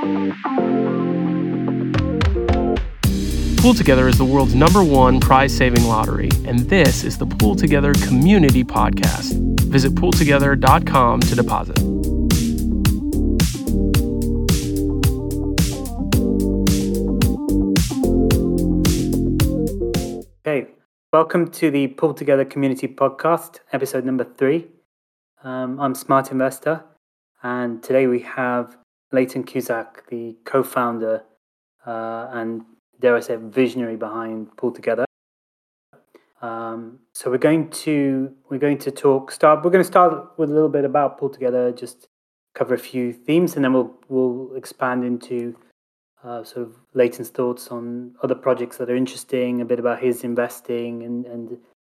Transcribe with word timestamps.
Pool 0.00 0.32
Together 3.74 4.08
is 4.08 4.16
the 4.16 4.24
world's 4.24 4.54
number 4.54 4.82
one 4.82 5.20
prize 5.20 5.54
saving 5.54 5.84
lottery, 5.84 6.30
and 6.46 6.60
this 6.60 7.04
is 7.04 7.18
the 7.18 7.26
Pool 7.26 7.54
Together 7.54 7.92
Community 8.06 8.64
Podcast. 8.64 9.34
Visit 9.64 9.94
pooltogether.com 9.94 11.20
to 11.20 11.34
deposit. 11.34 11.78
Okay, 20.46 20.68
welcome 21.12 21.50
to 21.50 21.70
the 21.70 21.88
Pool 21.88 22.14
Together 22.14 22.46
Community 22.46 22.88
Podcast, 22.88 23.58
episode 23.70 24.06
number 24.06 24.24
three. 24.24 24.68
Um, 25.44 25.78
I'm 25.78 25.94
Smart 25.94 26.32
Investor, 26.32 26.84
and 27.42 27.82
today 27.82 28.06
we 28.06 28.20
have 28.20 28.78
Leighton 29.12 29.44
Cusack, 29.44 30.08
the 30.08 30.36
co 30.44 30.62
founder 30.62 31.24
uh, 31.86 32.28
and 32.32 32.62
dare 33.00 33.16
I 33.16 33.20
say, 33.20 33.36
visionary 33.36 33.96
behind 33.96 34.56
Pool 34.56 34.72
Together. 34.72 35.06
Um, 36.42 37.00
so 37.12 37.30
we're 37.30 37.38
going 37.38 37.70
to 37.70 38.32
we're 38.48 38.58
going 38.58 38.78
to 38.78 38.90
talk 38.90 39.30
start. 39.30 39.64
We're 39.64 39.70
going 39.70 39.84
to 39.84 39.88
start 39.88 40.38
with 40.38 40.50
a 40.50 40.52
little 40.52 40.68
bit 40.68 40.84
about 40.84 41.18
Pool 41.18 41.28
Together, 41.28 41.72
just 41.72 42.08
cover 42.54 42.74
a 42.74 42.78
few 42.78 43.12
themes, 43.12 43.56
and 43.56 43.64
then 43.64 43.72
we'll 43.72 43.94
we'll 44.08 44.54
expand 44.54 45.04
into 45.04 45.56
uh, 46.24 46.44
sort 46.44 46.66
of 46.66 46.76
Leighton's 46.94 47.28
thoughts 47.28 47.68
on 47.68 48.14
other 48.22 48.34
projects 48.34 48.78
that 48.78 48.88
are 48.88 48.96
interesting, 48.96 49.60
a 49.60 49.64
bit 49.64 49.78
about 49.78 50.02
his 50.02 50.24
investing 50.24 51.02
and 51.02 51.26
and 51.26 51.58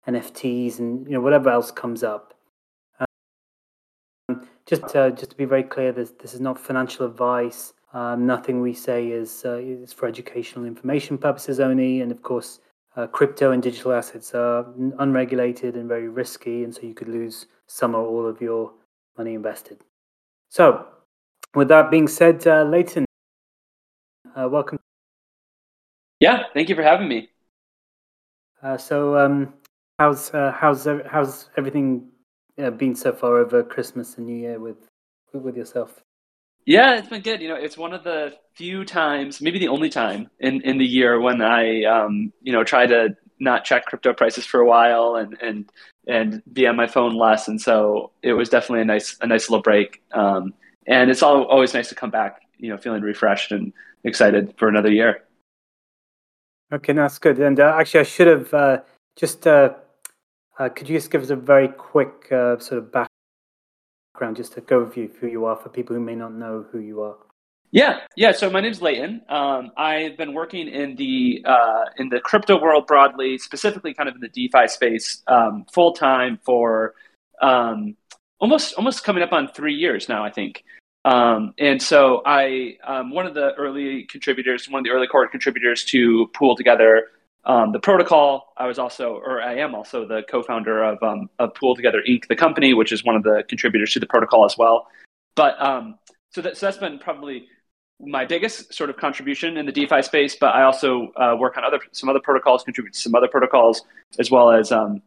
NFTs, 0.09 0.79
and 0.79 1.07
you 1.07 1.13
know 1.13 1.21
whatever 1.21 1.51
else 1.51 1.71
comes 1.71 2.03
up. 2.03 2.35
Just 4.71 4.95
uh, 4.95 5.11
just 5.11 5.33
to 5.33 5.37
be 5.37 5.47
very 5.47 5.65
clear, 5.65 5.91
this 5.91 6.13
this 6.23 6.33
is 6.33 6.41
not 6.41 6.57
financial 6.57 7.05
advice. 7.05 7.75
Um, 7.93 8.25
nothing 8.25 8.61
we 8.61 8.73
say 8.73 9.09
is 9.09 9.43
uh, 9.45 9.57
is 9.57 9.93
for 9.93 10.07
educational 10.07 10.65
information 10.65 11.19
purposes 11.19 11.59
only, 11.59 12.03
and 12.03 12.13
of 12.13 12.23
course, 12.23 12.61
uh, 12.95 13.09
crypto 13.09 13.51
and 13.51 13.61
digital 13.61 13.93
assets 13.93 14.33
are 14.33 14.73
unregulated 15.01 15.77
and 15.77 15.89
very 15.89 16.09
risky, 16.09 16.63
and 16.63 16.73
so 16.73 16.83
you 16.83 16.95
could 16.95 17.09
lose 17.09 17.47
some 17.67 17.97
or 17.97 18.07
all 18.07 18.25
of 18.25 18.41
your 18.41 18.73
money 19.19 19.35
invested. 19.35 19.81
So, 20.51 20.87
with 21.57 21.67
that 21.67 21.91
being 21.91 22.07
said, 22.07 22.47
uh, 22.47 22.63
Leighton, 22.63 23.05
uh, 24.37 24.49
welcome. 24.49 24.79
Yeah, 26.21 26.45
thank 26.55 26.69
you 26.69 26.77
for 26.77 26.85
having 26.85 27.09
me. 27.09 27.29
Uh, 28.63 28.77
so, 28.77 29.19
um, 29.19 29.53
how's 29.99 30.33
uh, 30.33 30.53
how's 30.57 30.87
how's 31.07 31.51
everything 31.57 32.07
been 32.79 32.95
so 32.95 33.13
far 33.13 33.39
over 33.39 33.63
Christmas 33.63 34.19
and 34.19 34.27
New 34.27 34.37
Year 34.37 34.59
with 34.59 34.89
with 35.33 35.57
yourself? 35.57 36.03
Yeah, 36.67 36.99
it's 36.99 37.09
been 37.09 37.23
good. 37.23 37.41
You 37.41 37.49
know, 37.49 37.55
it's 37.57 37.79
one 37.79 37.93
of 37.93 38.05
the 38.05 38.35
few 38.55 38.85
times, 38.85 39.41
maybe 39.41 39.59
the 39.59 39.69
only 39.69 39.89
time 39.89 40.29
in, 40.41 40.61
in 40.63 40.79
the 40.79 40.85
year 40.85 41.21
when 41.21 41.41
I, 41.41 41.85
um, 41.85 42.33
you 42.43 42.53
know, 42.53 42.63
try 42.65 42.87
to 42.87 43.17
not 43.39 43.65
check 43.65 43.87
crypto 43.87 44.13
prices 44.13 44.45
for 44.45 44.61
a 44.61 44.67
while 44.67 45.17
and, 45.17 45.37
and, 45.41 45.71
and 46.07 46.43
be 46.53 46.67
on 46.67 46.77
my 46.77 46.87
phone 46.87 47.17
less. 47.17 47.49
And 47.49 47.61
so 47.61 48.13
it 48.23 48.35
was 48.35 48.51
definitely 48.51 48.83
a 48.83 48.85
nice, 48.85 49.17
a 49.23 49.27
nice 49.27 49.49
little 49.49 49.63
break. 49.63 50.03
Um, 50.13 50.53
and 50.87 51.11
it's 51.11 51.23
all, 51.23 51.45
always 51.45 51.73
nice 51.73 51.89
to 51.89 51.95
come 51.95 52.11
back, 52.11 52.43
you 52.59 52.69
know, 52.69 52.77
feeling 52.77 53.03
refreshed 53.03 53.53
and 53.53 53.73
excited 54.05 54.55
for 54.59 54.69
another 54.69 54.93
year. 54.93 55.23
Okay, 56.73 56.93
no, 56.93 57.03
that's 57.03 57.19
good. 57.19 57.39
And 57.41 57.59
uh, 57.59 57.75
actually, 57.79 58.01
I 58.01 58.05
should 58.05 58.27
have 58.27 58.55
uh, 58.55 58.81
just, 59.17 59.47
uh, 59.47 59.75
uh 60.61 60.69
could 60.69 60.89
you 60.89 60.97
just 60.97 61.11
give 61.11 61.23
us 61.23 61.31
a 61.31 61.37
very 61.37 61.69
quick 61.69 62.31
uh, 62.31 62.59
sort 62.59 62.79
of 62.79 62.93
background, 62.93 64.37
just 64.37 64.53
to 64.53 64.61
go 64.61 64.85
overview 64.85 65.11
who 65.19 65.27
you 65.27 65.47
are 65.47 65.57
for 65.57 65.71
people 65.71 65.97
who 65.97 66.03
may 66.03 66.15
not 66.15 66.33
know 66.33 66.67
who 66.71 66.79
you 66.79 67.03
are. 67.03 67.17
Yeah, 67.73 68.01
yeah. 68.17 68.33
So 68.33 68.51
my 68.51 68.61
name's 68.61 68.83
Leighton. 68.83 69.23
Um, 69.29 69.71
I've 69.77 70.17
been 70.17 70.35
working 70.35 70.69
in 70.69 70.97
the 70.97 71.45
uh, 71.47 71.85
in 71.97 72.09
the 72.09 72.21
crypto 72.21 72.61
world 72.61 72.87
broadly, 72.87 73.39
specifically 73.39 73.95
kind 73.95 74.09
of 74.09 74.17
in 74.17 74.21
the 74.21 74.29
DeFi 74.29 74.69
space, 74.69 75.23
um, 75.29 75.65
full 75.73 75.93
time 75.93 76.39
for 76.45 76.95
um, 77.41 77.97
almost 78.41 78.75
almost 78.75 79.05
coming 79.05 79.23
up 79.23 79.33
on 79.33 79.49
three 79.49 79.75
years 79.75 80.09
now, 80.09 80.25
I 80.25 80.31
think. 80.31 80.65
Um, 81.05 81.55
and 81.59 81.81
so 81.81 82.23
I, 82.27 82.77
um, 82.85 83.11
one 83.11 83.25
of 83.25 83.33
the 83.33 83.55
early 83.55 84.05
contributors, 84.11 84.69
one 84.69 84.81
of 84.81 84.85
the 84.85 84.91
early 84.91 85.07
core 85.07 85.27
contributors 85.29 85.85
to 85.87 86.29
Pool 86.35 86.57
Together 86.57 87.07
um, 87.45 87.73
the 87.73 87.81
protocol. 87.81 88.53
I 88.57 88.67
was 88.67 88.79
also, 88.79 89.15
or 89.15 89.41
I 89.41 89.57
am 89.57 89.75
also, 89.75 90.07
the 90.07 90.23
co-founder 90.29 90.83
of 90.83 91.03
um, 91.03 91.31
of 91.39 91.55
Pool 91.55 91.75
Together 91.75 92.03
Inc., 92.07 92.29
the 92.29 92.37
company, 92.37 92.75
which 92.75 92.93
is 92.93 93.05
one 93.05 93.17
of 93.17 93.23
the 93.23 93.45
contributors 93.49 93.93
to 93.95 94.01
the 94.01 94.07
protocol 94.07 94.45
as 94.45 94.57
well. 94.59 94.89
But 95.35 95.61
um, 95.61 95.99
so, 96.31 96.43
that, 96.43 96.57
so 96.57 96.67
that's 96.67 96.79
been 96.79 96.99
probably 96.99 97.47
my 97.99 98.25
biggest 98.25 98.75
sort 98.75 98.91
of 98.91 98.97
contribution 98.97 99.57
in 99.57 99.67
the 99.67 99.73
DeFi 99.73 100.03
space. 100.03 100.37
But 100.37 100.55
I 100.55 100.63
also 100.63 101.13
uh, 101.17 101.37
work 101.39 101.57
on 101.57 101.65
other 101.65 101.81
some 101.93 102.09
other 102.09 102.21
protocols, 102.21 102.63
contribute 102.63 102.95
to 102.95 103.01
some 103.01 103.15
other 103.15 103.29
protocols, 103.29 103.83
as 104.19 104.31
well 104.31 104.51
as 104.51 104.71
um, 104.71 105.03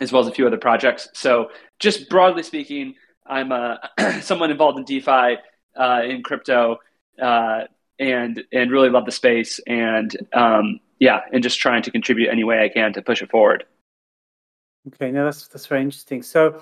as 0.00 0.12
well 0.12 0.22
as 0.22 0.28
a 0.28 0.32
few 0.32 0.46
other 0.46 0.58
projects. 0.58 1.08
So 1.14 1.50
just 1.80 2.08
broadly 2.08 2.44
speaking, 2.44 2.94
I'm 3.26 3.50
uh, 3.50 3.76
someone 4.20 4.50
involved 4.50 4.78
in 4.78 4.84
DeFi 4.84 5.36
uh, 5.76 6.02
in 6.04 6.22
crypto. 6.22 6.78
Uh, 7.20 7.62
and 7.98 8.44
and 8.52 8.70
really 8.70 8.90
love 8.90 9.06
the 9.06 9.10
space 9.10 9.58
and 9.66 10.14
um, 10.34 10.80
yeah, 10.98 11.20
and 11.32 11.42
just 11.42 11.58
trying 11.58 11.82
to 11.82 11.90
contribute 11.90 12.30
any 12.30 12.44
way 12.44 12.64
I 12.64 12.68
can 12.68 12.92
to 12.94 13.02
push 13.02 13.22
it 13.22 13.30
forward. 13.30 13.64
Okay, 14.88 15.10
no, 15.10 15.24
that's 15.24 15.48
that's 15.48 15.66
very 15.66 15.82
interesting. 15.82 16.22
So, 16.22 16.60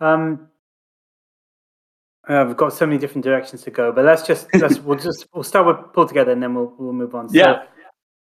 um, 0.00 0.48
uh, 2.28 2.44
we've 2.46 2.56
got 2.56 2.72
so 2.72 2.86
many 2.86 2.98
different 2.98 3.24
directions 3.24 3.62
to 3.62 3.70
go, 3.70 3.92
but 3.92 4.04
let's 4.04 4.26
just 4.26 4.46
let's 4.54 4.78
we'll 4.78 4.98
just 4.98 5.26
we'll 5.34 5.44
start 5.44 5.66
with 5.66 5.92
Pool 5.92 6.06
Together 6.06 6.32
and 6.32 6.42
then 6.42 6.54
we'll 6.54 6.72
we'll 6.78 6.92
move 6.92 7.14
on. 7.14 7.28
So, 7.28 7.36
yeah. 7.36 7.62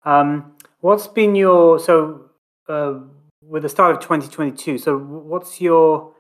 Um, 0.04 0.56
what's 0.80 1.08
been 1.08 1.36
your 1.36 1.80
so 1.80 2.30
uh, 2.70 3.00
with 3.42 3.64
the 3.64 3.70
start 3.70 3.96
of 3.96 4.02
2022? 4.02 4.78
So, 4.78 4.98
what's 4.98 5.60
your 5.60 6.14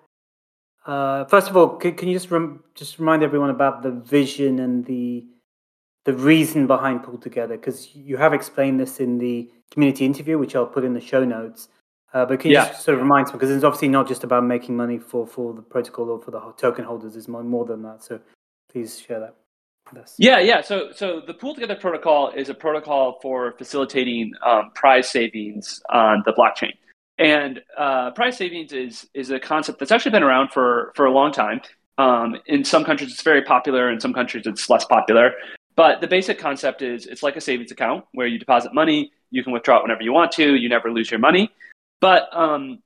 uh, 0.86 1.26
first 1.26 1.50
of 1.50 1.58
all, 1.58 1.70
can, 1.78 1.96
can 1.96 2.08
you 2.08 2.16
just 2.16 2.30
rem- 2.30 2.64
just 2.76 3.00
remind 3.00 3.24
everyone 3.24 3.50
about 3.50 3.82
the 3.82 3.92
vision 3.92 4.60
and 4.60 4.86
the 4.86 5.26
the 6.06 6.14
reason 6.14 6.68
behind 6.68 7.04
Pool 7.04 7.18
Together? 7.18 7.58
Because 7.58 7.94
you 7.96 8.18
have 8.18 8.34
explained 8.34 8.80
this 8.80 9.00
in 9.00 9.18
the 9.18 9.52
community 9.72 10.06
interview, 10.06 10.38
which 10.38 10.56
I'll 10.56 10.66
put 10.66 10.84
in 10.84 10.94
the 10.94 11.02
show 11.02 11.26
notes. 11.26 11.68
Uh, 12.14 12.26
but 12.26 12.40
can 12.40 12.52
you 12.52 12.58
yeah. 12.58 12.70
just 12.70 12.84
sort 12.84 12.96
of 12.96 13.02
remind 13.02 13.28
me? 13.28 13.34
Because 13.34 13.52
it's 13.52 13.64
obviously 13.64 13.90
not 13.90 14.08
just 14.08 14.24
about 14.24 14.46
making 14.46 14.78
money 14.78 14.98
for, 14.98 15.28
for 15.28 15.54
the 15.54 15.62
protocol 15.62 16.10
or 16.10 16.22
for 16.22 16.32
the 16.32 16.40
token 16.58 16.86
holders. 16.86 17.16
It's 17.16 17.28
more, 17.28 17.44
more 17.44 17.66
than 17.66 17.82
that. 17.84 18.04
So 18.04 18.22
please 18.72 19.00
share 19.00 19.20
that 19.20 19.36
with 19.92 20.02
us. 20.02 20.16
Yeah, 20.18 20.40
yeah. 20.40 20.62
So, 20.62 20.92
so 20.94 21.22
the 21.26 21.34
Pool 21.34 21.54
Together 21.54 21.76
protocol 21.76 22.32
is 22.32 22.48
a 22.48 22.54
protocol 22.54 23.20
for 23.22 23.54
facilitating 23.58 24.32
um, 24.46 24.72
prize 24.76 25.10
savings 25.10 25.82
on 25.90 26.24
the 26.26 26.32
blockchain. 26.32 26.74
And 27.18 27.62
uh, 27.78 28.12
prize 28.12 28.38
savings 28.38 28.74
is 28.74 29.08
is 29.14 29.32
a 29.32 29.40
concept 29.40 29.80
that's 29.80 29.92
actually 29.92 30.12
been 30.12 30.24
around 30.24 30.52
for 30.52 30.92
for 30.96 31.06
a 31.06 31.12
long 31.12 31.32
time. 31.32 31.62
Um, 31.98 32.36
in 32.46 32.66
some 32.66 32.84
countries, 32.84 33.12
it's 33.12 33.22
very 33.22 33.42
popular. 33.42 33.90
In 33.90 34.02
some 34.02 34.14
countries, 34.14 34.46
it's 34.46 34.70
less 34.70 34.84
popular. 34.84 35.32
But 35.76 36.02
the 36.02 36.08
basic 36.08 36.40
concept 36.40 36.82
is 36.82 37.06
it's 37.06 37.22
like 37.22 37.36
a 37.36 37.42
savings 37.42 37.72
account 37.72 38.06
where 38.14 38.28
you 38.28 38.40
deposit 38.40 38.74
money, 38.74 39.12
you 39.30 39.44
can 39.44 39.52
withdraw 39.52 39.80
it 39.80 39.84
whenever 39.84 40.02
you 40.02 40.14
want 40.14 40.32
to, 40.34 40.56
you 40.56 40.70
never 40.70 40.92
lose 40.92 41.12
your 41.12 41.20
money. 41.20 41.52
But 42.00 42.30
um, 42.32 42.80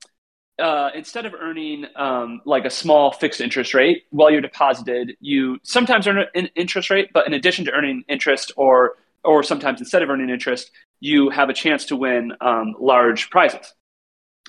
uh, 0.60 0.90
instead 0.96 1.26
of 1.26 1.34
earning 1.34 1.86
um, 1.96 2.42
like 2.46 2.66
a 2.66 2.70
small 2.70 3.12
fixed 3.12 3.42
interest 3.42 3.74
rate 3.74 4.06
while 4.10 4.32
you're 4.32 4.42
deposited, 4.42 5.16
you 5.20 5.60
sometimes 5.64 6.08
earn 6.08 6.26
an 6.34 6.50
interest 6.56 6.90
rate, 6.90 7.12
but 7.14 7.28
in 7.28 7.34
addition 7.34 7.66
to 7.66 7.72
earning 7.72 8.04
interest, 8.08 8.52
or 8.58 8.98
or 9.24 9.44
sometimes 9.44 9.80
instead 9.80 10.02
of 10.02 10.10
earning 10.10 10.30
interest, 10.30 10.72
you 11.00 11.30
have 11.30 11.50
a 11.50 11.54
chance 11.54 11.86
to 11.86 11.96
win 11.96 12.32
um, 12.42 12.76
large 12.80 13.30
prizes. 13.30 13.74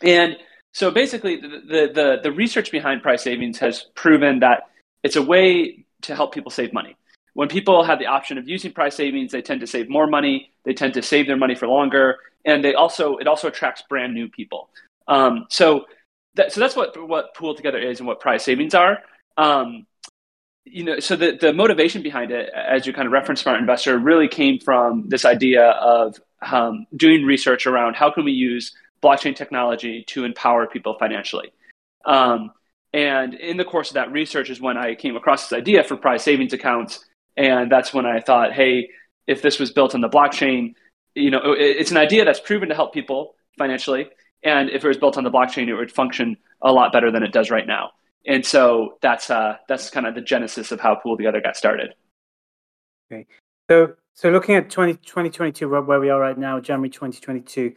And 0.02 0.36
so 0.72 0.90
basically, 0.90 1.36
the, 1.36 1.48
the, 1.48 1.90
the 1.92 2.20
the 2.22 2.32
research 2.32 2.70
behind 2.70 3.02
prize 3.02 3.22
savings 3.22 3.58
has 3.58 3.84
proven 3.94 4.40
that 4.40 4.70
it's 5.02 5.16
a 5.16 5.22
way 5.22 5.84
to 6.02 6.14
help 6.14 6.32
people 6.32 6.50
save 6.50 6.72
money 6.72 6.96
when 7.34 7.48
people 7.48 7.84
have 7.84 7.98
the 7.98 8.06
option 8.06 8.38
of 8.38 8.48
using 8.48 8.72
prize 8.72 8.94
savings, 8.94 9.32
they 9.32 9.42
tend 9.42 9.60
to 9.60 9.66
save 9.66 9.88
more 9.88 10.06
money. 10.06 10.50
They 10.64 10.74
tend 10.74 10.94
to 10.94 11.02
save 11.02 11.26
their 11.26 11.36
money 11.36 11.54
for 11.54 11.66
longer, 11.66 12.18
and 12.44 12.64
they 12.64 12.74
also 12.74 13.16
it 13.16 13.26
also 13.26 13.48
attracts 13.48 13.82
brand 13.82 14.14
new 14.14 14.28
people. 14.28 14.68
Um, 15.08 15.46
so, 15.48 15.86
that, 16.34 16.52
so 16.52 16.60
that's 16.60 16.76
what 16.76 17.08
what 17.08 17.34
Pool 17.34 17.54
Together 17.54 17.78
is 17.78 18.00
and 18.00 18.06
what 18.06 18.20
prize 18.20 18.42
savings 18.42 18.74
are. 18.74 18.98
Um, 19.36 19.86
you 20.64 20.84
know, 20.84 21.00
so 21.00 21.16
the 21.16 21.36
the 21.40 21.52
motivation 21.52 22.02
behind 22.02 22.30
it, 22.30 22.50
as 22.54 22.86
you 22.86 22.92
kind 22.92 23.06
of 23.06 23.12
referenced, 23.12 23.42
smart 23.42 23.58
investor, 23.58 23.98
really 23.98 24.28
came 24.28 24.58
from 24.58 25.08
this 25.08 25.24
idea 25.24 25.70
of 25.70 26.20
um, 26.42 26.86
doing 26.96 27.24
research 27.24 27.66
around 27.66 27.94
how 27.94 28.10
can 28.10 28.24
we 28.24 28.32
use 28.32 28.74
blockchain 29.02 29.34
technology 29.34 30.04
to 30.08 30.24
empower 30.24 30.66
people 30.66 30.96
financially. 30.98 31.52
Um, 32.04 32.52
and 32.92 33.34
in 33.34 33.56
the 33.56 33.64
course 33.64 33.90
of 33.90 33.94
that 33.94 34.10
research 34.12 34.50
is 34.50 34.60
when 34.60 34.76
I 34.76 34.94
came 34.94 35.16
across 35.16 35.48
this 35.48 35.56
idea 35.56 35.84
for 35.84 35.96
prize 35.96 36.22
savings 36.22 36.52
accounts 36.52 37.04
and 37.40 37.72
that's 37.72 37.94
when 37.94 38.04
I 38.04 38.20
thought, 38.20 38.52
hey, 38.52 38.90
if 39.26 39.40
this 39.40 39.58
was 39.58 39.70
built 39.70 39.94
on 39.94 40.02
the 40.02 40.10
blockchain, 40.10 40.74
you 41.14 41.30
know, 41.30 41.40
it's 41.56 41.90
an 41.90 41.96
idea 41.96 42.22
that's 42.22 42.38
proven 42.38 42.68
to 42.68 42.74
help 42.74 42.92
people 42.92 43.34
financially. 43.56 44.10
And 44.42 44.68
if 44.68 44.84
it 44.84 44.88
was 44.88 44.98
built 44.98 45.16
on 45.16 45.24
the 45.24 45.30
blockchain, 45.30 45.66
it 45.68 45.74
would 45.74 45.90
function 45.90 46.36
a 46.60 46.70
lot 46.70 46.92
better 46.92 47.10
than 47.10 47.22
it 47.22 47.32
does 47.32 47.50
right 47.50 47.66
now. 47.66 47.92
And 48.26 48.44
so 48.44 48.98
that's 49.00 49.30
uh, 49.30 49.56
that's 49.68 49.88
kind 49.88 50.06
of 50.06 50.14
the 50.14 50.20
genesis 50.20 50.70
of 50.70 50.80
how 50.80 50.96
Pool 50.96 51.16
Together 51.16 51.40
got 51.40 51.56
started. 51.56 51.94
Okay. 53.10 53.26
So, 53.70 53.94
so 54.12 54.28
looking 54.28 54.56
at 54.56 54.68
20, 54.68 54.94
2022, 54.96 55.66
where 55.66 55.98
we 55.98 56.10
are 56.10 56.20
right 56.20 56.36
now, 56.36 56.60
January 56.60 56.90
2022, 56.90 57.72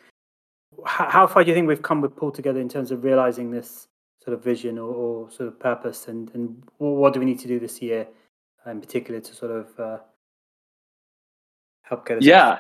how, 0.86 1.10
how 1.10 1.28
far 1.28 1.46
do 1.46 1.50
you 1.50 1.56
think 1.56 1.70
we've 1.70 1.82
come 1.82 2.02
with 2.02 2.18
Pool 2.18 2.32
Together 2.32 2.60
in 2.60 2.68
terms 2.68 2.92
of 2.92 3.06
realizing 3.06 3.50
this 3.52 3.88
sort 4.22 4.36
of 4.38 4.44
vision 4.44 4.78
or, 4.78 4.94
or 4.94 5.32
sort 5.32 5.48
of 5.48 5.58
purpose? 5.58 6.10
And, 6.10 6.30
and 6.34 6.62
what 6.80 7.14
do 7.14 7.22
we 7.22 7.26
need 7.26 7.40
to 7.40 7.48
do 7.48 7.62
this 7.62 7.82
year 7.82 8.08
in 8.66 8.82
particular 8.82 9.20
to 9.20 9.34
sort 9.34 9.52
of 9.52 9.80
uh, 9.80 9.98
help 11.84 12.06
get 12.06 12.18
us? 12.18 12.26
Yeah. 12.26 12.60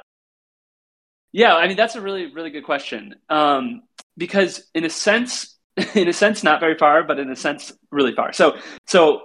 Yeah, 1.31 1.55
I 1.55 1.67
mean 1.67 1.77
that's 1.77 1.95
a 1.95 2.01
really 2.01 2.31
really 2.31 2.51
good 2.51 2.63
question. 2.63 3.15
Um, 3.29 3.83
because 4.17 4.69
in 4.75 4.85
a 4.85 4.89
sense, 4.89 5.57
in 5.95 6.07
a 6.07 6.13
sense, 6.13 6.43
not 6.43 6.59
very 6.59 6.77
far, 6.77 7.03
but 7.03 7.19
in 7.19 7.29
a 7.29 7.35
sense, 7.35 7.71
really 7.91 8.13
far. 8.13 8.33
So, 8.33 8.57
so 8.85 9.23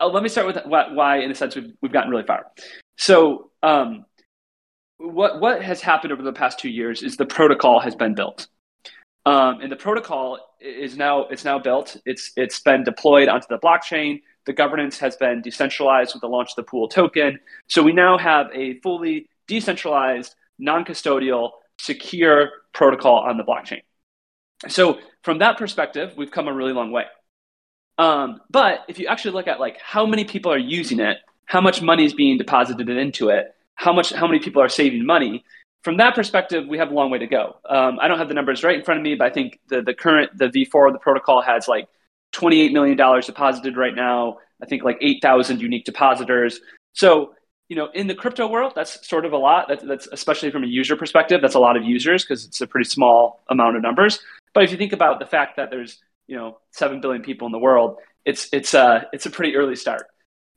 uh, 0.00 0.08
let 0.08 0.22
me 0.22 0.28
start 0.28 0.46
with 0.46 0.58
why, 0.66 1.18
in 1.18 1.30
a 1.30 1.34
sense, 1.34 1.54
we've 1.54 1.72
we've 1.80 1.92
gotten 1.92 2.10
really 2.10 2.24
far. 2.24 2.46
So, 2.98 3.50
um, 3.62 4.04
what 4.98 5.40
what 5.40 5.62
has 5.62 5.80
happened 5.80 6.12
over 6.12 6.22
the 6.22 6.32
past 6.32 6.58
two 6.58 6.68
years 6.68 7.02
is 7.02 7.16
the 7.16 7.26
protocol 7.26 7.80
has 7.80 7.94
been 7.94 8.14
built, 8.14 8.48
um, 9.26 9.60
and 9.60 9.70
the 9.70 9.76
protocol 9.76 10.38
is 10.60 10.96
now 10.96 11.26
it's 11.26 11.44
now 11.44 11.58
built. 11.58 11.96
It's 12.04 12.32
it's 12.36 12.60
been 12.60 12.82
deployed 12.82 13.28
onto 13.28 13.46
the 13.48 13.58
blockchain. 13.58 14.20
The 14.46 14.52
governance 14.52 14.98
has 14.98 15.16
been 15.16 15.42
decentralized 15.42 16.14
with 16.14 16.20
the 16.20 16.28
launch 16.28 16.50
of 16.50 16.56
the 16.56 16.62
pool 16.62 16.88
token. 16.88 17.38
So 17.66 17.82
we 17.82 17.92
now 17.92 18.18
have 18.18 18.48
a 18.54 18.80
fully 18.80 19.28
decentralized, 19.46 20.34
non-custodial, 20.58 21.50
secure 21.78 22.50
protocol 22.72 23.18
on 23.18 23.36
the 23.36 23.44
blockchain. 23.44 23.82
So 24.68 24.98
from 25.22 25.38
that 25.38 25.58
perspective, 25.58 26.14
we've 26.16 26.30
come 26.30 26.48
a 26.48 26.52
really 26.52 26.72
long 26.72 26.90
way. 26.90 27.04
Um, 27.98 28.40
but 28.50 28.80
if 28.88 28.98
you 28.98 29.06
actually 29.06 29.32
look 29.32 29.48
at 29.48 29.60
like 29.60 29.78
how 29.80 30.06
many 30.06 30.24
people 30.24 30.52
are 30.52 30.58
using 30.58 31.00
it, 31.00 31.18
how 31.46 31.60
much 31.60 31.82
money 31.82 32.04
is 32.04 32.12
being 32.12 32.38
deposited 32.38 32.88
into 32.88 33.28
it, 33.28 33.54
how 33.76 33.92
much 33.92 34.12
how 34.12 34.26
many 34.26 34.40
people 34.40 34.62
are 34.62 34.68
saving 34.68 35.04
money, 35.04 35.44
from 35.84 35.98
that 35.98 36.14
perspective, 36.14 36.66
we 36.66 36.78
have 36.78 36.90
a 36.90 36.94
long 36.94 37.10
way 37.10 37.18
to 37.18 37.26
go. 37.26 37.56
Um, 37.68 37.98
I 38.00 38.08
don't 38.08 38.18
have 38.18 38.28
the 38.28 38.34
numbers 38.34 38.64
right 38.64 38.76
in 38.76 38.84
front 38.84 38.98
of 38.98 39.04
me, 39.04 39.14
but 39.14 39.26
I 39.26 39.30
think 39.30 39.60
the 39.68 39.82
the 39.82 39.94
current 39.94 40.36
the 40.36 40.46
V4 40.46 40.88
of 40.88 40.94
the 40.94 40.98
protocol 40.98 41.42
has 41.42 41.68
like 41.68 41.88
28 42.34 42.72
million 42.72 42.96
dollars 42.96 43.26
deposited 43.26 43.76
right 43.76 43.94
now. 43.94 44.38
I 44.62 44.66
think 44.66 44.82
like 44.82 44.98
8,000 45.00 45.60
unique 45.60 45.84
depositors. 45.84 46.60
So 46.92 47.34
you 47.68 47.76
know, 47.76 47.88
in 47.94 48.06
the 48.06 48.14
crypto 48.14 48.46
world, 48.46 48.74
that's 48.76 49.06
sort 49.08 49.24
of 49.24 49.32
a 49.32 49.38
lot. 49.38 49.68
That's, 49.68 49.82
that's 49.82 50.06
especially 50.12 50.50
from 50.50 50.64
a 50.64 50.66
user 50.66 50.96
perspective, 50.96 51.40
that's 51.40 51.54
a 51.54 51.58
lot 51.58 51.78
of 51.78 51.84
users 51.84 52.22
because 52.22 52.44
it's 52.44 52.60
a 52.60 52.66
pretty 52.66 52.88
small 52.88 53.42
amount 53.48 53.76
of 53.76 53.82
numbers. 53.82 54.18
But 54.52 54.64
if 54.64 54.70
you 54.70 54.76
think 54.76 54.92
about 54.92 55.18
the 55.18 55.26
fact 55.26 55.56
that 55.56 55.70
there's 55.70 55.98
you 56.26 56.36
know 56.36 56.58
seven 56.72 57.00
billion 57.00 57.22
people 57.22 57.46
in 57.46 57.52
the 57.52 57.58
world, 57.58 57.96
it's 58.24 58.48
it's 58.52 58.74
a 58.74 58.82
uh, 58.82 59.00
it's 59.12 59.24
a 59.26 59.30
pretty 59.30 59.56
early 59.56 59.76
start. 59.76 60.06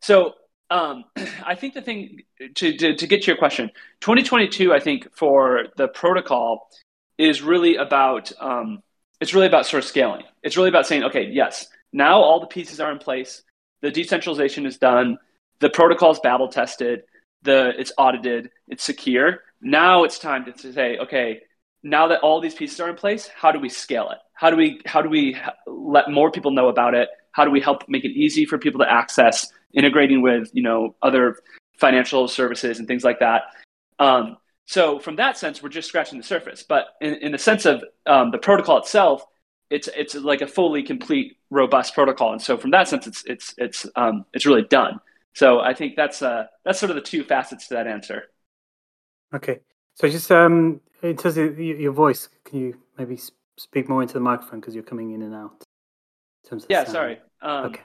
So 0.01 0.33
um, 0.69 1.05
I 1.45 1.55
think 1.55 1.73
the 1.73 1.81
thing 1.81 2.23
to, 2.55 2.77
to, 2.77 2.95
to 2.95 3.07
get 3.07 3.21
to 3.23 3.27
your 3.27 3.37
question, 3.37 3.71
2022, 4.01 4.73
I 4.73 4.79
think 4.79 5.07
for 5.15 5.67
the 5.77 5.87
protocol 5.87 6.69
is 7.17 7.41
really 7.41 7.77
about 7.77 8.31
um, 8.39 8.83
it's 9.19 9.33
really 9.33 9.47
about 9.47 9.65
sort 9.65 9.83
of 9.83 9.89
scaling. 9.89 10.23
It's 10.43 10.57
really 10.57 10.69
about 10.69 10.87
saying, 10.87 11.03
okay, 11.05 11.29
yes, 11.31 11.67
now 11.93 12.21
all 12.21 12.39
the 12.39 12.47
pieces 12.47 12.79
are 12.79 12.91
in 12.91 12.99
place, 12.99 13.43
the 13.81 13.91
decentralization 13.91 14.65
is 14.65 14.77
done, 14.77 15.17
the 15.59 15.69
protocol 15.69 16.11
is 16.11 16.19
battle 16.19 16.47
tested, 16.47 17.03
the 17.43 17.73
it's 17.79 17.91
audited, 17.97 18.49
it's 18.67 18.83
secure. 18.83 19.39
Now 19.61 20.03
it's 20.03 20.19
time 20.19 20.45
to, 20.45 20.51
to 20.51 20.73
say, 20.73 20.97
okay, 20.97 21.41
now 21.83 22.07
that 22.07 22.19
all 22.21 22.41
these 22.41 22.53
pieces 22.53 22.79
are 22.79 22.89
in 22.89 22.95
place, 22.95 23.29
how 23.35 23.51
do 23.51 23.59
we 23.59 23.69
scale 23.69 24.09
it? 24.09 24.17
How 24.33 24.49
do 24.49 24.55
we 24.55 24.81
how 24.85 25.01
do 25.01 25.09
we 25.09 25.37
let 25.65 26.09
more 26.09 26.31
people 26.31 26.51
know 26.51 26.67
about 26.67 26.93
it? 26.93 27.09
How 27.31 27.45
do 27.45 27.51
we 27.51 27.61
help 27.61 27.87
make 27.87 28.03
it 28.03 28.11
easy 28.11 28.45
for 28.45 28.57
people 28.57 28.79
to 28.81 28.91
access, 28.91 29.51
integrating 29.73 30.21
with 30.21 30.49
you 30.53 30.63
know 30.63 30.95
other 31.01 31.37
financial 31.79 32.27
services 32.27 32.79
and 32.79 32.87
things 32.87 33.03
like 33.03 33.19
that? 33.19 33.43
Um, 33.99 34.37
so 34.67 34.99
from 34.99 35.15
that 35.15 35.37
sense, 35.37 35.63
we're 35.63 35.69
just 35.69 35.87
scratching 35.87 36.17
the 36.17 36.25
surface. 36.25 36.61
But 36.61 36.87
in, 36.99 37.15
in 37.15 37.31
the 37.31 37.37
sense 37.37 37.65
of 37.65 37.83
um, 38.05 38.31
the 38.31 38.37
protocol 38.37 38.77
itself, 38.77 39.25
it's 39.69 39.87
it's 39.95 40.13
like 40.13 40.41
a 40.41 40.47
fully 40.47 40.83
complete, 40.83 41.37
robust 41.49 41.93
protocol. 41.93 42.33
And 42.33 42.41
so 42.41 42.57
from 42.57 42.71
that 42.71 42.89
sense, 42.89 43.07
it's 43.07 43.23
it's 43.25 43.55
it's 43.57 43.85
um, 43.95 44.25
it's 44.33 44.45
really 44.45 44.63
done. 44.63 44.99
So 45.33 45.61
I 45.61 45.73
think 45.73 45.95
that's 45.95 46.21
uh, 46.21 46.47
that's 46.65 46.79
sort 46.79 46.89
of 46.89 46.95
the 46.95 47.01
two 47.01 47.23
facets 47.23 47.69
to 47.69 47.75
that 47.75 47.87
answer. 47.87 48.23
Okay. 49.33 49.61
So 49.95 50.09
just 50.09 50.29
um, 50.33 50.81
in 51.01 51.15
terms 51.15 51.37
of 51.37 51.57
your 51.57 51.93
voice, 51.93 52.27
can 52.43 52.59
you 52.59 52.77
maybe 52.97 53.17
speak 53.57 53.87
more 53.87 54.01
into 54.01 54.15
the 54.15 54.19
microphone 54.19 54.59
because 54.59 54.75
you're 54.75 54.83
coming 54.83 55.11
in 55.11 55.21
and 55.21 55.33
out? 55.33 55.63
In 56.43 56.49
terms 56.49 56.63
of 56.65 56.69
yeah, 56.69 56.83
sound. 56.83 56.93
sorry. 56.93 57.19
Um, 57.41 57.65
okay. 57.67 57.81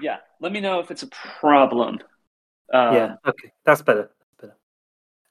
Yeah, 0.00 0.16
let 0.40 0.50
me 0.50 0.60
know 0.60 0.80
if 0.80 0.90
it's 0.90 1.02
a 1.02 1.08
problem. 1.08 1.98
Uh, 2.72 2.90
yeah. 2.94 3.14
Okay, 3.26 3.52
that's 3.66 3.82
better. 3.82 4.10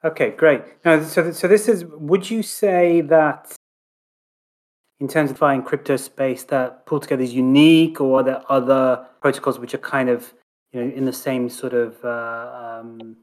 Okay, 0.04 0.32
great. 0.32 0.62
Now, 0.86 1.04
so 1.04 1.32
so 1.32 1.48
this 1.48 1.68
is. 1.68 1.86
Would 1.86 2.30
you 2.30 2.42
say 2.42 3.02
that 3.02 3.54
in 5.00 5.08
terms 5.08 5.32
of 5.32 5.38
finding 5.38 5.66
crypto 5.66 5.98
space 5.98 6.44
that 6.44 6.86
Pool 6.86 7.02
Together 7.02 7.24
is 7.24 7.34
unique, 7.34 8.00
or 8.00 8.20
are 8.20 8.24
there 8.24 8.42
other 8.50 9.06
protocols 9.22 9.60
which 9.60 9.74
are 9.74 9.80
kind 9.80 10.10
of 10.10 10.34
you 10.72 10.82
know 10.82 10.96
in 10.96 11.04
the 11.04 11.14
same 11.14 11.50
sort 11.50 11.74
of 11.74 12.04
uh, 12.06 12.80
um, 12.80 13.18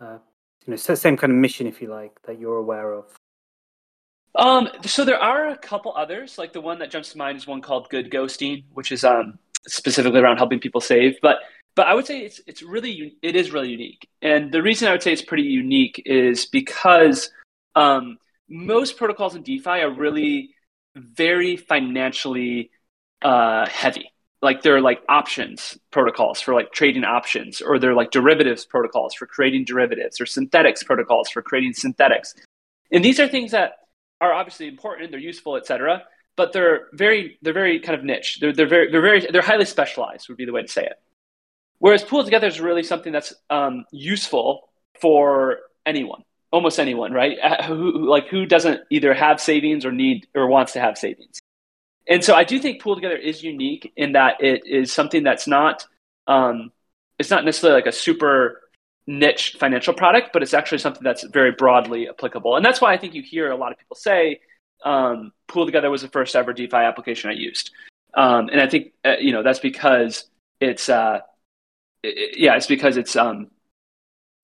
uh, 0.00 0.18
you 0.66 0.70
know 0.70 0.76
same 0.76 1.18
kind 1.18 1.32
of 1.32 1.38
mission, 1.38 1.66
if 1.66 1.82
you 1.82 1.88
like, 1.88 2.12
that 2.22 2.38
you're 2.38 2.56
aware 2.56 2.92
of? 2.92 3.14
Um, 4.36 4.68
so 4.84 5.04
there 5.04 5.22
are 5.22 5.48
a 5.48 5.56
couple 5.58 5.92
others. 5.96 6.38
Like 6.38 6.54
the 6.54 6.62
one 6.62 6.78
that 6.78 6.90
jumps 6.90 7.12
to 7.12 7.18
mind 7.18 7.36
is 7.36 7.46
one 7.46 7.60
called 7.60 7.90
Good 7.90 8.10
Ghosting, 8.10 8.64
which 8.72 8.90
is 8.90 9.04
um, 9.04 9.38
specifically 9.66 10.20
around 10.20 10.38
helping 10.38 10.60
people 10.60 10.80
save. 10.80 11.18
But 11.20 11.40
but 11.74 11.86
I 11.86 11.94
would 11.94 12.06
say 12.06 12.20
it's 12.20 12.40
it's 12.46 12.62
really 12.62 13.16
it 13.22 13.36
is 13.36 13.52
really 13.52 13.70
unique. 13.70 14.08
And 14.22 14.52
the 14.52 14.62
reason 14.62 14.88
I 14.88 14.92
would 14.92 15.02
say 15.02 15.12
it's 15.12 15.22
pretty 15.22 15.44
unique 15.44 16.02
is 16.06 16.46
because 16.46 17.30
um, 17.74 18.18
most 18.48 18.96
protocols 18.96 19.34
in 19.34 19.42
DeFi 19.42 19.80
are 19.80 19.90
really 19.90 20.54
very 20.94 21.56
financially 21.56 22.70
uh, 23.22 23.66
heavy. 23.66 24.12
Like 24.40 24.62
they're 24.62 24.80
like 24.80 25.02
options 25.08 25.78
protocols 25.90 26.40
for 26.40 26.54
like 26.54 26.70
trading 26.72 27.04
options, 27.04 27.60
or 27.60 27.78
they're 27.78 27.94
like 27.94 28.10
derivatives 28.10 28.64
protocols 28.64 29.14
for 29.14 29.26
creating 29.26 29.64
derivatives, 29.64 30.20
or 30.20 30.26
synthetics 30.26 30.82
protocols 30.82 31.30
for 31.30 31.42
creating 31.42 31.72
synthetics. 31.72 32.34
And 32.92 33.04
these 33.04 33.18
are 33.18 33.26
things 33.26 33.52
that 33.52 33.78
are 34.20 34.32
obviously 34.32 34.68
important, 34.68 35.10
they're 35.10 35.20
useful, 35.20 35.56
etc. 35.56 36.04
But 36.36 36.52
they're 36.52 36.88
very 36.92 37.38
they're 37.42 37.54
very 37.54 37.80
kind 37.80 37.98
of 37.98 38.04
niche. 38.04 38.38
They're 38.40 38.52
they're 38.52 38.68
very 38.68 38.92
they're 38.92 39.00
very 39.00 39.26
they're 39.32 39.42
highly 39.42 39.64
specialized 39.64 40.28
would 40.28 40.36
be 40.36 40.44
the 40.44 40.52
way 40.52 40.62
to 40.62 40.68
say 40.68 40.84
it. 40.84 41.00
Whereas 41.84 42.02
pool 42.02 42.24
together 42.24 42.46
is 42.46 42.62
really 42.62 42.82
something 42.82 43.12
that's 43.12 43.34
um, 43.50 43.84
useful 43.92 44.70
for 45.02 45.58
anyone, 45.84 46.22
almost 46.50 46.80
anyone, 46.80 47.12
right? 47.12 47.36
Uh, 47.38 47.62
who, 47.64 48.08
like 48.08 48.26
who 48.28 48.46
doesn't 48.46 48.80
either 48.88 49.12
have 49.12 49.38
savings 49.38 49.84
or 49.84 49.92
need 49.92 50.26
or 50.34 50.46
wants 50.46 50.72
to 50.72 50.80
have 50.80 50.96
savings. 50.96 51.40
And 52.08 52.24
so 52.24 52.34
I 52.34 52.44
do 52.44 52.58
think 52.58 52.80
pool 52.80 52.94
together 52.94 53.18
is 53.18 53.42
unique 53.42 53.92
in 53.98 54.12
that 54.12 54.42
it 54.42 54.62
is 54.64 54.94
something 54.94 55.24
that's 55.24 55.46
not 55.46 55.84
um, 56.26 56.72
it's 57.18 57.28
not 57.28 57.44
necessarily 57.44 57.82
like 57.82 57.86
a 57.86 57.92
super 57.92 58.62
niche 59.06 59.56
financial 59.60 59.92
product, 59.92 60.30
but 60.32 60.42
it's 60.42 60.54
actually 60.54 60.78
something 60.78 61.04
that's 61.04 61.24
very 61.24 61.52
broadly 61.52 62.08
applicable. 62.08 62.56
And 62.56 62.64
that's 62.64 62.80
why 62.80 62.94
I 62.94 62.96
think 62.96 63.12
you 63.12 63.22
hear 63.22 63.50
a 63.50 63.56
lot 63.56 63.72
of 63.72 63.78
people 63.78 63.96
say 63.96 64.40
um, 64.86 65.32
Pool 65.48 65.66
Together 65.66 65.90
was 65.90 66.00
the 66.00 66.08
first 66.08 66.34
ever 66.34 66.54
DeFi 66.54 66.78
application 66.78 67.28
I 67.28 67.34
used. 67.34 67.72
Um, 68.14 68.48
and 68.48 68.58
I 68.58 68.70
think, 68.70 68.94
uh, 69.04 69.16
you 69.20 69.32
know, 69.32 69.42
that's 69.42 69.58
because 69.58 70.24
it's, 70.62 70.88
uh, 70.88 71.20
it, 72.04 72.38
yeah, 72.38 72.56
it's 72.56 72.66
because 72.66 72.96
it's, 72.96 73.16
um, 73.16 73.48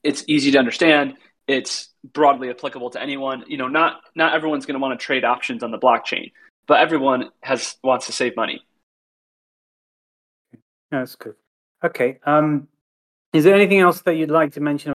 it's 0.02 0.24
easy 0.26 0.50
to 0.52 0.58
understand. 0.58 1.14
It's 1.46 1.88
broadly 2.12 2.50
applicable 2.50 2.90
to 2.90 3.02
anyone. 3.02 3.44
You 3.46 3.58
know, 3.58 3.68
not, 3.68 4.00
not 4.14 4.34
everyone's 4.34 4.66
going 4.66 4.74
to 4.74 4.80
want 4.80 4.98
to 4.98 5.04
trade 5.04 5.24
options 5.24 5.62
on 5.62 5.70
the 5.70 5.78
blockchain, 5.78 6.32
but 6.66 6.80
everyone 6.80 7.30
has 7.42 7.76
wants 7.82 8.06
to 8.06 8.12
save 8.12 8.36
money. 8.36 8.64
That's 10.90 11.14
good. 11.16 11.34
Okay. 11.82 12.18
Um, 12.24 12.68
is 13.32 13.44
there 13.44 13.54
anything 13.54 13.78
else 13.78 14.02
that 14.02 14.16
you'd 14.16 14.30
like 14.30 14.52
to 14.54 14.60
mention? 14.60 14.92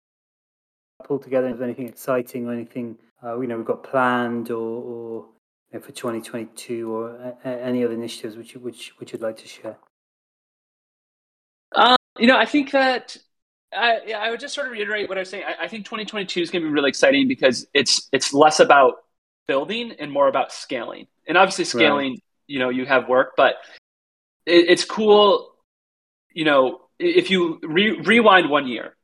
Pool 1.03 1.19
Together, 1.19 1.49
is 1.49 1.57
there 1.57 1.65
anything 1.65 1.87
exciting 1.87 2.47
or 2.47 2.53
anything 2.53 2.97
uh, 3.23 3.39
you 3.39 3.47
know 3.47 3.57
we've 3.57 3.65
got 3.65 3.83
planned 3.83 4.49
or, 4.49 4.55
or 4.57 5.25
you 5.71 5.79
know, 5.79 5.85
for 5.85 5.91
2022 5.91 6.91
or 6.91 7.09
a, 7.09 7.37
a, 7.45 7.61
any 7.63 7.83
other 7.83 7.93
initiatives 7.93 8.35
which 8.35 8.53
you, 8.53 8.59
which 8.59 8.93
which 8.97 9.13
you'd 9.13 9.21
like 9.21 9.37
to 9.37 9.47
share? 9.47 9.77
You 12.21 12.27
know, 12.27 12.37
I 12.37 12.45
think 12.45 12.71
that 12.71 13.17
I, 13.73 14.13
I 14.15 14.29
would 14.29 14.39
just 14.39 14.53
sort 14.53 14.67
of 14.67 14.73
reiterate 14.73 15.09
what 15.09 15.17
I 15.17 15.21
was 15.21 15.29
saying. 15.29 15.43
I, 15.43 15.65
I 15.65 15.67
think 15.67 15.85
2022 15.85 16.41
is 16.41 16.51
going 16.51 16.61
to 16.61 16.67
be 16.67 16.71
really 16.71 16.89
exciting 16.89 17.27
because 17.27 17.65
it's 17.73 18.07
it's 18.11 18.31
less 18.31 18.59
about 18.59 18.97
building 19.47 19.93
and 19.97 20.11
more 20.11 20.27
about 20.27 20.51
scaling. 20.51 21.07
And 21.27 21.35
obviously, 21.35 21.65
scaling, 21.65 22.11
right. 22.11 22.23
you 22.45 22.59
know, 22.59 22.69
you 22.69 22.85
have 22.85 23.09
work, 23.09 23.33
but 23.35 23.55
it, 24.45 24.69
it's 24.69 24.85
cool. 24.85 25.55
You 26.31 26.45
know, 26.45 26.81
if 26.99 27.31
you 27.31 27.59
re- 27.63 27.99
rewind 27.99 28.51
one 28.51 28.67
year, 28.67 28.95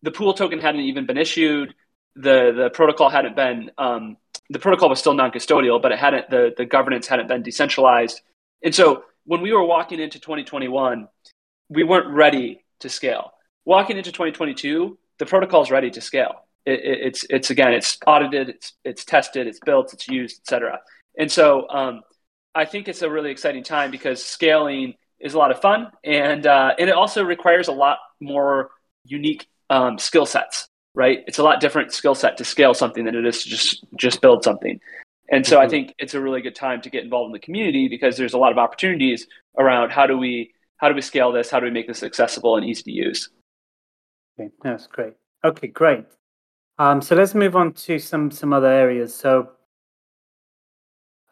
the 0.00 0.10
pool 0.10 0.32
token 0.32 0.58
hadn't 0.58 0.80
even 0.80 1.04
been 1.04 1.18
issued. 1.18 1.74
The 2.16 2.52
the 2.56 2.70
protocol 2.72 3.10
hadn't 3.10 3.36
been 3.36 3.72
um, 3.76 4.16
the 4.48 4.58
protocol 4.58 4.88
was 4.88 5.00
still 5.00 5.14
non-custodial, 5.14 5.82
but 5.82 5.92
it 5.92 5.98
hadn't 5.98 6.30
the 6.30 6.54
the 6.56 6.64
governance 6.64 7.06
hadn't 7.06 7.28
been 7.28 7.42
decentralized. 7.42 8.22
And 8.62 8.74
so 8.74 9.04
when 9.24 9.42
we 9.42 9.52
were 9.52 9.64
walking 9.64 10.00
into 10.00 10.18
2021, 10.18 11.08
we 11.72 11.84
weren't 11.84 12.08
ready 12.08 12.64
to 12.80 12.88
scale. 12.88 13.32
walking 13.64 13.96
into 13.96 14.10
2022, 14.10 14.98
the 15.18 15.26
protocol 15.26 15.62
is 15.62 15.70
ready 15.70 15.90
to 15.90 16.00
scale. 16.00 16.46
It, 16.66 16.80
it, 16.80 16.98
it's 17.06 17.26
it's 17.30 17.50
again, 17.50 17.72
it's 17.72 17.98
audited, 18.06 18.48
it's 18.48 18.72
it's 18.84 19.04
tested, 19.04 19.46
it's 19.46 19.60
built, 19.60 19.92
it's 19.92 20.08
used, 20.08 20.40
etc. 20.40 20.80
And 21.18 21.30
so 21.30 21.68
um, 21.68 22.02
I 22.54 22.64
think 22.64 22.88
it's 22.88 23.02
a 23.02 23.10
really 23.10 23.30
exciting 23.30 23.62
time 23.62 23.90
because 23.90 24.22
scaling 24.22 24.94
is 25.20 25.34
a 25.34 25.38
lot 25.38 25.50
of 25.50 25.60
fun, 25.60 25.90
and 26.04 26.46
uh, 26.46 26.74
and 26.78 26.88
it 26.88 26.94
also 26.94 27.24
requires 27.24 27.68
a 27.68 27.72
lot 27.72 27.98
more 28.20 28.70
unique 29.04 29.46
um, 29.70 29.98
skill 29.98 30.26
sets. 30.26 30.66
Right, 30.94 31.24
it's 31.26 31.38
a 31.38 31.42
lot 31.42 31.60
different 31.60 31.92
skill 31.92 32.14
set 32.14 32.36
to 32.36 32.44
scale 32.44 32.74
something 32.74 33.04
than 33.04 33.14
it 33.14 33.24
is 33.24 33.42
to 33.44 33.48
just 33.48 33.84
just 33.96 34.20
build 34.20 34.44
something. 34.44 34.78
And 35.30 35.46
so 35.46 35.56
mm-hmm. 35.56 35.66
I 35.66 35.68
think 35.68 35.94
it's 35.98 36.14
a 36.14 36.20
really 36.20 36.42
good 36.42 36.54
time 36.54 36.82
to 36.82 36.90
get 36.90 37.04
involved 37.04 37.28
in 37.28 37.32
the 37.32 37.38
community 37.38 37.88
because 37.88 38.16
there's 38.16 38.34
a 38.34 38.38
lot 38.38 38.52
of 38.52 38.58
opportunities 38.58 39.26
around 39.58 39.90
how 39.90 40.06
do 40.06 40.18
we 40.18 40.52
how 40.82 40.88
do 40.88 40.94
we 40.96 41.00
scale 41.00 41.30
this? 41.30 41.48
How 41.48 41.60
do 41.60 41.64
we 41.64 41.70
make 41.70 41.86
this 41.86 42.02
accessible 42.02 42.56
and 42.56 42.66
easy 42.66 42.82
to 42.82 42.90
use? 42.90 43.30
Okay, 44.38 44.50
that's 44.62 44.88
great. 44.88 45.14
Okay, 45.44 45.68
great. 45.68 46.04
Um, 46.78 47.00
so 47.00 47.14
let's 47.14 47.34
move 47.36 47.54
on 47.54 47.72
to 47.74 48.00
some 48.00 48.32
some 48.32 48.52
other 48.52 48.66
areas. 48.66 49.14
So 49.14 49.52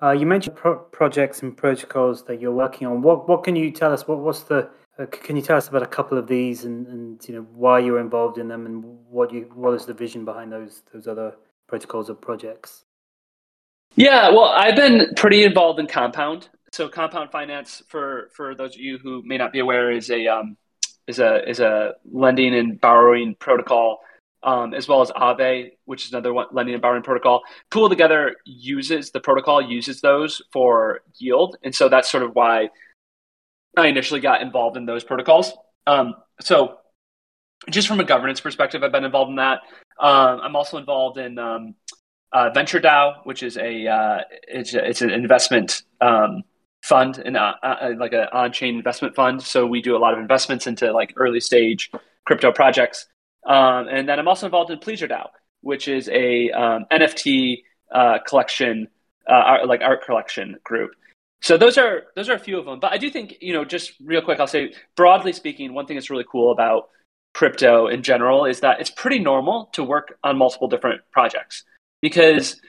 uh, 0.00 0.12
you 0.12 0.25
mentioned 0.25 0.54
pro- 0.54 0.78
projects 0.78 1.42
and 1.42 1.57
protocols 1.57 2.25
that 2.26 2.40
you're 2.40 2.52
working 2.52 2.87
on. 2.87 3.02
What 3.02 3.28
what 3.28 3.42
can 3.42 3.57
you 3.57 3.73
tell 3.73 3.92
us? 3.92 4.07
What 4.07 4.19
what's 4.21 4.45
the 4.45 4.71
uh, 5.00 5.07
can 5.07 5.35
you 5.35 5.42
tell 5.42 5.57
us 5.57 5.66
about 5.66 5.83
a 5.83 5.87
couple 5.87 6.16
of 6.16 6.28
these 6.28 6.64
and, 6.64 6.87
and 6.87 7.28
you 7.28 7.35
know 7.35 7.47
why 7.52 7.80
you're 7.80 7.99
involved 7.99 8.38
in 8.38 8.47
them 8.47 8.66
and 8.66 8.85
what 9.09 9.33
you 9.33 9.50
what 9.54 9.75
is 9.75 9.85
the 9.85 9.95
vision 9.95 10.25
behind 10.25 10.52
those 10.52 10.83
those 10.92 11.09
other 11.09 11.35
protocols 11.66 12.09
or 12.09 12.14
projects? 12.14 12.85
Yeah, 13.97 14.28
well, 14.28 14.45
I've 14.45 14.76
been 14.76 15.12
pretty 15.16 15.42
involved 15.42 15.80
in 15.80 15.88
Compound. 15.88 16.49
So 16.73 16.89
Compound 16.89 17.31
Finance, 17.31 17.83
for 17.89 18.31
for 18.35 18.55
those 18.55 18.75
of 18.75 18.81
you 18.81 18.99
who 18.99 19.23
may 19.25 19.37
not 19.37 19.53
be 19.53 19.59
aware, 19.59 19.91
is 19.91 20.11
a 20.11 20.27
um, 20.29 20.57
is 21.07 21.19
a 21.19 21.49
is 21.49 21.61
a 21.61 21.95
lending 22.11 22.55
and 22.55 22.81
borrowing 22.81 23.35
protocol, 23.35 23.99
um, 24.45 24.73
as 24.73 24.87
well 24.87 25.03
as 25.03 25.11
Aave, 25.11 25.73
which 25.85 26.07
is 26.07 26.12
another 26.12 26.33
one, 26.33 26.47
lending 26.53 26.75
and 26.75 26.83
borrowing 26.83 27.03
protocol. 27.03 27.43
Pool 27.71 27.89
Together 27.89 28.37
uses 28.45 29.11
the 29.11 29.21
protocol 29.21 29.61
uses 29.61 30.00
those 30.00 30.41
for 30.53 31.00
yield, 31.19 31.57
and 31.65 31.75
so 31.75 31.89
that's 31.89 32.11
sort 32.11 32.23
of 32.23 32.35
why 32.37 32.69
I 33.77 33.89
initially 33.89 34.21
got 34.21 34.41
involved 34.41 34.77
in 34.77 34.87
those 34.87 35.03
protocols. 35.03 35.53
Um, 35.89 36.15
so, 36.41 36.79
just 37.69 37.89
from 37.89 37.99
a 37.99 38.05
governance 38.05 38.41
perspective, 38.41 38.85
I've 38.85 38.93
been 38.93 39.05
involved 39.05 39.31
in 39.31 39.37
that. 39.37 39.61
Um, 39.99 40.41
I'm 40.41 40.55
also 40.55 40.79
involved 40.79 41.19
in 41.19 41.37
um, 41.37 41.75
uh, 42.33 42.50
which 43.25 43.43
is 43.43 43.57
a 43.57 43.87
uh, 43.89 44.19
it's, 44.47 44.75
a, 44.75 44.89
it's 44.89 45.03
an 45.03 45.11
investment 45.11 45.83
um, 46.00 46.45
fund 46.91 47.23
and 47.25 47.37
uh, 47.37 47.55
uh, 47.63 47.93
like 47.97 48.13
an 48.13 48.27
on-chain 48.33 48.75
investment 48.75 49.15
fund. 49.15 49.41
So 49.43 49.65
we 49.65 49.81
do 49.81 49.97
a 49.97 50.01
lot 50.05 50.13
of 50.13 50.19
investments 50.19 50.67
into 50.67 50.93
like 50.93 51.15
early 51.17 51.41
stage 51.41 51.91
crypto 52.27 52.51
projects. 52.53 53.07
Um, 53.47 53.87
and 53.89 54.09
then 54.09 54.19
I'm 54.19 54.29
also 54.29 54.47
involved 54.47 54.71
in 54.73 54.79
PleasrDAO, 54.81 55.29
which 55.63 55.87
is 55.87 56.09
a 56.09 56.51
um, 56.51 56.87
NFT 56.93 57.63
uh, 57.93 58.19
collection, 58.27 58.89
uh, 59.29 59.33
art, 59.53 59.69
like 59.69 59.83
art 59.83 60.05
collection 60.05 60.59
group. 60.65 60.91
So 61.43 61.57
those 61.57 61.79
are 61.79 62.03
those 62.17 62.29
are 62.29 62.35
a 62.35 62.39
few 62.39 62.59
of 62.59 62.67
them. 62.67 62.81
But 62.81 62.93
I 62.93 62.99
do 62.99 63.09
think 63.09 63.37
you 63.41 63.55
know, 63.55 63.65
just 63.65 63.93
real 64.05 64.21
quick, 64.21 64.41
I'll 64.41 64.47
say 64.59 64.75
broadly 64.97 65.33
speaking, 65.33 65.73
one 65.73 65.87
thing 65.87 65.97
that's 65.97 66.11
really 66.11 66.27
cool 66.31 66.53
about 66.53 66.91
crypto 67.33 67.87
in 67.87 68.03
general 68.03 68.45
is 68.45 68.61
that 68.61 68.81
it's 68.81 68.91
pretty 68.91 69.21
normal 69.21 69.71
to 69.73 69.85
work 69.85 70.19
on 70.25 70.37
multiple 70.37 70.69
different 70.69 71.01
projects 71.13 71.65
because 72.03 72.61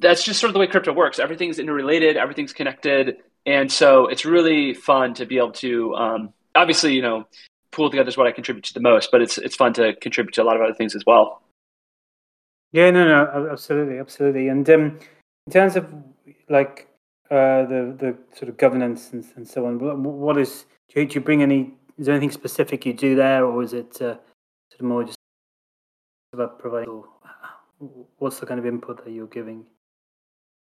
that's 0.00 0.24
just 0.24 0.40
sort 0.40 0.48
of 0.48 0.54
the 0.54 0.60
way 0.60 0.66
crypto 0.66 0.92
works. 0.92 1.18
Everything's 1.18 1.58
interrelated, 1.58 2.16
everything's 2.16 2.52
connected, 2.52 3.18
and 3.46 3.70
so 3.70 4.06
it's 4.06 4.24
really 4.24 4.74
fun 4.74 5.14
to 5.14 5.26
be 5.26 5.38
able 5.38 5.52
to. 5.52 5.94
Um, 5.94 6.32
obviously, 6.54 6.94
you 6.94 7.02
know, 7.02 7.26
pool 7.70 7.90
together 7.90 8.08
is 8.08 8.16
what 8.16 8.26
I 8.26 8.32
contribute 8.32 8.64
to 8.64 8.74
the 8.74 8.80
most, 8.80 9.10
but 9.12 9.22
it's 9.22 9.38
it's 9.38 9.56
fun 9.56 9.72
to 9.74 9.94
contribute 9.96 10.34
to 10.34 10.42
a 10.42 10.44
lot 10.44 10.56
of 10.56 10.62
other 10.62 10.74
things 10.74 10.94
as 10.94 11.04
well. 11.06 11.42
Yeah, 12.72 12.90
no, 12.90 13.04
no, 13.04 13.48
absolutely, 13.50 13.98
absolutely. 13.98 14.48
And 14.48 14.68
um, 14.70 14.98
in 15.46 15.52
terms 15.52 15.76
of 15.76 15.92
like 16.48 16.88
uh, 17.30 17.64
the 17.66 17.96
the 17.98 18.36
sort 18.36 18.48
of 18.48 18.56
governance 18.56 19.12
and, 19.12 19.24
and 19.36 19.46
so 19.46 19.66
on, 19.66 19.78
what 19.78 20.38
is 20.38 20.66
do 20.92 21.00
you, 21.00 21.06
do 21.06 21.14
you, 21.14 21.20
bring 21.20 21.42
any? 21.42 21.74
Is 21.98 22.06
there 22.06 22.14
anything 22.14 22.30
specific 22.30 22.86
you 22.86 22.94
do 22.94 23.14
there, 23.16 23.44
or 23.44 23.62
is 23.62 23.72
it 23.72 23.96
uh, 23.96 24.16
sort 24.70 24.80
of 24.80 24.86
more 24.86 25.04
just 25.04 25.18
about 26.32 26.58
providing? 26.58 27.02
What's 28.18 28.40
the 28.40 28.46
kind 28.46 28.60
of 28.60 28.66
input 28.66 29.04
that 29.04 29.10
you're 29.10 29.26
giving? 29.26 29.64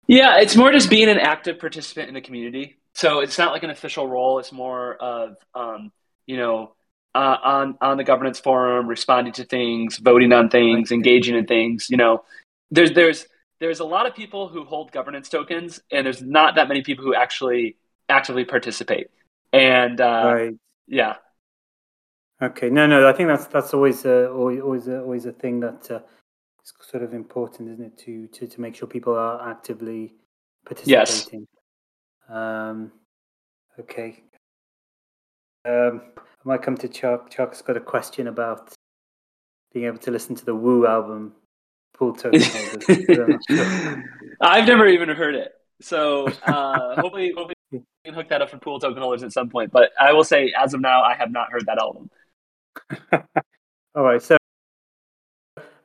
Yeah, 0.07 0.41
it's 0.41 0.57
more 0.57 0.73
just 0.73 0.91
being 0.91 1.09
an 1.09 1.19
active 1.19 1.59
participant 1.59 2.09
in 2.09 2.15
the 2.15 2.21
community. 2.21 2.79
So 2.95 3.21
it's 3.21 3.39
not 3.39 3.53
like 3.53 3.63
an 3.63 3.71
official 3.71 4.07
role. 4.07 4.39
It's 4.39 4.53
more 4.53 4.97
of, 4.97 5.37
um, 5.55 5.93
you 6.27 6.37
know, 6.37 6.75
uh, 7.15 7.37
on 7.43 7.79
on 7.81 7.97
the 7.97 8.05
governance 8.05 8.41
forum, 8.41 8.87
responding 8.87 9.33
to 9.35 9.45
things, 9.45 9.99
voting 9.99 10.33
on 10.33 10.49
things, 10.49 10.93
engaging 10.93 11.37
in 11.37 11.47
things. 11.47 11.89
You 11.91 11.97
know, 11.97 12.25
there's 12.71 12.93
there's 12.93 13.27
there's 13.61 13.81
a 13.81 13.85
lot 13.85 14.07
of 14.07 14.15
people 14.15 14.49
who 14.49 14.65
hold 14.65 14.93
governance 14.93 15.29
tokens, 15.29 15.81
and 15.91 16.07
there's 16.07 16.23
not 16.23 16.57
that 16.57 16.69
many 16.69 16.83
people 16.83 17.05
who 17.05 17.15
actually 17.15 17.77
actively 18.09 18.45
participate. 18.45 19.09
And 19.53 20.01
uh, 20.01 20.33
right. 20.35 20.55
yeah. 20.87 21.17
Okay. 22.43 22.71
No, 22.71 22.87
no. 22.87 23.09
I 23.09 23.13
think 23.13 23.29
that's 23.29 23.47
that's 23.47 23.73
always 23.75 24.05
a, 24.05 24.31
always 24.31 24.61
always 24.61 24.89
a, 24.89 25.01
always 25.01 25.27
a 25.27 25.33
thing 25.33 25.61
that 25.61 25.91
uh, 25.91 26.01
it's 26.63 26.73
sort 26.91 27.03
of 27.03 27.13
important, 27.13 27.71
isn't 27.71 27.85
it, 27.85 27.99
to 27.99 28.29
to, 28.29 28.47
to 28.47 28.61
make 28.61 28.77
sure 28.77 28.87
people 28.87 29.15
are 29.15 29.51
actively 29.51 30.15
participating. 30.65 31.47
Yes. 32.29 32.37
Um, 32.37 32.93
okay. 33.81 34.23
Um, 35.65 36.03
I 36.17 36.45
might 36.45 36.63
come 36.63 36.77
to 36.77 36.89
Chuck. 36.89 37.31
Chuck's 37.31 37.63
got 37.63 37.77
a 37.77 37.81
question 37.81 38.29
about 38.29 38.73
being 39.73 39.87
able 39.87 39.99
to 39.99 40.11
listen 40.11 40.35
to 40.37 40.45
the 40.45 40.55
Wu 40.55 40.87
album. 40.87 41.35
Pool 41.95 42.15
token 42.15 42.41
holders. 42.41 44.17
I've 44.41 44.67
never 44.67 44.87
even 44.87 45.09
heard 45.09 45.35
it, 45.35 45.53
so 45.81 46.27
uh, 46.47 47.01
hopefully, 47.01 47.33
hopefully 47.37 47.55
we 47.71 47.83
can 48.05 48.15
hook 48.15 48.29
that 48.29 48.41
up 48.41 48.51
for 48.51 48.59
pool 48.59 48.81
token 48.81 49.03
holders 49.03 49.23
at 49.23 49.33
some 49.33 49.51
point. 49.51 49.73
But 49.73 49.91
I 50.01 50.13
will 50.13 50.25
say, 50.25 50.53
as 50.59 50.75
of 50.75 50.81
now, 50.81 51.03
I 51.03 51.15
have 51.15 51.31
not 51.31 51.53
heard 51.53 51.67
that 51.67 51.79
album. 51.79 52.11
All 53.95 54.03
right, 54.03 54.23
so 54.23 54.37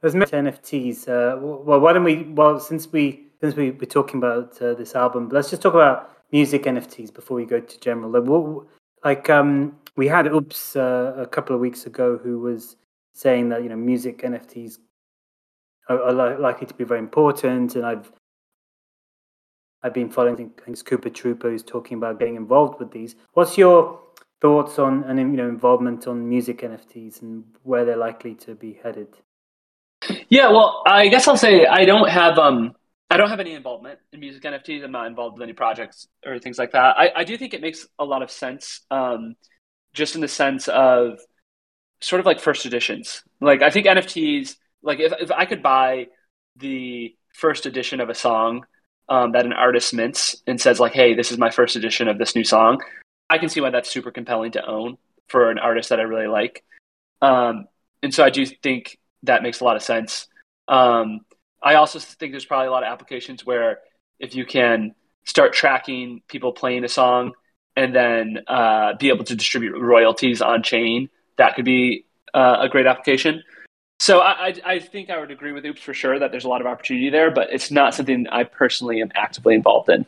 many 0.03 0.25
NFTs. 0.31 1.07
Uh, 1.07 1.37
well, 1.39 1.79
why 1.79 1.93
don't 1.93 2.03
we? 2.03 2.23
Well, 2.23 2.59
since 2.59 2.91
we 2.91 3.27
since 3.41 3.55
we 3.55 3.71
we're 3.71 3.85
talking 3.85 4.17
about 4.17 4.61
uh, 4.61 4.73
this 4.73 4.95
album, 4.95 5.29
let's 5.29 5.49
just 5.49 5.61
talk 5.61 5.73
about 5.73 6.11
music 6.31 6.63
NFTs 6.63 7.13
before 7.13 7.37
we 7.37 7.45
go 7.45 7.59
to 7.59 7.79
general. 7.79 8.09
Like, 8.11 8.23
what, 8.23 8.65
like 9.03 9.29
um, 9.29 9.77
we 9.95 10.07
had 10.07 10.27
Oops 10.27 10.75
uh, 10.75 11.13
a 11.17 11.27
couple 11.27 11.55
of 11.55 11.61
weeks 11.61 11.85
ago 11.85 12.17
who 12.17 12.39
was 12.39 12.75
saying 13.13 13.49
that 13.49 13.63
you 13.63 13.69
know 13.69 13.75
music 13.75 14.21
NFTs 14.21 14.79
are, 15.89 16.01
are 16.01 16.13
li- 16.13 16.37
likely 16.37 16.67
to 16.67 16.73
be 16.73 16.83
very 16.83 16.99
important, 16.99 17.75
and 17.75 17.85
I've 17.85 18.11
I've 19.83 19.93
been 19.93 20.09
following. 20.09 20.33
I 20.33 20.37
think 20.37 20.61
it's 20.67 20.83
Cooopahtroopa 20.83 21.43
who's 21.43 21.63
talking 21.63 21.97
about 21.97 22.19
getting 22.19 22.35
involved 22.35 22.79
with 22.79 22.91
these. 22.91 23.15
What's 23.33 23.57
your 23.57 24.01
thoughts 24.41 24.77
on 24.77 25.03
and 25.05 25.17
you 25.19 25.25
know 25.25 25.49
involvement 25.49 26.07
on 26.07 26.27
music 26.27 26.61
NFTs 26.61 27.21
and 27.21 27.43
where 27.63 27.85
they're 27.85 27.97
likely 27.97 28.35
to 28.35 28.55
be 28.55 28.79
headed? 28.83 29.17
Yeah, 30.29 30.49
well, 30.49 30.83
I 30.85 31.07
guess 31.07 31.27
I'll 31.27 31.37
say 31.37 31.65
I 31.65 31.85
don't 31.85 32.09
have 32.09 32.37
um 32.37 32.75
I 33.09 33.17
don't 33.17 33.29
have 33.29 33.39
any 33.39 33.53
involvement 33.53 33.99
in 34.11 34.19
music 34.19 34.43
NFTs. 34.43 34.83
I'm 34.83 34.91
not 34.91 35.07
involved 35.07 35.37
with 35.37 35.43
any 35.43 35.53
projects 35.53 36.07
or 36.25 36.39
things 36.39 36.57
like 36.57 36.71
that. 36.71 36.97
I, 36.97 37.11
I 37.15 37.23
do 37.23 37.37
think 37.37 37.53
it 37.53 37.61
makes 37.61 37.87
a 37.97 38.03
lot 38.03 38.21
of 38.21 38.29
sense, 38.29 38.81
um, 38.91 39.35
just 39.93 40.15
in 40.15 40.21
the 40.21 40.27
sense 40.27 40.67
of 40.67 41.19
sort 42.01 42.19
of 42.19 42.25
like 42.25 42.41
first 42.41 42.65
editions. 42.65 43.23
Like 43.39 43.61
I 43.61 43.69
think 43.69 43.85
NFTs, 43.85 44.55
like 44.81 44.99
if 44.99 45.13
if 45.19 45.31
I 45.31 45.45
could 45.45 45.63
buy 45.63 46.07
the 46.57 47.15
first 47.33 47.65
edition 47.65 48.01
of 48.01 48.09
a 48.09 48.15
song 48.15 48.65
um, 49.09 49.31
that 49.31 49.45
an 49.45 49.53
artist 49.53 49.93
mints 49.93 50.41
and 50.45 50.59
says 50.59 50.79
like, 50.79 50.93
"Hey, 50.93 51.13
this 51.13 51.31
is 51.31 51.37
my 51.37 51.49
first 51.49 51.75
edition 51.75 52.07
of 52.07 52.17
this 52.17 52.35
new 52.35 52.43
song," 52.43 52.81
I 53.29 53.37
can 53.37 53.49
see 53.49 53.61
why 53.61 53.69
that's 53.69 53.89
super 53.89 54.11
compelling 54.11 54.51
to 54.53 54.65
own 54.65 54.97
for 55.29 55.49
an 55.49 55.59
artist 55.59 55.89
that 55.89 55.99
I 55.99 56.03
really 56.03 56.27
like. 56.27 56.63
Um, 57.21 57.67
and 58.03 58.13
so 58.13 58.23
I 58.23 58.29
do 58.29 58.45
think 58.45 58.97
that 59.23 59.43
makes 59.43 59.59
a 59.59 59.63
lot 59.63 59.75
of 59.75 59.83
sense. 59.83 60.27
Um, 60.67 61.21
I 61.61 61.75
also 61.75 61.99
think 61.99 62.31
there's 62.33 62.45
probably 62.45 62.67
a 62.67 62.71
lot 62.71 62.83
of 62.83 62.91
applications 62.91 63.45
where 63.45 63.79
if 64.19 64.35
you 64.35 64.45
can 64.45 64.93
start 65.25 65.53
tracking 65.53 66.21
people 66.27 66.51
playing 66.51 66.83
a 66.83 66.89
song 66.89 67.33
and 67.75 67.93
then 67.93 68.39
uh, 68.47 68.93
be 68.97 69.09
able 69.09 69.23
to 69.25 69.35
distribute 69.35 69.77
royalties 69.79 70.41
on 70.41 70.63
chain, 70.63 71.09
that 71.37 71.55
could 71.55 71.65
be 71.65 72.05
uh, 72.33 72.57
a 72.61 72.69
great 72.69 72.85
application. 72.87 73.43
So 73.99 74.19
I, 74.19 74.47
I, 74.47 74.53
I, 74.65 74.79
think 74.79 75.09
I 75.09 75.19
would 75.19 75.31
agree 75.31 75.51
with 75.51 75.65
Oops 75.65 75.81
for 75.81 75.93
sure 75.93 76.19
that 76.19 76.31
there's 76.31 76.45
a 76.45 76.49
lot 76.49 76.61
of 76.61 76.67
opportunity 76.67 77.09
there, 77.09 77.31
but 77.31 77.51
it's 77.51 77.71
not 77.71 77.95
something 77.95 78.27
I 78.27 78.43
personally 78.43 79.01
am 79.01 79.11
actively 79.15 79.55
involved 79.55 79.89
in. 79.89 80.05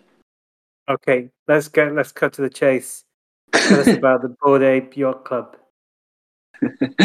Okay, 0.88 1.30
let's 1.48 1.68
get 1.68 1.94
let's 1.94 2.12
cut 2.12 2.34
to 2.34 2.42
the 2.42 2.50
chase. 2.50 3.04
Tell 3.52 3.80
us 3.80 3.88
about 3.98 4.22
the 4.22 4.36
Bored 4.42 4.64
Ape 4.64 4.96
Yacht 4.96 5.26
Club. 5.26 5.58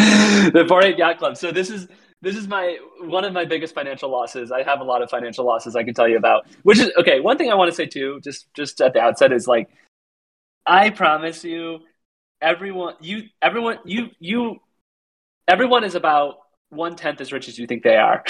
the 0.53 0.65
Bored 0.69 0.85
Ape 0.85 0.99
Yacht 0.99 1.19
Club. 1.19 1.37
So 1.37 1.53
this 1.53 1.71
is 1.71 1.89
this 2.23 2.37
is 2.37 2.49
my 2.49 2.79
one 3.01 3.25
of 3.25 3.33
my 3.33 3.45
biggest 3.45 3.75
financial 3.75 4.11
losses. 4.11 4.51
I 4.51 4.63
have 4.63 4.81
a 4.81 4.85
lot 4.85 5.03
of 5.03 5.11
financial 5.11 5.45
losses 5.45 5.77
I 5.77 5.85
can 5.85 5.95
tell 5.95 6.09
you 6.09 6.17
about. 6.17 6.47
Which 6.63 6.79
is 6.79 6.91
okay. 6.99 7.21
One 7.21 7.39
thing 7.39 7.51
I 7.51 7.55
want 7.55 7.71
to 7.71 7.75
say 7.75 7.87
too, 7.87 8.21
just 8.23 8.53
just 8.55 8.81
at 8.81 8.95
the 8.95 9.01
outset, 9.01 9.33
is 9.33 9.47
like, 9.47 9.69
I 10.67 10.91
promise 10.91 11.45
you, 11.45 11.81
everyone, 12.41 12.95
you, 13.01 13.25
everyone, 13.43 13.79
you, 13.85 14.09
you 14.19 14.61
everyone 15.47 15.85
is 15.85 15.95
about 15.95 16.37
one 16.71 16.97
tenth 16.97 17.21
as 17.21 17.33
rich 17.33 17.49
as 17.49 17.59
you 17.59 17.67
think 17.67 17.83
they 17.83 17.97
are. 17.97 18.25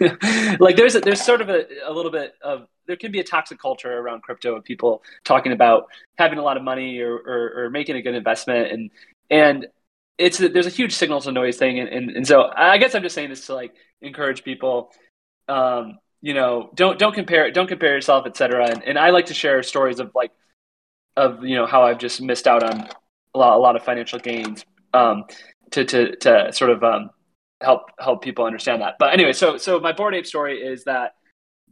like 0.60 0.76
there's 0.76 0.94
a, 0.94 1.00
there's 1.00 1.20
sort 1.20 1.40
of 1.40 1.48
a, 1.48 1.64
a 1.84 1.92
little 1.92 2.10
bit 2.10 2.34
of 2.42 2.66
there 2.86 2.96
can 2.96 3.12
be 3.12 3.20
a 3.20 3.24
toxic 3.24 3.58
culture 3.58 3.92
around 3.98 4.22
crypto 4.22 4.56
of 4.56 4.64
people 4.64 5.02
talking 5.24 5.52
about 5.52 5.86
having 6.18 6.38
a 6.38 6.42
lot 6.42 6.56
of 6.56 6.62
money 6.62 7.00
or, 7.00 7.14
or, 7.14 7.64
or 7.64 7.70
making 7.70 7.96
a 7.96 8.02
good 8.02 8.14
investment 8.14 8.72
and 8.72 8.90
and 9.30 9.66
it's 10.18 10.40
a, 10.40 10.48
there's 10.48 10.66
a 10.66 10.70
huge 10.70 10.94
signal 10.94 11.20
to 11.20 11.32
noise 11.32 11.56
thing 11.56 11.78
and, 11.78 11.88
and, 11.88 12.10
and 12.10 12.26
so 12.26 12.50
I 12.54 12.78
guess 12.78 12.94
I'm 12.94 13.02
just 13.02 13.14
saying 13.14 13.30
this 13.30 13.46
to 13.46 13.54
like 13.54 13.74
encourage 14.00 14.44
people 14.44 14.90
um, 15.48 15.98
you 16.20 16.34
know 16.34 16.70
don't 16.74 16.98
don't 16.98 17.14
compare 17.14 17.50
don't 17.50 17.68
compare 17.68 17.94
yourself 17.94 18.26
etc 18.26 18.70
and, 18.70 18.82
and 18.84 18.98
I 18.98 19.10
like 19.10 19.26
to 19.26 19.34
share 19.34 19.62
stories 19.62 20.00
of 20.00 20.12
like 20.14 20.32
of 21.16 21.44
you 21.44 21.56
know 21.56 21.66
how 21.66 21.82
I've 21.82 21.98
just 21.98 22.20
missed 22.20 22.46
out 22.46 22.62
on 22.62 22.88
a 23.34 23.38
lot, 23.38 23.56
a 23.56 23.60
lot 23.60 23.76
of 23.76 23.84
financial 23.84 24.18
gains 24.18 24.64
um, 24.94 25.24
to, 25.72 25.84
to 25.84 26.16
to 26.16 26.52
sort 26.52 26.70
of 26.70 26.82
um, 26.82 27.10
help 27.60 27.82
help 27.98 28.22
people 28.22 28.44
understand 28.44 28.82
that. 28.82 28.96
But 28.98 29.12
anyway, 29.12 29.32
so 29.32 29.56
so 29.56 29.80
my 29.80 29.92
Bored 29.92 30.14
Ape 30.14 30.26
story 30.26 30.58
is 30.58 30.84
that 30.84 31.12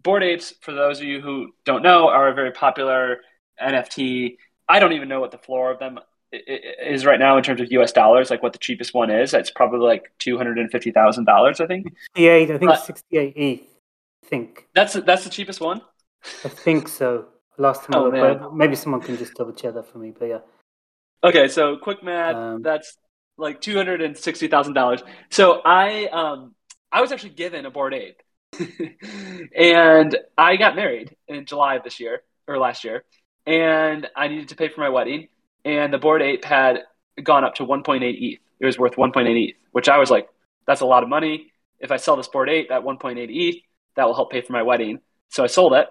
Bored 0.03 0.23
Apes, 0.23 0.55
for 0.63 0.73
those 0.73 0.99
of 0.99 1.05
you 1.05 1.21
who 1.21 1.53
don't 1.65 1.83
know, 1.83 2.09
are 2.09 2.29
a 2.29 2.35
very 2.35 2.53
popular 2.53 3.19
NFT. 3.63 4.37
I 4.69 4.79
don't 4.79 4.93
even 4.93 5.09
know 5.09 5.21
what 5.21 5.33
the 5.33 5.39
floor 5.39 5.71
of 5.71 5.79
them 5.79 5.99
is 6.33 7.05
right 7.05 7.19
now 7.19 7.37
in 7.37 7.43
terms 7.43 7.61
of 7.61 7.71
U.S. 7.73 7.93
dollars, 7.93 8.31
like 8.31 8.43
what 8.43 8.53
the 8.53 8.59
cheapest 8.59 8.95
one 8.95 9.11
is. 9.11 9.35
It's 9.35 9.51
probably 9.51 9.81
like 9.81 10.13
two 10.19 10.37
hundred 10.37 10.59
and 10.59 10.71
fifty 10.71 10.91
thousand 10.91 11.25
dollars, 11.25 11.61
I 11.61 11.67
think. 11.67 11.87
Sixty-eight, 12.15 12.51
I 12.51 12.59
think 12.59 12.77
sixty-eight. 12.77 13.69
I 14.25 14.27
think 14.27 14.67
that's 14.75 14.95
that's 14.95 15.25
the 15.25 15.31
cheapest 15.31 15.61
one. 15.61 15.81
I 16.45 16.49
think 16.49 16.89
so. 16.89 17.27
Last 17.59 17.85
time, 17.85 17.95
oh, 17.95 18.13
I 18.13 18.35
but 18.35 18.55
maybe 18.55 18.75
someone 18.75 19.01
can 19.01 19.17
just 19.17 19.35
double 19.35 19.53
check 19.53 19.75
that 19.75 19.91
for 19.91 19.99
me. 19.99 20.13
But 20.17 20.27
yeah. 20.27 20.39
Okay, 21.23 21.49
so 21.49 21.77
quick 21.77 22.03
math. 22.03 22.35
Um, 22.35 22.63
that's 22.63 22.97
like 23.37 23.61
two 23.61 23.77
hundred 23.77 24.01
and 24.01 24.17
sixty 24.17 24.49
thousand 24.49 24.75
dollars. 24.75 25.03
So 25.31 25.61
I 25.65 26.07
um 26.07 26.55
I 26.93 27.01
was 27.01 27.13
actually 27.13 27.31
given 27.31 27.67
a 27.67 27.71
Bored 27.71 27.95
Ape, 27.95 28.23
and 29.57 30.17
I 30.39 30.57
got 30.57 30.77
married 30.77 31.17
in 31.29 31.45
July 31.45 31.75
of 31.75 31.85
this 31.85 32.01
year 32.01 32.23
or 32.47 32.59
last 32.59 32.85
year, 32.85 33.05
and 33.47 34.09
I 34.17 34.29
needed 34.29 34.49
to 34.49 34.57
pay 34.57 34.69
for 34.69 34.81
my 34.81 34.89
wedding, 34.89 35.29
and 35.65 35.93
the 35.93 35.99
Bored 35.99 36.23
Ape 36.23 36.45
had 36.45 36.81
gone 37.23 37.45
up 37.45 37.57
to 37.57 37.65
one 37.65 37.83
point 37.83 38.05
eight 38.05 38.19
ETH. 38.21 38.41
It 38.61 38.67
was 38.67 38.79
worth 38.79 38.97
one 38.97 39.13
point 39.13 39.29
eight 39.29 39.51
ETH, 39.51 39.57
which 39.73 39.89
I 39.89 39.99
was 39.99 40.11
like, 40.11 40.29
that's 40.67 40.81
a 40.81 40.87
lot 40.87 41.03
of 41.03 41.09
money. 41.09 41.53
If 41.79 41.91
I 41.91 41.97
sell 41.97 42.17
this 42.17 42.29
Bored 42.29 42.51
Ape 42.51 42.71
at 42.71 42.83
one 42.83 42.99
point 42.99 43.19
eight 43.19 43.31
ETH, 43.31 43.63
that 43.97 44.07
will 44.07 44.15
help 44.15 44.31
pay 44.31 44.41
for 44.41 44.53
my 44.53 44.63
wedding. 44.63 45.01
So 45.29 45.45
I 45.45 45.47
sold 45.47 45.75
it, 45.75 45.89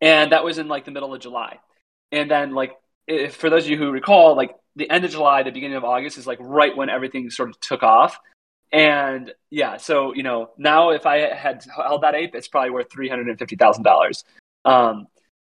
and 0.00 0.32
that 0.32 0.44
was 0.44 0.58
in 0.58 0.68
like 0.68 0.84
the 0.84 0.90
middle 0.90 1.14
of 1.14 1.20
July, 1.20 1.58
and 2.12 2.30
then 2.30 2.54
like 2.54 2.72
if, 3.06 3.36
for 3.36 3.50
those 3.50 3.64
of 3.64 3.70
you 3.70 3.76
who 3.76 3.90
recall, 3.90 4.36
like 4.36 4.54
the 4.76 4.90
end 4.90 5.04
of 5.04 5.10
July, 5.10 5.42
the 5.42 5.52
beginning 5.52 5.76
of 5.76 5.84
August 5.84 6.18
is 6.18 6.26
like 6.26 6.38
right 6.40 6.76
when 6.76 6.90
everything 6.90 7.30
sort 7.30 7.50
of 7.50 7.60
took 7.60 7.82
off. 7.82 8.18
And 8.72 9.32
yeah, 9.50 9.76
so 9.76 10.14
you 10.14 10.22
know 10.22 10.50
now 10.58 10.90
if 10.90 11.06
I 11.06 11.34
had 11.34 11.64
held 11.64 12.02
that 12.02 12.14
ape, 12.14 12.34
it's 12.34 12.48
probably 12.48 12.70
worth 12.70 12.90
three 12.90 13.08
hundred 13.08 13.28
and 13.28 13.38
fifty 13.38 13.56
thousand 13.56 13.86
um, 13.86 13.92
dollars. 13.92 14.24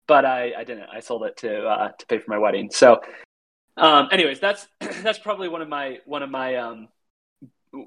But 0.08 0.26
I, 0.26 0.54
I 0.58 0.64
didn't. 0.64 0.90
I 0.92 1.00
sold 1.02 1.24
it 1.24 1.38
to 1.38 1.68
uh, 1.68 1.92
to 1.92 2.06
pay 2.06 2.20
for 2.20 2.32
my 2.32 2.38
wedding. 2.38 2.70
So, 2.72 3.02
um, 3.76 4.08
anyways, 4.12 4.40
that's 4.40 4.68
that's 4.80 5.20
probably 5.20 5.50
one 5.50 5.62
of 5.62 5.70
my 5.70 6.00
one 6.06 6.24
of 6.24 6.30
my 6.30 6.56
um, 6.56 6.88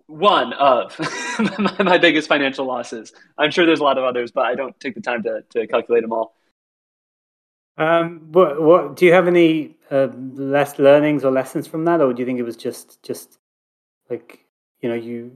one 0.07 0.53
of 0.53 0.93
my, 1.59 1.83
my 1.83 1.99
biggest 1.99 2.29
financial 2.29 2.67
losses. 2.67 3.13
I'm 3.39 3.51
sure 3.51 3.67
there's 3.67 3.81
a 3.81 3.85
lot 3.85 3.99
of 3.99 4.05
others, 4.05 4.31
but 4.31 4.45
I 4.47 4.55
don't 4.55 4.79
take 4.81 4.95
the 4.95 5.01
time 5.01 5.23
to 5.25 5.43
to 5.51 5.67
calculate 5.67 6.03
them 6.03 6.13
all. 6.13 6.35
Um, 7.79 8.29
what, 8.33 8.61
what 8.61 8.97
do 8.97 9.07
you 9.07 9.13
have 9.15 9.27
any 9.27 9.77
uh, 9.91 10.09
less 10.15 10.79
learnings 10.79 11.25
or 11.25 11.31
lessons 11.31 11.67
from 11.67 11.87
that, 11.87 12.03
or 12.03 12.13
do 12.13 12.21
you 12.21 12.27
think 12.27 12.39
it 12.39 12.43
was 12.43 12.57
just 12.57 13.03
just 13.03 13.39
like 14.11 14.45
you 14.81 14.89
know 14.89 14.95
you 14.95 15.33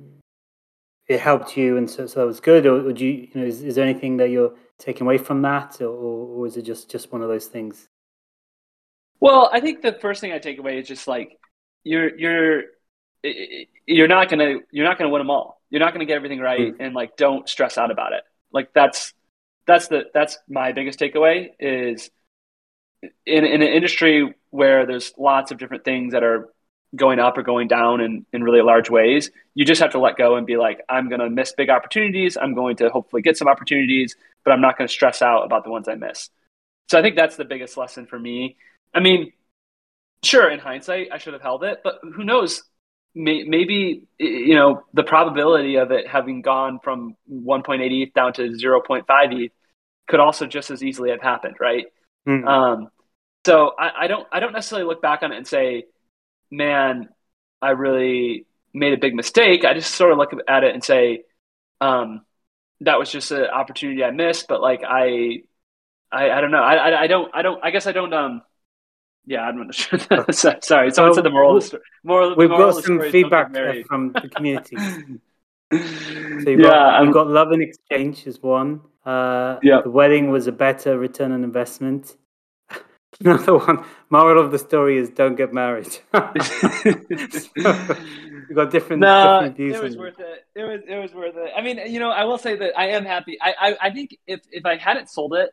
it 1.06 1.20
helped 1.20 1.56
you 1.56 1.76
and 1.76 1.90
so, 1.90 2.06
so 2.06 2.21
that 2.21 2.26
was 2.26 2.40
good, 2.40 2.67
or, 2.67 2.93
do 2.93 3.04
you 3.04 3.28
you 3.32 3.40
know 3.40 3.47
is, 3.47 3.62
is 3.62 3.75
there 3.75 3.84
anything 3.84 4.17
that 4.19 4.30
you're 4.30 4.54
taking 4.78 5.06
away 5.06 5.19
from 5.19 5.43
that, 5.43 5.80
or, 5.80 5.88
or 5.88 6.47
is 6.47 6.56
it 6.56 6.62
just 6.62 6.90
just 6.90 7.12
one 7.12 7.23
of 7.23 7.28
those 7.28 7.47
things? 7.47 7.88
Well, 9.21 9.49
I 9.52 9.60
think 9.60 9.82
the 9.82 9.93
first 9.93 10.21
thing 10.21 10.32
I 10.32 10.38
take 10.38 10.58
away 10.58 10.78
is 10.78 10.88
just 10.88 11.06
like 11.08 11.38
you're 11.82 12.17
you're 12.17 12.62
you're 13.86 14.08
not 14.08 14.28
gonna 14.28 14.56
you're 14.71 14.86
not 14.86 14.99
gonna 14.99 15.10
win 15.10 15.21
them 15.21 15.30
all. 15.30 15.60
You're 15.71 15.80
not 15.80 15.93
gonna 15.93 16.04
get 16.04 16.17
everything 16.17 16.40
right, 16.40 16.75
mm. 16.75 16.76
and 16.80 16.95
like 16.95 17.17
don't 17.17 17.49
stress 17.49 17.78
out 17.78 17.90
about 17.90 18.12
it. 18.12 18.25
Like 18.52 18.73
that's 18.75 19.12
that's 19.67 19.88
the 19.88 20.04
that's 20.12 20.38
my 20.49 20.73
biggest 20.73 20.99
takeaway 20.99 21.50
is 21.58 22.10
in, 23.26 23.45
in 23.45 23.62
an 23.62 23.69
industry 23.69 24.34
where 24.50 24.86
there's 24.86 25.12
lots 25.19 25.50
of 25.50 25.58
different 25.58 25.84
things 25.84 26.12
that 26.12 26.23
are 26.23 26.49
going 26.95 27.19
up 27.19 27.37
or 27.37 27.43
going 27.43 27.69
down 27.69 28.00
in, 28.00 28.26
in 28.33 28.43
really 28.43 28.63
large 28.63 28.91
ways, 28.91 29.30
you 29.54 29.65
just 29.65 29.80
have 29.80 29.93
to 29.93 29.99
let 29.99 30.17
go 30.17 30.37
and 30.37 30.47
be 30.47 30.57
like, 30.57 30.80
I'm 30.89 31.09
going 31.09 31.21
to 31.21 31.30
miss 31.30 31.52
big 31.52 31.71
opportunities. 31.71 32.37
I'm 32.41 32.54
going 32.54 32.76
to 32.76 32.91
hopefully 32.91 33.23
get 33.23 33.37
some 33.37 33.49
opportunities, 33.49 34.17
but 34.45 34.52
I'm 34.52 34.61
not 34.61 34.78
going 34.78 34.89
to 34.89 34.93
stress 34.93 35.23
out 35.23 35.45
about 35.45 35.65
the 35.65 35.71
ones 35.71 35.89
I 35.89 35.95
miss. 35.95 36.30
So 36.91 36.99
I 36.99 37.02
think 37.02 37.17
that's 37.17 37.37
the 37.37 37.45
biggest 37.45 37.76
lesson 37.76 38.07
for 38.07 38.19
me. 38.19 38.57
I 38.95 39.00
mean, 39.00 39.33
sure, 40.23 40.50
in 40.50 40.59
hindsight, 40.59 41.09
I 41.13 41.19
should 41.19 41.33
have 41.33 41.43
held 41.43 41.65
it, 41.65 41.80
but 41.83 42.00
who 42.02 42.25
knows? 42.25 42.63
Maybe, 43.17 44.09
you 44.19 44.54
know, 44.57 44.83
the 44.93 45.04
probability 45.04 45.76
of 45.76 45.93
it 45.93 46.09
having 46.09 46.43
gone 46.43 46.80
from 46.83 47.17
1.8 47.33 47.80
ETH 47.91 48.13
down 48.13 48.33
to 48.35 48.43
0.5 48.50 49.04
ETH 49.09 49.52
could 50.09 50.21
also 50.21 50.47
just 50.47 50.71
as 50.71 50.83
easily 50.83 51.11
have 51.11 51.23
happened, 51.23 51.57
right? 51.61 51.87
Mm. 52.26 52.47
Um, 52.47 52.89
so 53.47 53.73
I, 53.78 54.04
I 54.04 54.07
don't 54.07 54.26
I 54.33 54.41
don't 54.41 54.52
necessarily 54.52 54.87
look 54.87 55.02
back 55.02 55.23
on 55.23 55.33
it 55.33 55.37
and 55.37 55.47
say, 55.47 55.85
man, 56.50 57.09
I 57.61 57.71
really 57.71 58.47
made 58.73 58.93
a 58.93 58.99
big 58.99 59.15
mistake. 59.15 59.65
I 59.65 59.75
just 59.75 59.95
sort 59.95 60.13
of 60.13 60.19
look 60.19 60.33
at 60.49 60.65
it 60.65 60.75
and 60.75 60.83
say, 60.83 61.23
um, 61.80 62.23
that 62.80 62.99
was 62.99 63.11
just 63.11 63.30
an 63.30 63.47
opportunity 63.47 64.04
I 64.04 64.11
missed. 64.11 64.47
But 64.49 64.61
like 64.61 64.83
I, 64.85 65.43
I, 66.11 66.30
I 66.30 66.41
don't 66.41 66.50
know. 66.50 66.63
I, 66.63 66.75
I, 66.75 67.00
I 67.02 67.07
don't 67.07 67.30
I 67.35 67.43
don't 67.43 67.65
I 67.65 67.71
guess 67.71 67.87
I 67.87 67.93
don't 67.93 68.13
um. 68.13 68.43
Yeah, 69.26 69.41
I'm 69.41 69.57
not 69.57 69.75
sure. 69.75 69.99
Sorry, 70.61 70.91
someone 70.91 71.15
said 71.15 71.25
the 71.25 71.30
moral. 71.30 71.57
Of 71.57 71.71
the 71.71 71.80
moral 72.02 72.37
we've 72.37 72.50
moral 72.50 72.73
got 72.73 72.85
some 72.85 73.00
feedback 73.11 73.54
from 73.87 74.13
the 74.13 74.28
community. 74.28 74.76
so 75.73 75.78
you've 76.50 76.61
yeah, 76.61 76.69
got, 76.69 77.04
you've 77.04 77.15
got 77.15 77.28
love 77.28 77.50
and 77.52 77.63
exchange 77.63 78.26
is 78.26 78.43
one. 78.43 78.83
Uh, 79.04 79.59
yeah. 79.63 79.80
The 79.83 79.91
wedding 79.91 80.30
was 80.30 80.47
a 80.47 80.52
better 80.52 80.99
return 80.99 81.33
on 81.33 81.43
investment. 81.45 82.17
Another 83.20 83.56
one. 83.58 83.84
Moral 84.10 84.44
of 84.44 84.50
the 84.50 84.58
story 84.58 84.98
is 84.98 85.10
don't 85.10 85.34
get 85.36 85.52
married. 85.52 85.86
so, 85.92 86.00
we 88.48 88.54
got 88.54 88.70
different, 88.70 89.00
no, 89.00 89.40
different 89.40 89.56
views. 89.56 89.76
It 89.76 89.82
was 89.82 89.96
worth 89.96 90.20
it. 90.20 90.46
It 90.54 90.62
was 90.62 90.80
it 90.86 90.96
was 90.96 91.14
worth 91.14 91.36
it. 91.36 91.52
I 91.56 91.62
mean, 91.62 91.80
you 91.86 92.00
know, 92.00 92.10
I 92.10 92.24
will 92.24 92.38
say 92.38 92.56
that 92.56 92.78
I 92.78 92.88
am 92.88 93.04
happy. 93.04 93.38
I, 93.40 93.54
I, 93.58 93.76
I 93.82 93.90
think 93.90 94.16
if, 94.26 94.40
if 94.50 94.66
I 94.66 94.76
hadn't 94.76 95.08
sold 95.08 95.34
it, 95.34 95.50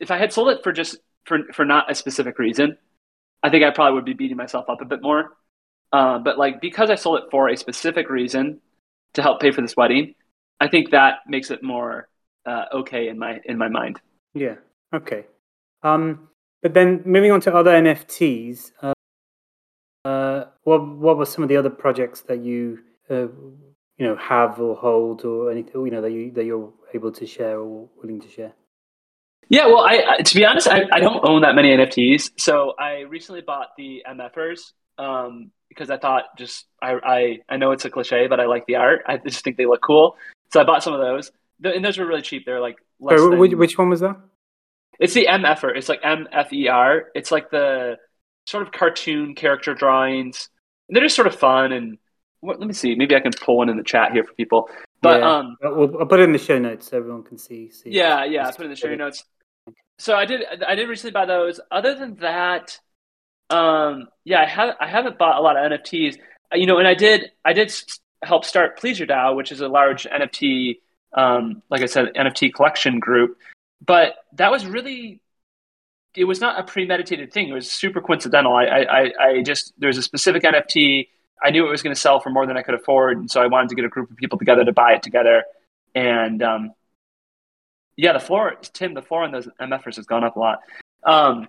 if 0.00 0.10
I 0.10 0.18
had 0.18 0.32
sold 0.32 0.48
it 0.48 0.62
for 0.62 0.72
just 0.72 0.98
for 1.24 1.40
for 1.52 1.64
not 1.64 1.90
a 1.90 1.94
specific 1.94 2.38
reason, 2.38 2.76
I 3.42 3.50
think 3.50 3.64
I 3.64 3.70
probably 3.70 3.94
would 3.94 4.04
be 4.04 4.14
beating 4.14 4.36
myself 4.36 4.68
up 4.68 4.80
a 4.80 4.84
bit 4.84 5.02
more. 5.02 5.36
Uh, 5.92 6.18
but 6.18 6.38
like 6.38 6.60
because 6.60 6.90
I 6.90 6.96
sold 6.96 7.20
it 7.20 7.24
for 7.30 7.48
a 7.48 7.56
specific 7.56 8.10
reason 8.10 8.60
to 9.14 9.22
help 9.22 9.40
pay 9.40 9.50
for 9.50 9.62
this 9.62 9.76
wedding, 9.76 10.14
I 10.60 10.68
think 10.68 10.90
that 10.90 11.20
makes 11.26 11.50
it 11.50 11.62
more 11.62 12.08
uh, 12.46 12.64
okay 12.72 13.08
in 13.08 13.18
my 13.18 13.40
in 13.44 13.56
my 13.58 13.68
mind. 13.68 14.00
Yeah. 14.34 14.56
Okay. 14.94 15.24
Um, 15.82 16.28
but 16.62 16.74
then 16.74 17.02
moving 17.04 17.30
on 17.30 17.40
to 17.42 17.54
other 17.54 17.70
NFTs, 17.70 18.72
uh, 18.82 18.92
uh, 20.04 20.44
what 20.64 20.86
what 20.86 21.18
were 21.18 21.26
some 21.26 21.42
of 21.42 21.48
the 21.48 21.56
other 21.56 21.70
projects 21.70 22.22
that 22.22 22.40
you 22.40 22.80
uh, 23.10 23.28
you 23.96 24.06
know 24.06 24.16
have 24.16 24.60
or 24.60 24.76
hold 24.76 25.24
or 25.24 25.50
anything 25.50 25.84
you 25.84 25.90
know 25.90 26.00
that 26.00 26.12
you 26.12 26.30
that 26.32 26.44
you're 26.44 26.72
able 26.94 27.12
to 27.12 27.26
share 27.26 27.60
or 27.60 27.88
willing 28.02 28.20
to 28.20 28.28
share? 28.28 28.52
Yeah, 29.50 29.66
well, 29.66 29.80
I, 29.80 30.16
I 30.18 30.22
to 30.22 30.34
be 30.34 30.44
honest, 30.44 30.68
I, 30.68 30.84
I 30.92 31.00
don't 31.00 31.26
own 31.26 31.42
that 31.42 31.54
many 31.54 31.70
NFTs. 31.70 32.32
So 32.38 32.74
I 32.78 33.00
recently 33.00 33.40
bought 33.40 33.68
the 33.78 34.04
MFers 34.08 34.72
um, 34.98 35.50
because 35.68 35.90
I 35.90 35.96
thought 35.96 36.24
just 36.36 36.66
I, 36.82 36.98
I 37.02 37.38
I 37.48 37.56
know 37.56 37.72
it's 37.72 37.84
a 37.84 37.90
cliche, 37.90 38.26
but 38.26 38.40
I 38.40 38.46
like 38.46 38.66
the 38.66 38.76
art. 38.76 39.02
I 39.06 39.16
just 39.16 39.42
think 39.44 39.56
they 39.56 39.66
look 39.66 39.80
cool. 39.82 40.16
So 40.52 40.60
I 40.60 40.64
bought 40.64 40.82
some 40.82 40.94
of 40.94 41.00
those 41.00 41.30
and 41.64 41.84
those 41.84 41.98
were 41.98 42.06
really 42.06 42.22
cheap. 42.22 42.44
They're 42.46 42.60
like 42.60 42.76
less 43.00 43.20
Wait, 43.20 43.38
which, 43.38 43.54
which 43.54 43.78
one 43.78 43.88
was 43.88 44.00
that? 44.00 44.16
It's 44.98 45.14
the 45.14 45.26
MFer. 45.26 45.76
It's 45.76 45.88
like 45.88 46.00
M 46.02 46.28
F 46.32 46.52
E 46.52 46.68
R. 46.68 47.06
It's 47.14 47.30
like 47.30 47.50
the 47.50 47.96
sort 48.46 48.66
of 48.66 48.72
cartoon 48.72 49.34
character 49.34 49.74
drawings. 49.74 50.48
And 50.88 50.96
they're 50.96 51.04
just 51.04 51.16
sort 51.16 51.28
of 51.28 51.36
fun. 51.36 51.72
And 51.72 51.98
what, 52.40 52.58
let 52.58 52.66
me 52.66 52.74
see. 52.74 52.94
Maybe 52.94 53.14
I 53.14 53.20
can 53.20 53.32
pull 53.32 53.58
one 53.58 53.68
in 53.68 53.76
the 53.76 53.82
chat 53.82 54.12
here 54.12 54.24
for 54.24 54.32
people. 54.34 54.68
But 55.00 55.20
yeah. 55.20 55.36
um, 55.36 55.56
I'll, 55.62 56.00
I'll 56.00 56.06
put 56.06 56.20
it 56.20 56.24
in 56.24 56.32
the 56.32 56.38
show 56.38 56.58
notes 56.58 56.88
so 56.90 56.96
everyone 56.96 57.22
can 57.22 57.38
see. 57.38 57.70
see 57.70 57.90
yeah, 57.90 58.24
yeah. 58.24 58.46
I 58.46 58.50
put 58.50 58.62
it 58.62 58.64
in 58.64 58.70
the 58.70 58.76
show 58.76 58.94
notes. 58.94 59.24
So 59.98 60.14
I 60.14 60.24
did. 60.24 60.42
I 60.66 60.74
did 60.74 60.88
recently 60.88 61.12
buy 61.12 61.26
those. 61.26 61.60
Other 61.70 61.94
than 61.94 62.16
that, 62.16 62.78
um, 63.50 64.08
yeah, 64.24 64.42
I 64.42 64.46
have. 64.46 64.76
I 64.80 64.88
haven't 64.88 65.18
bought 65.18 65.38
a 65.38 65.40
lot 65.40 65.56
of 65.56 65.72
NFTs. 65.72 66.18
You 66.52 66.66
know, 66.66 66.78
and 66.78 66.88
I 66.88 66.94
did. 66.94 67.30
I 67.44 67.52
did 67.52 67.72
help 68.22 68.44
start 68.44 68.80
PleasrDAO, 68.80 69.36
which 69.36 69.52
is 69.52 69.60
a 69.60 69.68
large 69.68 70.04
NFT 70.04 70.78
um, 71.14 71.62
like 71.70 71.82
I 71.82 71.86
said, 71.86 72.12
NFT 72.14 72.52
collection 72.52 72.98
group. 72.98 73.38
But 73.84 74.16
that 74.34 74.50
was 74.50 74.66
really, 74.66 75.20
it 76.14 76.24
was 76.24 76.40
not 76.40 76.58
a 76.58 76.62
premeditated 76.64 77.32
thing. 77.32 77.48
It 77.48 77.52
was 77.52 77.70
super 77.70 78.00
coincidental. 78.00 78.54
I, 78.54 78.64
I, 78.64 79.12
I 79.20 79.42
just, 79.42 79.72
there's 79.78 79.98
a 79.98 80.02
specific 80.02 80.42
NFT 80.42 81.08
I 81.42 81.50
knew 81.50 81.66
it 81.66 81.70
was 81.70 81.82
going 81.82 81.94
to 81.94 82.00
sell 82.00 82.20
for 82.20 82.30
more 82.30 82.46
than 82.46 82.56
I 82.56 82.62
could 82.62 82.74
afford, 82.74 83.18
and 83.18 83.30
so 83.30 83.40
I 83.40 83.46
wanted 83.46 83.68
to 83.70 83.74
get 83.74 83.84
a 83.84 83.88
group 83.88 84.10
of 84.10 84.16
people 84.16 84.38
together 84.38 84.64
to 84.64 84.72
buy 84.72 84.94
it 84.94 85.02
together. 85.02 85.44
And 85.94 86.42
um, 86.42 86.72
yeah, 87.96 88.12
the 88.12 88.20
floor, 88.20 88.56
Tim, 88.72 88.94
the 88.94 89.02
floor 89.02 89.24
on 89.24 89.32
those 89.32 89.48
MFers 89.60 89.96
has 89.96 90.06
gone 90.06 90.24
up 90.24 90.36
a 90.36 90.38
lot. 90.38 90.58
Um, 91.04 91.48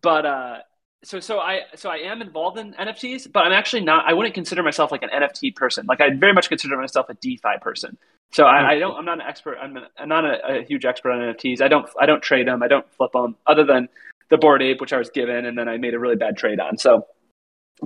but 0.00 0.26
uh, 0.26 0.58
so 1.04 1.20
so 1.20 1.38
I 1.38 1.62
so 1.74 1.90
I 1.90 1.96
am 1.96 2.22
involved 2.22 2.58
in 2.58 2.74
NFTs, 2.74 3.32
but 3.32 3.44
I'm 3.44 3.52
actually 3.52 3.82
not. 3.82 4.04
I 4.06 4.12
wouldn't 4.12 4.34
consider 4.34 4.62
myself 4.62 4.90
like 4.90 5.02
an 5.02 5.10
NFT 5.10 5.54
person. 5.54 5.86
Like 5.86 6.00
I 6.00 6.10
very 6.10 6.32
much 6.32 6.48
consider 6.48 6.76
myself 6.76 7.06
a 7.08 7.14
DeFi 7.14 7.58
person. 7.60 7.96
So 8.32 8.44
I, 8.44 8.72
I 8.72 8.78
don't. 8.78 8.96
I'm 8.96 9.04
not 9.04 9.20
an 9.20 9.26
expert. 9.26 9.58
I'm, 9.60 9.76
a, 9.76 9.88
I'm 9.96 10.08
not 10.08 10.24
a, 10.24 10.58
a, 10.58 10.64
huge 10.64 10.84
expert 10.84 11.12
on 11.12 11.20
NFTs. 11.20 11.62
I 11.62 11.68
don't. 11.68 11.88
I 12.00 12.06
don't 12.06 12.22
trade 12.22 12.48
them. 12.48 12.62
I 12.62 12.68
don't 12.68 12.90
flip 12.92 13.12
them. 13.12 13.36
Other 13.46 13.64
than 13.64 13.88
the 14.28 14.36
Bored 14.36 14.60
Ape, 14.62 14.80
which 14.80 14.92
I 14.92 14.98
was 14.98 15.08
given, 15.10 15.46
and 15.46 15.56
then 15.56 15.68
I 15.68 15.78
made 15.78 15.94
a 15.94 15.98
really 15.98 16.16
bad 16.16 16.36
trade 16.36 16.60
on. 16.60 16.76
So 16.76 17.06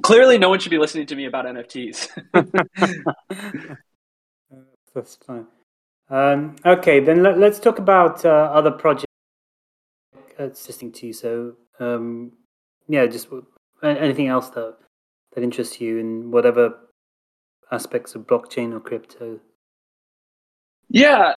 clearly, 0.03 0.39
no 0.39 0.49
one 0.49 0.59
should 0.59 0.71
be 0.71 0.79
listening 0.79 1.07
to 1.07 1.17
me 1.17 1.27
about 1.27 1.45
NFTs. 1.45 2.09
That's 4.95 5.17
fine. 5.17 5.47
Um, 6.11 6.57
okay, 6.67 7.01
then 7.01 7.23
let, 7.23 7.43
us 7.43 7.59
talk 7.59 7.79
about 7.79 8.25
uh, 8.25 8.29
other 8.29 8.71
projects 8.71 9.07
assisting 10.39 10.93
to 10.93 11.07
you. 11.07 11.13
So, 11.13 11.55
um, 11.79 12.33
yeah, 12.89 13.07
just 13.07 13.29
anything 13.83 14.29
else 14.29 14.51
that 14.51 14.77
that 15.35 15.43
interests 15.43 15.81
you 15.81 15.99
in 15.99 16.31
whatever 16.31 16.79
aspects 17.71 18.15
of 18.15 18.27
blockchain 18.27 18.73
or 18.73 18.81
crypto. 18.81 19.41
Yeah, 20.89 21.35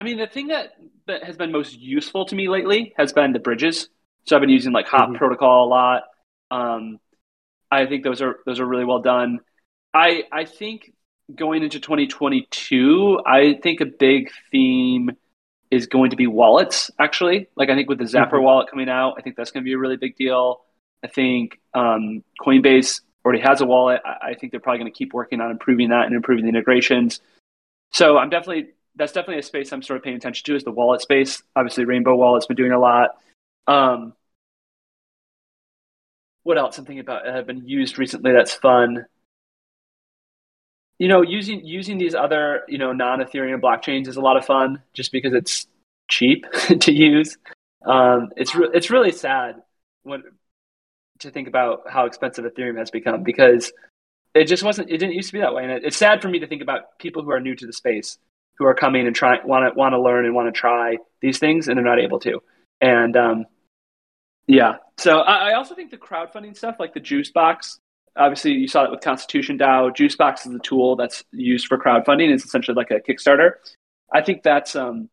I 0.00 0.04
mean, 0.04 0.18
the 0.18 0.26
thing 0.26 0.48
that, 0.48 0.72
that 1.06 1.24
has 1.24 1.36
been 1.36 1.50
most 1.50 1.78
useful 1.78 2.24
to 2.26 2.34
me 2.34 2.48
lately 2.48 2.94
has 2.96 3.12
been 3.12 3.32
the 3.32 3.40
bridges. 3.40 3.88
So 4.26 4.36
I've 4.36 4.40
been 4.40 4.50
using 4.50 4.72
like 4.72 4.86
Hop 4.88 5.08
mm-hmm. 5.08 5.16
Protocol 5.16 5.64
a 5.64 5.68
lot. 5.68 6.02
Um, 6.50 6.98
I 7.70 7.86
think 7.86 8.04
those 8.04 8.22
are 8.22 8.36
those 8.46 8.60
are 8.60 8.66
really 8.66 8.84
well 8.84 9.00
done. 9.00 9.40
I 9.92 10.24
I 10.30 10.44
think 10.44 10.92
going 11.34 11.62
into 11.62 11.80
2022, 11.80 13.20
I 13.26 13.58
think 13.62 13.80
a 13.80 13.86
big 13.86 14.30
theme 14.50 15.10
is 15.70 15.86
going 15.86 16.10
to 16.10 16.16
be 16.16 16.26
wallets. 16.26 16.90
Actually, 16.98 17.48
like 17.56 17.70
I 17.70 17.74
think 17.74 17.88
with 17.88 17.98
the 17.98 18.04
Zapper 18.04 18.32
mm-hmm. 18.32 18.44
wallet 18.44 18.70
coming 18.70 18.88
out, 18.88 19.14
I 19.18 19.22
think 19.22 19.36
that's 19.36 19.50
going 19.50 19.62
to 19.62 19.68
be 19.68 19.74
a 19.74 19.78
really 19.78 19.96
big 19.96 20.16
deal. 20.16 20.62
I 21.04 21.08
think 21.08 21.60
um, 21.74 22.24
Coinbase 22.40 23.00
already 23.24 23.40
has 23.42 23.60
a 23.60 23.66
wallet. 23.66 24.00
I, 24.04 24.30
I 24.30 24.34
think 24.34 24.52
they're 24.52 24.60
probably 24.60 24.80
going 24.80 24.92
to 24.92 24.96
keep 24.96 25.12
working 25.12 25.40
on 25.40 25.50
improving 25.50 25.90
that 25.90 26.06
and 26.06 26.14
improving 26.14 26.44
the 26.44 26.48
integrations. 26.48 27.20
So 27.92 28.18
I'm 28.18 28.30
definitely 28.30 28.70
that's 28.96 29.12
definitely 29.12 29.38
a 29.38 29.44
space 29.44 29.72
I'm 29.72 29.82
sort 29.82 29.98
of 29.98 30.02
paying 30.02 30.16
attention 30.16 30.44
to 30.46 30.56
is 30.56 30.64
the 30.64 30.72
wallet 30.72 31.00
space. 31.00 31.42
Obviously, 31.54 31.84
Rainbow 31.84 32.16
Wallet's 32.16 32.46
been 32.46 32.56
doing 32.56 32.72
a 32.72 32.78
lot. 32.78 33.10
Um, 33.66 34.14
what 36.42 36.58
else 36.58 36.78
I'm 36.78 36.84
thinking 36.84 37.00
about 37.00 37.26
have 37.26 37.46
been 37.46 37.68
used 37.68 37.98
recently 37.98 38.32
that's 38.32 38.54
fun 38.54 39.04
you 40.98 41.08
know, 41.08 41.22
using 41.22 41.64
using 41.64 41.98
these 41.98 42.14
other 42.14 42.62
you 42.68 42.78
know 42.78 42.92
non 42.92 43.20
Ethereum 43.20 43.60
blockchains 43.60 44.08
is 44.08 44.16
a 44.16 44.20
lot 44.20 44.36
of 44.36 44.44
fun, 44.44 44.82
just 44.94 45.12
because 45.12 45.32
it's 45.32 45.66
cheap 46.08 46.46
to 46.80 46.92
use. 46.92 47.38
Um, 47.84 48.30
it's 48.36 48.54
re- 48.54 48.70
it's 48.74 48.90
really 48.90 49.12
sad 49.12 49.62
when 50.02 50.22
to 51.20 51.30
think 51.30 51.48
about 51.48 51.82
how 51.88 52.06
expensive 52.06 52.44
Ethereum 52.44 52.78
has 52.78 52.90
become 52.90 53.22
because 53.22 53.72
it 54.34 54.44
just 54.44 54.62
wasn't. 54.62 54.90
It 54.90 54.98
didn't 54.98 55.14
used 55.14 55.28
to 55.28 55.34
be 55.34 55.40
that 55.40 55.54
way, 55.54 55.62
and 55.62 55.72
it, 55.72 55.84
it's 55.84 55.96
sad 55.96 56.20
for 56.20 56.28
me 56.28 56.40
to 56.40 56.46
think 56.46 56.62
about 56.62 56.98
people 56.98 57.22
who 57.22 57.30
are 57.30 57.40
new 57.40 57.54
to 57.54 57.66
the 57.66 57.72
space 57.72 58.18
who 58.58 58.66
are 58.66 58.74
coming 58.74 59.06
and 59.06 59.14
trying 59.14 59.40
want 59.46 59.72
to 59.72 59.78
want 59.78 59.92
to 59.92 60.00
learn 60.00 60.24
and 60.24 60.34
want 60.34 60.52
to 60.52 60.58
try 60.58 60.96
these 61.20 61.38
things, 61.38 61.68
and 61.68 61.76
they're 61.76 61.84
not 61.84 62.00
able 62.00 62.18
to. 62.20 62.42
And 62.80 63.16
um, 63.16 63.46
yeah, 64.46 64.76
so 64.96 65.20
I, 65.20 65.50
I 65.50 65.54
also 65.54 65.74
think 65.74 65.90
the 65.90 65.96
crowdfunding 65.96 66.56
stuff, 66.56 66.76
like 66.80 66.94
the 66.94 67.00
Juicebox, 67.00 67.78
obviously 68.18 68.52
you 68.52 68.68
saw 68.68 68.84
it 68.84 68.90
with 68.90 69.00
Constitution 69.00 69.58
DAO. 69.58 69.90
Juicebox 69.90 70.46
is 70.46 70.54
a 70.54 70.58
tool 70.58 70.96
that's 70.96 71.24
used 71.32 71.66
for 71.66 71.78
crowdfunding. 71.78 72.32
It's 72.32 72.44
essentially 72.44 72.74
like 72.74 72.90
a 72.90 73.00
Kickstarter. 73.00 73.52
I 74.12 74.22
think 74.22 74.42
that's 74.42 74.76
um, 74.76 75.08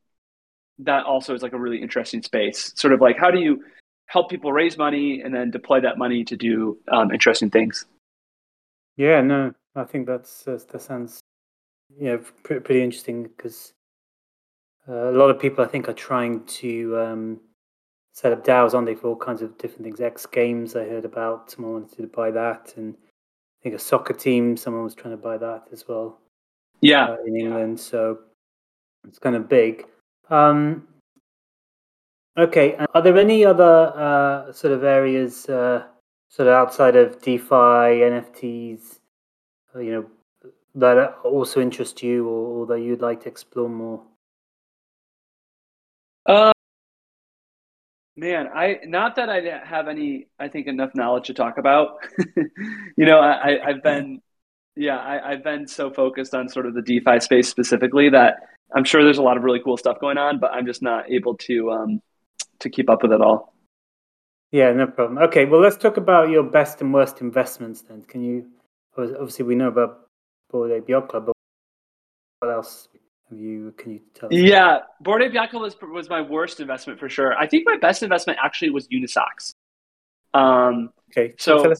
that 0.79 1.05
also 1.05 1.33
is 1.33 1.41
like 1.41 1.53
a 1.53 1.59
really 1.59 1.81
interesting 1.81 2.21
space. 2.21 2.73
Sort 2.75 2.93
of 2.93 3.01
like 3.01 3.17
how 3.17 3.31
do 3.31 3.39
you 3.39 3.63
help 4.07 4.29
people 4.29 4.53
raise 4.53 4.77
money 4.77 5.21
and 5.21 5.33
then 5.33 5.51
deploy 5.51 5.79
that 5.81 5.97
money 5.97 6.23
to 6.23 6.35
do 6.35 6.77
um, 6.91 7.11
interesting 7.11 7.49
things. 7.49 7.85
Yeah, 8.97 9.21
no, 9.21 9.53
I 9.75 9.83
think 9.83 10.07
that's 10.07 10.47
uh, 10.47 10.59
that 10.71 10.81
sounds 10.81 11.19
yeah 11.97 12.17
pretty, 12.43 12.61
pretty 12.61 12.83
interesting 12.83 13.23
because 13.23 13.73
uh, 14.87 15.09
a 15.09 15.11
lot 15.11 15.29
of 15.29 15.39
people 15.39 15.63
I 15.63 15.67
think 15.67 15.89
are 15.89 15.93
trying 15.93 16.45
to 16.45 16.97
um, 16.97 17.41
set 18.15 18.31
up 18.31 18.45
DAOs 18.45 18.73
on 18.73 18.85
they 18.85 18.95
for 18.95 19.09
all 19.09 19.15
kinds 19.15 19.41
of 19.41 19.57
different 19.57 19.83
things. 19.83 19.99
X 19.99 20.25
Games, 20.25 20.75
I 20.75 20.85
heard 20.85 21.03
about. 21.03 21.51
Someone 21.51 21.73
wanted 21.73 21.97
to 21.97 22.07
buy 22.07 22.31
that, 22.31 22.73
and 22.77 22.95
I 22.95 23.61
think 23.61 23.75
a 23.75 23.79
soccer 23.79 24.13
team, 24.13 24.55
someone 24.55 24.83
was 24.83 24.95
trying 24.95 25.13
to 25.15 25.21
buy 25.21 25.37
that 25.37 25.65
as 25.71 25.85
well. 25.87 26.17
Yeah, 26.81 27.09
uh, 27.09 27.17
in 27.25 27.35
England, 27.35 27.79
so 27.79 28.19
it's 29.05 29.19
kind 29.19 29.35
of 29.35 29.49
big. 29.49 29.85
Um, 30.29 30.87
okay, 32.37 32.77
are 32.93 33.01
there 33.01 33.17
any 33.17 33.43
other 33.43 33.91
uh, 33.95 34.51
sort 34.53 34.73
of 34.73 34.85
areas, 34.85 35.49
uh, 35.49 35.83
sort 36.29 36.47
of 36.47 36.53
outside 36.53 36.95
of 36.95 37.21
DeFi, 37.21 37.49
NFTs, 37.49 38.99
uh, 39.75 39.79
you 39.79 39.91
know, 39.91 40.51
that 40.75 41.17
also 41.23 41.61
interest 41.61 42.01
you, 42.01 42.27
or, 42.27 42.61
or 42.61 42.65
that 42.67 42.79
you'd 42.79 43.01
like 43.01 43.23
to 43.23 43.29
explore 43.29 43.69
more? 43.69 44.01
Man, 48.17 48.47
I 48.53 48.79
not 48.85 49.17
that 49.17 49.29
I 49.29 49.41
have 49.65 49.87
any, 49.89 50.27
I 50.39 50.47
think 50.47 50.67
enough 50.67 50.91
knowledge 50.95 51.27
to 51.27 51.33
talk 51.33 51.57
about. 51.57 51.97
you 52.95 53.05
know, 53.05 53.19
I, 53.19 53.59
I've 53.67 53.83
been, 53.83 54.21
yeah, 54.77 54.97
I, 54.97 55.31
I've 55.31 55.43
been 55.43 55.67
so 55.67 55.91
focused 55.91 56.33
on 56.33 56.47
sort 56.47 56.65
of 56.65 56.73
the 56.73 56.81
DeFi 56.81 57.19
space 57.19 57.49
specifically 57.49 58.09
that 58.09 58.37
I'm 58.73 58.85
sure 58.85 59.03
there's 59.03 59.17
a 59.17 59.21
lot 59.23 59.35
of 59.35 59.43
really 59.43 59.59
cool 59.59 59.75
stuff 59.75 59.99
going 59.99 60.17
on, 60.17 60.39
but 60.39 60.51
I'm 60.51 60.65
just 60.65 60.81
not 60.81 61.11
able 61.11 61.35
to 61.39 61.71
um, 61.71 62.01
to 62.59 62.69
keep 62.69 62.89
up 62.89 63.03
with 63.03 63.11
it 63.11 63.21
all. 63.21 63.53
Yeah, 64.51 64.71
no 64.71 64.87
problem. 64.87 65.17
Okay, 65.17 65.43
well, 65.43 65.59
let's 65.59 65.75
talk 65.75 65.97
about 65.97 66.29
your 66.29 66.43
best 66.43 66.79
and 66.81 66.93
worst 66.93 67.19
investments 67.19 67.81
then. 67.81 68.03
Can 68.03 68.23
you? 68.23 68.47
Obviously, 68.97 69.43
we 69.43 69.55
know 69.55 69.67
about 69.67 70.07
Bored 70.49 70.71
Ape 70.71 70.87
Yacht 70.87 71.09
Club, 71.09 71.25
but 71.25 71.35
what 72.39 72.53
else 72.53 72.87
have 72.93 72.94
you? 73.35 73.73
Can 73.77 73.93
you 73.93 74.01
tell? 74.13 74.29
Us 74.29 74.35
yeah, 74.35 74.79
Yacht 75.05 75.49
Club 75.51 75.61
was 75.61 75.75
was 75.81 76.09
my 76.09 76.21
worst 76.21 76.59
investment 76.59 76.99
for 76.99 77.09
sure. 77.09 77.35
I 77.37 77.47
think 77.47 77.65
my 77.65 77.77
best 77.77 78.03
investment 78.03 78.39
actually 78.41 78.69
was 78.71 78.87
Unisocks. 78.87 79.53
Um, 80.33 80.91
okay, 81.11 81.33
so 81.37 81.73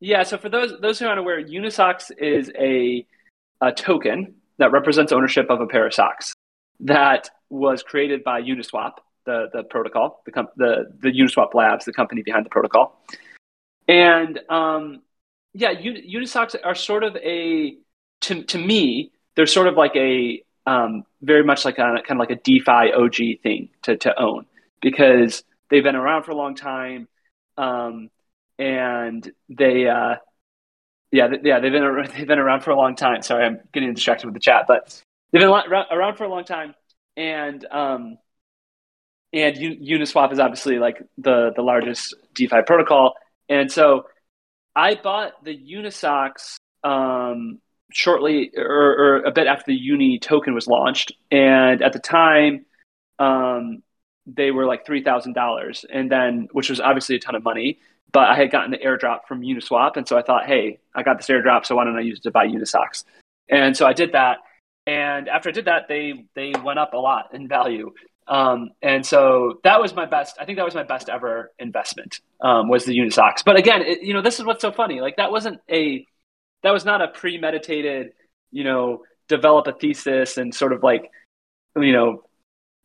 yeah, 0.00 0.22
so 0.24 0.36
for 0.38 0.48
those 0.48 0.80
those 0.80 0.98
who 0.98 1.06
aren't 1.06 1.20
aware, 1.20 1.42
Unisocks 1.42 2.10
is 2.18 2.50
a 2.58 3.06
a 3.60 3.72
token 3.72 4.34
that 4.58 4.72
represents 4.72 5.12
ownership 5.12 5.46
of 5.48 5.60
a 5.60 5.66
pair 5.66 5.86
of 5.86 5.94
socks 5.94 6.34
that 6.80 7.30
was 7.48 7.82
created 7.82 8.24
by 8.24 8.42
Uniswap, 8.42 8.94
the 9.26 9.48
the 9.52 9.62
protocol, 9.62 10.22
the 10.26 10.32
the 10.56 10.92
the 11.00 11.10
Uniswap 11.10 11.54
Labs, 11.54 11.84
the 11.84 11.92
company 11.92 12.22
behind 12.22 12.44
the 12.44 12.50
protocol, 12.50 13.00
and 13.86 14.40
um, 14.48 15.02
yeah, 15.54 15.70
Un- 15.70 16.02
Unisocks 16.08 16.56
are 16.62 16.74
sort 16.74 17.04
of 17.04 17.16
a 17.16 17.76
to 18.22 18.42
to 18.44 18.58
me 18.58 19.11
they're 19.36 19.46
sort 19.46 19.66
of 19.66 19.74
like 19.74 19.96
a 19.96 20.42
um, 20.66 21.04
very 21.20 21.44
much 21.44 21.64
like 21.64 21.78
a 21.78 22.02
kind 22.06 22.12
of 22.12 22.18
like 22.18 22.30
a 22.30 22.36
DeFi 22.36 22.92
OG 22.92 23.42
thing 23.42 23.70
to 23.82 23.96
to 23.96 24.20
own 24.20 24.46
because 24.80 25.42
they've 25.70 25.82
been 25.82 25.96
around 25.96 26.24
for 26.24 26.32
a 26.32 26.36
long 26.36 26.54
time, 26.54 27.08
um, 27.56 28.10
and 28.58 29.30
they 29.48 29.88
uh, 29.88 30.16
yeah 31.10 31.28
th- 31.28 31.42
yeah 31.44 31.60
they've 31.60 31.72
been 31.72 32.06
they've 32.16 32.26
been 32.26 32.38
around 32.38 32.62
for 32.62 32.70
a 32.70 32.76
long 32.76 32.96
time. 32.96 33.22
Sorry, 33.22 33.44
I'm 33.44 33.60
getting 33.72 33.92
distracted 33.94 34.26
with 34.26 34.34
the 34.34 34.40
chat, 34.40 34.66
but 34.68 35.02
they've 35.32 35.40
been 35.40 35.50
around 35.50 36.16
for 36.16 36.24
a 36.24 36.28
long 36.28 36.44
time, 36.44 36.74
and 37.16 37.64
um, 37.70 38.18
and 39.32 39.56
Uniswap 39.56 40.32
is 40.32 40.38
obviously 40.38 40.78
like 40.78 41.02
the 41.18 41.52
the 41.56 41.62
largest 41.62 42.14
DeFi 42.34 42.62
protocol, 42.66 43.14
and 43.48 43.70
so 43.70 44.06
I 44.76 44.94
bought 44.94 45.44
the 45.44 45.56
Unisocks 45.56 46.56
um, 46.84 47.60
shortly 47.92 48.50
or, 48.56 48.64
or, 48.66 49.16
a 49.22 49.30
bit 49.30 49.46
after 49.46 49.64
the 49.66 49.74
Uni 49.74 50.18
token 50.18 50.54
was 50.54 50.66
launched, 50.66 51.12
and 51.30 51.82
at 51.82 51.92
the 51.92 51.98
time, 51.98 52.66
um, 53.18 53.82
they 54.26 54.50
were 54.50 54.66
like 54.66 54.86
three 54.86 55.02
thousand 55.02 55.34
dollars, 55.34 55.84
and 55.92 56.10
then 56.10 56.48
which 56.52 56.70
was 56.70 56.80
obviously 56.80 57.16
a 57.16 57.18
ton 57.18 57.34
of 57.34 57.42
money. 57.42 57.78
But 58.12 58.28
I 58.28 58.36
had 58.36 58.50
gotten 58.50 58.70
the 58.70 58.78
airdrop 58.78 59.20
from 59.26 59.40
Uniswap, 59.40 59.96
and 59.96 60.06
so 60.06 60.18
I 60.18 60.22
thought, 60.22 60.46
hey, 60.46 60.78
I 60.94 61.02
got 61.02 61.16
this 61.16 61.28
airdrop, 61.28 61.64
so 61.64 61.76
why 61.76 61.84
don't 61.84 61.96
I 61.96 62.02
use 62.02 62.18
it 62.18 62.22
to 62.24 62.30
buy 62.30 62.46
Unisocks? 62.46 63.04
And 63.48 63.76
so 63.76 63.86
I 63.86 63.92
did 63.92 64.12
that, 64.12 64.38
and 64.86 65.28
after 65.28 65.48
I 65.48 65.52
did 65.52 65.66
that, 65.66 65.88
they 65.88 66.26
they 66.34 66.52
went 66.64 66.78
up 66.78 66.92
a 66.94 66.98
lot 66.98 67.34
in 67.34 67.48
value. 67.48 67.92
Um, 68.28 68.70
and 68.80 69.04
so 69.04 69.60
that 69.64 69.80
was 69.80 69.94
my 69.94 70.06
best. 70.06 70.36
I 70.40 70.44
think 70.44 70.56
that 70.56 70.64
was 70.64 70.74
my 70.74 70.84
best 70.84 71.08
ever 71.08 71.52
investment 71.58 72.20
um, 72.40 72.68
was 72.68 72.84
the 72.84 72.96
Unisocks. 72.96 73.44
But 73.44 73.56
again, 73.56 73.82
it, 73.82 74.02
you 74.02 74.14
know, 74.14 74.22
this 74.22 74.38
is 74.38 74.44
what's 74.46 74.62
so 74.62 74.72
funny. 74.72 75.00
Like 75.00 75.16
that 75.16 75.32
wasn't 75.32 75.60
a 75.70 76.06
that 76.62 76.72
was 76.72 76.84
not 76.84 77.02
a 77.02 77.08
premeditated, 77.08 78.12
you 78.50 78.64
know, 78.64 79.02
develop 79.28 79.66
a 79.66 79.72
thesis 79.72 80.38
and 80.38 80.54
sort 80.54 80.72
of 80.72 80.82
like, 80.82 81.10
you 81.76 81.92
know, 81.92 82.24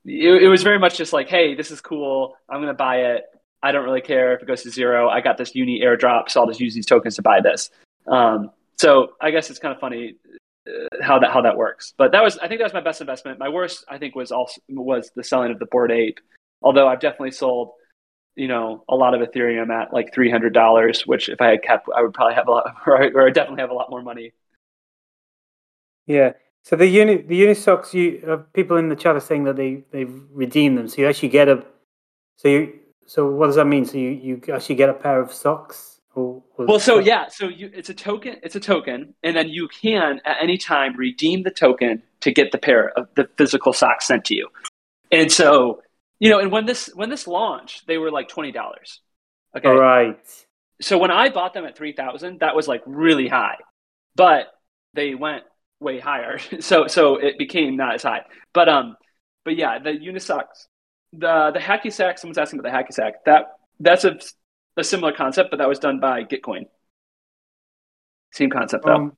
it, 0.05 0.43
it 0.43 0.47
was 0.47 0.63
very 0.63 0.79
much 0.79 0.97
just 0.97 1.13
like, 1.13 1.29
hey, 1.29 1.55
this 1.55 1.71
is 1.71 1.81
cool. 1.81 2.35
I'm 2.49 2.57
going 2.57 2.67
to 2.67 2.73
buy 2.73 2.97
it. 2.97 3.23
I 3.61 3.71
don't 3.71 3.83
really 3.83 4.01
care 4.01 4.35
if 4.35 4.41
it 4.41 4.47
goes 4.47 4.63
to 4.63 4.69
zero. 4.69 5.09
I 5.09 5.21
got 5.21 5.37
this 5.37 5.55
uni 5.55 5.81
airdrop, 5.81 6.29
so 6.29 6.41
I'll 6.41 6.47
just 6.47 6.59
use 6.59 6.73
these 6.73 6.85
tokens 6.85 7.15
to 7.15 7.21
buy 7.21 7.41
this. 7.41 7.69
Um, 8.07 8.51
so 8.77 9.13
I 9.19 9.31
guess 9.31 9.49
it's 9.49 9.59
kind 9.59 9.73
of 9.73 9.79
funny 9.81 10.15
uh, 10.67 11.03
how 11.03 11.19
that 11.19 11.31
how 11.31 11.41
that 11.41 11.57
works. 11.57 11.93
But 11.97 12.11
that 12.11 12.23
was 12.23 12.37
I 12.37 12.47
think 12.47 12.59
that 12.59 12.65
was 12.65 12.73
my 12.73 12.81
best 12.81 13.01
investment. 13.01 13.39
My 13.39 13.49
worst 13.49 13.83
I 13.89 13.97
think 13.97 14.15
was 14.15 14.31
also 14.31 14.61
was 14.69 15.11
the 15.15 15.23
selling 15.23 15.51
of 15.51 15.59
the 15.59 15.65
Bored 15.65 15.91
Ape. 15.91 16.19
Although 16.61 16.87
I've 16.87 16.99
definitely 16.99 17.31
sold 17.31 17.71
you 18.37 18.47
know 18.47 18.83
a 18.87 18.95
lot 18.95 19.13
of 19.13 19.27
Ethereum 19.27 19.69
at 19.69 19.91
like 19.91 20.13
three 20.13 20.29
hundred 20.29 20.53
dollars, 20.53 21.05
which 21.05 21.27
if 21.27 21.41
I 21.41 21.47
had 21.47 21.63
kept, 21.63 21.89
I 21.95 22.01
would 22.01 22.13
probably 22.13 22.35
have 22.35 22.47
a 22.47 22.51
lot, 22.51 22.75
or 22.85 23.03
I, 23.03 23.07
or 23.09 23.27
I 23.27 23.31
definitely 23.31 23.61
have 23.61 23.71
a 23.71 23.73
lot 23.73 23.89
more 23.89 24.01
money. 24.01 24.33
Yeah. 26.05 26.33
So 26.63 26.75
the 26.75 26.87
uni 26.87 27.17
the 27.17 27.41
Unisocks, 27.41 27.93
you 27.93 28.23
uh, 28.29 28.37
people 28.53 28.77
in 28.77 28.89
the 28.89 28.95
chat 28.95 29.15
are 29.15 29.19
saying 29.19 29.45
that 29.45 29.55
they 29.55 29.83
they've 29.91 30.21
redeemed 30.31 30.77
them. 30.77 30.87
So 30.87 31.01
you 31.01 31.07
actually 31.07 31.29
get 31.29 31.49
a 31.49 31.65
so 32.37 32.47
you 32.47 32.79
so 33.05 33.29
what 33.29 33.47
does 33.47 33.55
that 33.55 33.65
mean? 33.65 33.85
So 33.85 33.97
you 33.97 34.09
you 34.09 34.41
actually 34.53 34.75
get 34.75 34.89
a 34.89 34.93
pair 34.93 35.19
of 35.19 35.33
socks. 35.33 35.95
Or, 36.13 36.41
well, 36.57 36.79
so 36.79 36.97
yeah, 36.97 37.27
so 37.27 37.47
you, 37.47 37.69
it's 37.75 37.89
a 37.89 37.93
token. 37.93 38.37
It's 38.41 38.55
a 38.55 38.59
token, 38.59 39.13
and 39.21 39.37
then 39.37 39.49
you 39.49 39.67
can 39.67 40.19
at 40.25 40.37
any 40.41 40.57
time 40.57 40.95
redeem 40.97 41.43
the 41.43 41.51
token 41.51 42.01
to 42.21 42.31
get 42.31 42.51
the 42.51 42.57
pair 42.57 42.89
of 42.97 43.07
the 43.13 43.29
physical 43.37 43.71
socks 43.71 44.07
sent 44.07 44.25
to 44.25 44.35
you. 44.35 44.49
And 45.11 45.31
so 45.31 45.83
you 46.19 46.29
know, 46.29 46.39
and 46.39 46.51
when 46.51 46.65
this 46.65 46.89
when 46.93 47.09
this 47.09 47.27
launched, 47.27 47.87
they 47.87 47.97
were 47.97 48.11
like 48.11 48.27
twenty 48.27 48.51
dollars. 48.51 49.01
Okay. 49.55 49.67
All 49.67 49.75
right. 49.75 50.19
So 50.81 50.97
when 50.97 51.11
I 51.11 51.29
bought 51.29 51.53
them 51.53 51.65
at 51.65 51.77
three 51.77 51.93
thousand, 51.93 52.39
that 52.39 52.55
was 52.55 52.67
like 52.67 52.81
really 52.85 53.27
high, 53.27 53.57
but 54.15 54.47
they 54.93 55.15
went 55.15 55.43
way 55.79 55.99
higher. 55.99 56.39
So 56.61 56.87
so 56.87 57.17
it 57.17 57.37
became 57.37 57.75
not 57.77 57.95
as 57.95 58.03
high. 58.03 58.21
But 58.53 58.69
um, 58.69 58.95
but 59.45 59.55
yeah, 59.55 59.79
the 59.79 59.91
Unisocks, 59.91 60.67
the 61.13 61.51
the 61.53 61.59
hacky 61.59 61.91
sack. 61.91 62.17
Someone's 62.17 62.37
asking 62.37 62.59
about 62.59 62.71
the 62.71 62.77
hacky 62.77 62.93
sack. 62.93 63.25
That 63.25 63.45
that's 63.79 64.05
a 64.05 64.17
a 64.75 64.83
similar 64.83 65.11
concept, 65.11 65.49
but 65.51 65.57
that 65.57 65.69
was 65.69 65.79
done 65.79 65.99
by 65.99 66.23
Gitcoin. 66.23 66.65
Same 68.31 68.49
concept 68.49 68.85
though. 68.85 68.95
Um, 68.95 69.17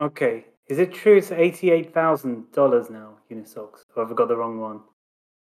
okay. 0.00 0.46
Is 0.68 0.78
it 0.78 0.94
true 0.94 1.18
it's 1.18 1.32
eighty 1.32 1.70
eight 1.70 1.92
thousand 1.92 2.52
dollars 2.52 2.90
now, 2.90 3.18
Unisocks? 3.30 3.84
Or 3.96 4.04
have 4.04 4.12
I 4.12 4.14
got 4.14 4.28
the 4.28 4.36
wrong 4.36 4.60
one? 4.60 4.80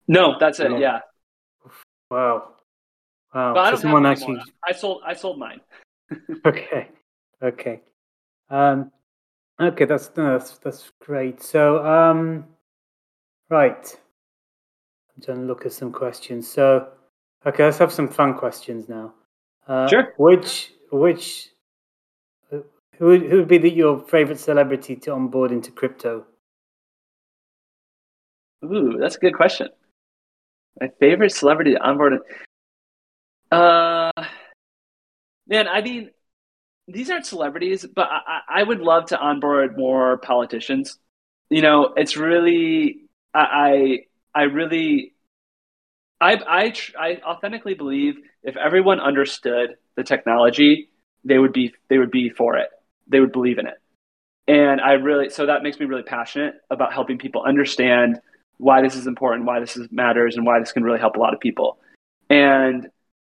No, 0.09 0.37
that's 0.39 0.61
it. 0.61 0.79
Yeah. 0.79 1.01
Wow. 2.11 2.55
Wow. 3.35 3.55
But 3.55 3.61
I 3.61 3.71
don't 3.71 3.79
so 3.79 3.83
someone 3.83 4.07
actually. 4.07 4.41
I 4.67 4.73
sold. 4.73 5.03
I 5.07 5.15
sold 5.15 5.39
mine. 5.39 5.61
okay. 6.47 6.89
Okay. 7.43 7.81
Um. 8.51 8.91
Okay. 9.61 9.85
That's 9.85 10.11
no, 10.17 10.39
that's 10.39 10.59
that's 10.59 10.91
great. 11.01 11.43
So 11.43 11.85
um. 11.85 12.47
Right. 13.49 13.97
I'm 15.15 15.23
trying 15.23 15.41
to 15.41 15.45
look 15.45 15.67
at 15.67 15.73
some 15.73 15.93
questions. 15.93 16.51
So, 16.51 16.89
okay, 17.45 17.65
let's 17.65 17.79
have 17.79 17.93
some 17.93 18.09
fun 18.09 18.35
questions 18.35 18.89
now. 18.89 19.13
Uh, 19.67 19.87
sure. 19.89 20.15
Which 20.17 20.73
which 20.91 21.51
who 22.51 22.65
would, 23.07 23.23
who 23.23 23.39
would 23.39 23.49
be 23.49 23.59
the, 23.59 23.71
your 23.71 24.01
favorite 24.01 24.39
celebrity 24.39 24.97
to 24.97 25.13
onboard 25.13 25.53
into 25.53 25.71
crypto? 25.71 26.25
Ooh, 28.65 28.97
that's 28.99 29.17
a 29.17 29.19
good 29.19 29.35
question. 29.35 29.69
My 30.81 30.89
favorite 31.01 31.33
celebrity 31.33 31.77
onboard. 31.77 32.21
Uh, 33.51 34.11
man, 35.47 35.69
I 35.69 35.83
mean, 35.83 36.11
these 36.89 37.11
aren't 37.11 37.27
celebrities, 37.27 37.85
but 37.85 38.09
I, 38.11 38.41
I 38.49 38.63
would 38.63 38.81
love 38.81 39.07
to 39.07 39.19
onboard 39.19 39.77
more 39.77 40.19
politicians. 40.19 40.99
You 41.51 41.63
know, 41.63 41.93
it's 41.97 42.17
really, 42.17 43.03
I, 43.35 44.01
I, 44.35 44.41
I 44.41 44.43
really, 44.45 45.15
I, 46.21 46.35
I, 46.35 46.75
I 46.99 47.21
authentically 47.25 47.75
believe 47.75 48.15
if 48.43 48.57
everyone 48.57 49.01
understood 49.01 49.77
the 49.97 50.03
technology, 50.03 50.89
they 51.25 51.39
would 51.39 51.53
be, 51.53 51.75
they 51.89 51.99
would 51.99 52.11
be 52.11 52.31
for 52.31 52.57
it. 52.57 52.69
They 53.07 53.21
would 53.21 53.33
believe 53.33 53.59
in 53.59 53.67
it. 53.67 53.75
And 54.49 54.81
I 54.81 54.93
really, 54.93 55.29
so 55.29 55.47
that 55.47 55.63
makes 55.63 55.79
me 55.79 55.87
really 55.87 56.03
passionate 56.03 56.55
about 56.71 56.93
helping 56.93 57.19
people 57.19 57.43
understand 57.43 58.19
why 58.63 58.81
this 58.81 58.95
is 58.95 59.09
important, 59.09 59.45
why 59.45 59.59
this 59.59 59.77
is, 59.77 59.89
matters, 59.91 60.37
and 60.37 60.47
why 60.47 60.61
this 60.61 60.71
can 60.71 60.85
really 60.85 61.01
help 61.01 61.17
a 61.17 61.19
lot 61.19 61.35
of 61.35 61.41
people. 61.41 61.79
And 62.31 62.89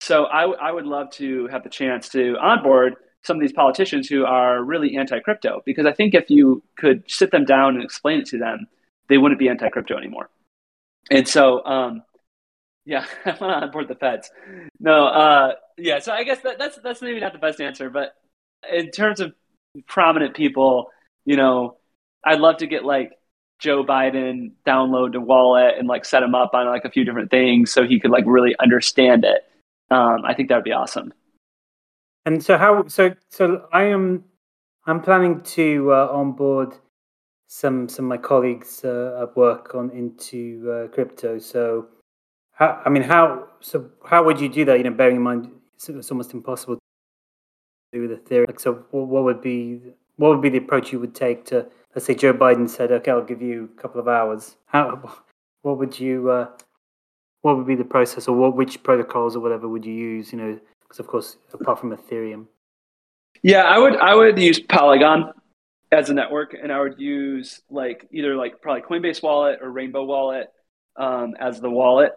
so 0.01 0.25
I, 0.25 0.45
I 0.45 0.71
would 0.71 0.85
love 0.85 1.11
to 1.13 1.47
have 1.47 1.65
the 1.65 1.71
chance 1.71 2.11
to 2.11 2.37
onboard 2.37 2.97
some 3.23 3.39
of 3.39 3.41
these 3.41 3.55
politicians 3.55 4.07
who 4.07 4.27
are 4.27 4.63
really 4.63 4.99
anti-crypto 4.99 5.63
because 5.65 5.87
I 5.87 5.95
think 5.95 6.13
if 6.13 6.29
you 6.29 6.63
could 6.77 7.11
sit 7.11 7.31
them 7.31 7.47
down 7.47 7.75
and 7.75 7.83
explain 7.83 8.21
it 8.21 8.27
to 8.27 8.39
them, 8.39 8.67
they 9.09 9.17
wouldn't 9.17 9.39
be 9.39 9.49
anti-crypto 9.49 9.97
anymore. 9.97 10.29
And 11.11 11.27
so, 11.27 11.65
um, 11.65 12.03
yeah, 12.85 13.07
I 13.25 13.31
want 13.31 13.41
to 13.41 13.67
onboard 13.67 13.89
the 13.89 13.95
feds. 13.95 14.31
No, 14.79 15.07
uh, 15.07 15.53
yeah. 15.79 16.01
So 16.01 16.13
I 16.13 16.25
guess 16.25 16.41
that, 16.43 16.59
that's 16.59 16.79
that's 16.85 17.01
maybe 17.01 17.21
not 17.21 17.33
the 17.33 17.39
best 17.39 17.63
answer, 17.63 17.89
but 17.89 18.15
in 18.71 18.91
terms 18.91 19.21
of 19.21 19.33
prominent 19.87 20.35
people, 20.35 20.91
you 21.25 21.37
know, 21.37 21.79
I'd 22.23 22.41
love 22.41 22.59
to 22.59 22.67
get 22.67 22.85
like 22.85 23.13
Joe 23.59 23.85
Biden 23.85 24.53
download 24.67 25.13
the 25.13 25.21
wallet 25.21 25.75
and 25.79 25.89
like 25.89 26.05
set 26.05 26.23
him 26.23 26.35
up 26.35 26.51
on 26.55 26.67
like 26.67 26.85
a 26.85 26.91
few 26.91 27.05
different 27.05 27.31
things 27.31 27.73
so 27.73 27.87
he 27.87 27.99
could 28.01 28.11
like 28.11 28.25
really 28.27 28.55
understand 28.61 29.25
it. 29.25 29.43
Um, 29.91 30.25
I 30.25 30.35
think 30.35 30.49
that 30.49 30.57
would 30.57 30.65
be 30.65 30.73
awesome. 30.73 31.13
And 32.27 32.43
so 32.43 32.57
how 32.57 32.87
so 32.89 33.15
so 33.29 33.67
I 33.73 33.85
am 33.85 34.25
I'm 34.87 35.01
planning 35.01 35.41
to 35.43 35.93
uh, 35.93 36.09
onboard 36.11 36.75
some 37.49 37.89
some 37.89 38.07
of 38.07 38.09
my 38.09 38.17
colleagues 38.17 38.85
uh, 38.85 39.21
at 39.23 39.37
work 39.37 39.75
on 39.75 39.91
into 39.91 40.71
uh, 40.71 40.89
crypto. 40.89 41.39
So 41.39 41.89
how 42.53 42.83
I 42.85 42.89
mean 42.89 43.03
how 43.03 43.49
so 43.61 43.91
how 44.05 44.25
would 44.25 44.41
you 44.41 44.49
do 44.49 44.65
that? 44.65 44.79
You 44.79 44.85
know, 44.85 44.91
bearing 44.91 45.17
in 45.17 45.23
mind 45.23 45.51
it's, 45.75 45.89
it's 45.89 46.11
almost 46.11 46.33
impossible 46.33 46.77
to 46.77 46.81
do 47.93 48.09
with 48.09 48.27
theory. 48.27 48.47
Like, 48.47 48.61
so 48.61 48.85
what 48.91 49.25
would 49.25 49.41
be 49.41 49.81
what 50.17 50.31
would 50.31 50.41
be 50.41 50.49
the 50.49 50.59
approach 50.59 50.93
you 50.93 51.01
would 51.01 51.15
take 51.15 51.45
to 51.47 51.67
let's 51.95 52.07
say 52.07 52.15
Joe 52.15 52.33
Biden 52.33 52.69
said, 52.69 52.93
"Okay, 52.93 53.11
I'll 53.11 53.23
give 53.23 53.43
you 53.43 53.71
a 53.77 53.81
couple 53.81 54.01
of 54.01 54.09
hours." 54.09 54.57
How 54.67 55.19
what 55.63 55.79
would 55.79 55.99
you 55.99 56.31
uh, 56.31 56.49
what 57.43 57.57
would 57.57 57.67
be 57.67 57.75
the 57.75 57.85
process, 57.85 58.29
or 58.29 58.37
what 58.37 58.57
which 58.57 58.83
protocols 58.83 59.37
or 59.37 59.41
whatever 59.41 59.69
would 59.69 59.85
you 59.85 59.95
use? 59.95 60.33
You 60.33 60.39
know, 60.39 60.61
because 60.83 60.99
of 60.99 61.07
course, 61.07 61.37
apart 61.53 61.81
from 61.81 61.97
Ethereum. 61.97 62.47
Yeah, 63.43 63.63
I 63.63 63.79
would 63.79 63.97
I 63.97 64.15
would 64.15 64.39
use 64.39 64.61
Polygon 64.61 65.33
as 65.93 66.11
a 66.11 66.15
network, 66.15 66.55
and 66.55 66.73
I 66.73 66.81
would 66.81 66.99
use 66.99 67.61
like 67.71 68.07
either 68.11 68.37
like 68.37 68.61
probably 68.61 68.83
Coinbase 68.83 69.23
Wallet 69.23 69.59
or 69.63 69.71
Rainbow 69.71 70.05
Wallet 70.05 70.51
um, 70.97 71.35
as 71.39 71.61
the 71.61 71.71
wallet, 71.71 72.13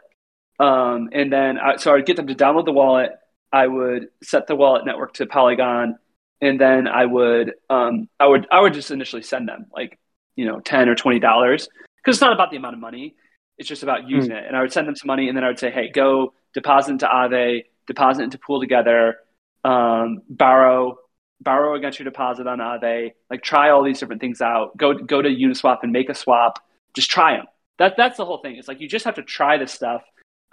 um, 0.60 1.10
and 1.12 1.32
then 1.32 1.58
I, 1.58 1.76
so 1.78 1.92
I 1.92 1.96
would 1.96 2.06
get 2.06 2.16
them 2.16 2.28
to 2.28 2.36
download 2.36 2.66
the 2.66 2.72
wallet. 2.72 3.12
I 3.54 3.66
would 3.66 4.10
set 4.24 4.48
the 4.48 4.56
wallet 4.56 4.86
network 4.86 5.14
to 5.16 5.26
Polygon 5.26 5.98
and 6.42 6.60
then 6.60 6.88
I 6.88 7.06
would 7.06 7.54
um, 7.70 8.10
I 8.20 8.28
would 8.28 8.48
I 8.52 8.62
would 8.62 8.74
just 8.74 8.92
initially 8.92 9.24
send 9.24 9.48
them 9.48 9.66
like 9.76 9.98
you 10.36 10.46
know 10.46 10.60
ten 10.60 10.90
or 10.90 10.96
twenty 10.96 11.20
dollars. 11.20 11.68
Because 11.98 12.18
it's 12.18 12.22
not 12.22 12.34
about 12.34 12.52
the 12.52 12.58
amount 12.58 12.76
of 12.76 12.80
money. 12.80 13.16
It's 13.58 13.68
just 13.68 13.84
about 13.84 14.08
using 14.08 14.32
mm. 14.32 14.38
it. 14.38 14.46
And 14.48 14.56
I 14.56 14.62
would 14.62 14.72
send 14.72 14.88
them 14.88 14.96
some 14.96 15.08
money 15.08 15.28
and 15.28 15.36
then 15.36 15.44
I 15.44 15.48
would 15.48 15.60
say 15.60 15.72
hey 15.72 15.90
go 15.90 16.34
deposit 16.54 16.92
into 16.92 17.08
Aave 17.08 17.66
deposit 17.86 18.24
into 18.24 18.38
Pool 18.38 18.60
Together 18.60 19.18
um, 19.64 20.22
borrow 20.30 20.98
borrow 21.42 21.76
against 21.76 22.00
your 22.00 22.06
deposit 22.06 22.48
on 22.48 22.60
Aave 22.60 23.14
like 23.30 23.44
try 23.44 23.70
all 23.70 23.84
these 23.84 24.00
different 24.00 24.22
things 24.22 24.42
out. 24.42 24.78
Go 24.78 24.94
go 24.94 25.22
to 25.22 25.30
Uniswap 25.30 25.80
and 25.84 25.92
make 25.92 26.10
a 26.10 26.16
swap. 26.16 26.60
Just 26.94 27.10
try 27.10 27.38
them 27.38 27.46
that 27.78 27.96
that's 27.98 28.18
the 28.18 28.26
whole 28.26 28.40
thing. 28.40 28.56
It's 28.56 28.68
like 28.68 28.80
you 28.80 28.88
just 28.88 29.06
have 29.06 29.16
to 29.16 29.24
try 29.24 29.58
this 29.58 29.72
stuff. 29.72 30.04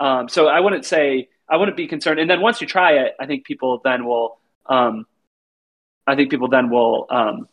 Um, 0.01 0.29
so 0.29 0.49
I 0.49 0.61
wouldn't 0.61 0.85
say 0.85 1.29
I 1.49 1.57
wouldn't 1.57 1.77
be 1.77 1.87
concerned. 1.87 2.19
And 2.21 2.29
then 2.29 2.41
once 2.41 2.61
you 2.61 2.67
try 2.67 2.93
it 2.95 3.15
I 3.21 3.27
think 3.27 3.45
people 3.45 3.81
then 3.85 4.07
will 4.07 4.39
um, 4.67 5.07
I 6.07 6.17
think 6.17 6.31
people 6.31 6.49
then 6.49 6.71
will 6.71 7.07
um, 7.11 7.49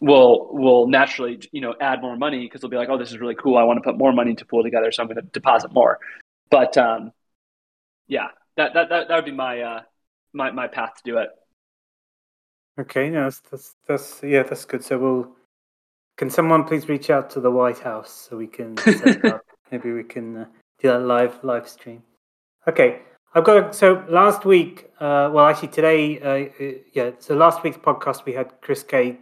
will 0.00 0.48
will 0.52 0.86
naturally 0.86 1.40
you 1.52 1.60
know 1.60 1.74
add 1.80 2.02
more 2.02 2.16
money 2.16 2.44
because 2.44 2.60
they'll 2.60 2.70
be 2.70 2.76
like, 2.76 2.88
oh, 2.88 2.98
this 2.98 3.10
is 3.10 3.18
really 3.18 3.34
cool. 3.34 3.56
I 3.56 3.64
want 3.64 3.78
to 3.78 3.82
put 3.82 3.98
more 3.98 4.12
money 4.12 4.34
to 4.34 4.44
Pool 4.44 4.62
Together, 4.62 4.90
so 4.92 5.02
I'm 5.02 5.08
going 5.08 5.20
to 5.20 5.28
deposit 5.32 5.72
more. 5.72 5.98
But 6.50 6.76
um, 6.76 7.12
yeah, 8.08 8.28
that, 8.56 8.74
that 8.74 8.88
that 8.90 9.08
that 9.08 9.14
would 9.14 9.24
be 9.24 9.32
my 9.32 9.60
uh, 9.60 9.80
my 10.32 10.50
my 10.50 10.66
path 10.66 10.94
to 10.96 11.02
do 11.04 11.18
it. 11.18 11.30
Okay, 12.78 13.10
no, 13.10 13.24
that's, 13.24 13.40
that's 13.50 13.74
that's 13.86 14.22
yeah, 14.22 14.42
that's 14.42 14.64
good. 14.64 14.84
So 14.84 14.98
we'll 14.98 15.36
can 16.16 16.30
someone 16.30 16.64
please 16.64 16.88
reach 16.88 17.10
out 17.10 17.30
to 17.30 17.40
the 17.40 17.50
White 17.50 17.78
House 17.78 18.28
so 18.28 18.36
we 18.36 18.46
can 18.46 18.76
maybe 19.70 19.92
we 19.92 20.04
can 20.04 20.36
uh, 20.36 20.44
do 20.80 20.88
that 20.88 21.00
live 21.00 21.42
live 21.42 21.68
stream. 21.68 22.02
Okay, 22.66 23.00
I've 23.34 23.44
got 23.44 23.74
so 23.74 24.04
last 24.08 24.44
week, 24.44 24.90
uh, 25.00 25.30
well, 25.32 25.46
actually 25.46 25.68
today, 25.68 26.20
uh, 26.20 26.64
uh, 26.64 26.72
yeah. 26.92 27.12
So 27.18 27.34
last 27.34 27.62
week's 27.62 27.78
podcast 27.78 28.26
we 28.26 28.34
had 28.34 28.52
Chris 28.60 28.82
K 28.82 29.18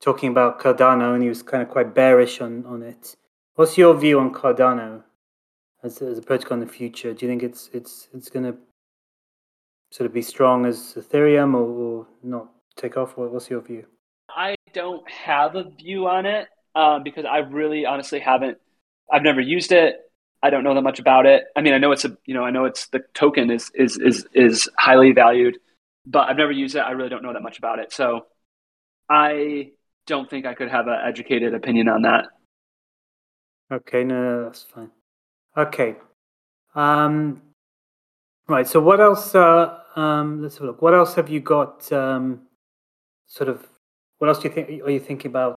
talking 0.00 0.30
about 0.30 0.60
Cardano, 0.60 1.14
and 1.14 1.22
he 1.22 1.28
was 1.28 1.42
kind 1.42 1.62
of 1.62 1.70
quite 1.70 1.94
bearish 1.94 2.42
on 2.42 2.66
on 2.66 2.82
it. 2.82 3.16
What's 3.54 3.78
your 3.78 3.94
view 3.94 4.20
on 4.20 4.34
Cardano 4.34 5.04
as 5.82 6.02
as 6.02 6.18
a 6.18 6.22
protocol 6.22 6.60
in 6.60 6.66
the 6.66 6.72
future? 6.72 7.14
Do 7.14 7.24
you 7.24 7.32
think 7.32 7.42
it's 7.42 7.70
it's 7.72 8.08
it's 8.12 8.28
going 8.28 8.44
to 8.44 8.58
sort 9.90 10.06
of 10.06 10.12
be 10.12 10.22
strong 10.22 10.66
as 10.66 10.94
Ethereum, 10.98 11.54
or, 11.54 11.62
or 11.62 12.06
not 12.22 12.50
take 12.76 12.98
off? 12.98 13.16
What's 13.16 13.48
your 13.48 13.62
view? 13.62 13.86
I 14.28 14.54
don't 14.74 15.08
have 15.10 15.56
a 15.56 15.64
view 15.64 16.08
on 16.08 16.26
it 16.26 16.48
uh, 16.74 16.98
because 16.98 17.24
I 17.24 17.38
really 17.38 17.86
honestly 17.86 18.20
haven't. 18.20 18.58
I've 19.10 19.22
never 19.22 19.40
used 19.40 19.72
it. 19.72 20.09
I 20.42 20.50
don't 20.50 20.64
know 20.64 20.74
that 20.74 20.82
much 20.82 20.98
about 20.98 21.26
it. 21.26 21.44
I 21.56 21.60
mean, 21.60 21.74
I 21.74 21.78
know 21.78 21.92
it's 21.92 22.04
a 22.04 22.16
you 22.24 22.34
know 22.34 22.44
I 22.44 22.50
know 22.50 22.64
it's 22.64 22.88
the 22.88 23.00
token 23.14 23.50
is 23.50 23.70
is 23.74 23.98
is 23.98 24.26
is 24.32 24.68
highly 24.78 25.12
valued, 25.12 25.58
but 26.06 26.28
I've 26.28 26.36
never 26.36 26.52
used 26.52 26.76
it. 26.76 26.80
I 26.80 26.92
really 26.92 27.10
don't 27.10 27.22
know 27.22 27.32
that 27.32 27.42
much 27.42 27.58
about 27.58 27.78
it. 27.78 27.92
So 27.92 28.26
I 29.08 29.72
don't 30.06 30.30
think 30.30 30.46
I 30.46 30.54
could 30.54 30.70
have 30.70 30.86
an 30.86 30.98
educated 31.06 31.54
opinion 31.54 31.88
on 31.88 32.02
that. 32.02 32.26
Okay, 33.70 34.02
no, 34.02 34.22
no 34.22 34.44
that's 34.44 34.62
fine. 34.62 34.90
Okay. 35.56 35.96
Um, 36.74 37.42
right. 38.48 38.66
So 38.66 38.80
what 38.80 39.00
else? 39.00 39.34
Uh, 39.34 39.78
um, 39.96 40.42
let's 40.42 40.56
have 40.56 40.64
a 40.64 40.66
look. 40.68 40.82
What 40.82 40.94
else 40.94 41.14
have 41.14 41.28
you 41.28 41.40
got? 41.40 41.90
Um, 41.92 42.42
sort 43.26 43.48
of. 43.48 43.66
What 44.18 44.28
else 44.28 44.38
do 44.38 44.48
you 44.48 44.54
think? 44.54 44.82
Are 44.82 44.90
you 44.90 45.00
thinking 45.00 45.30
about 45.30 45.56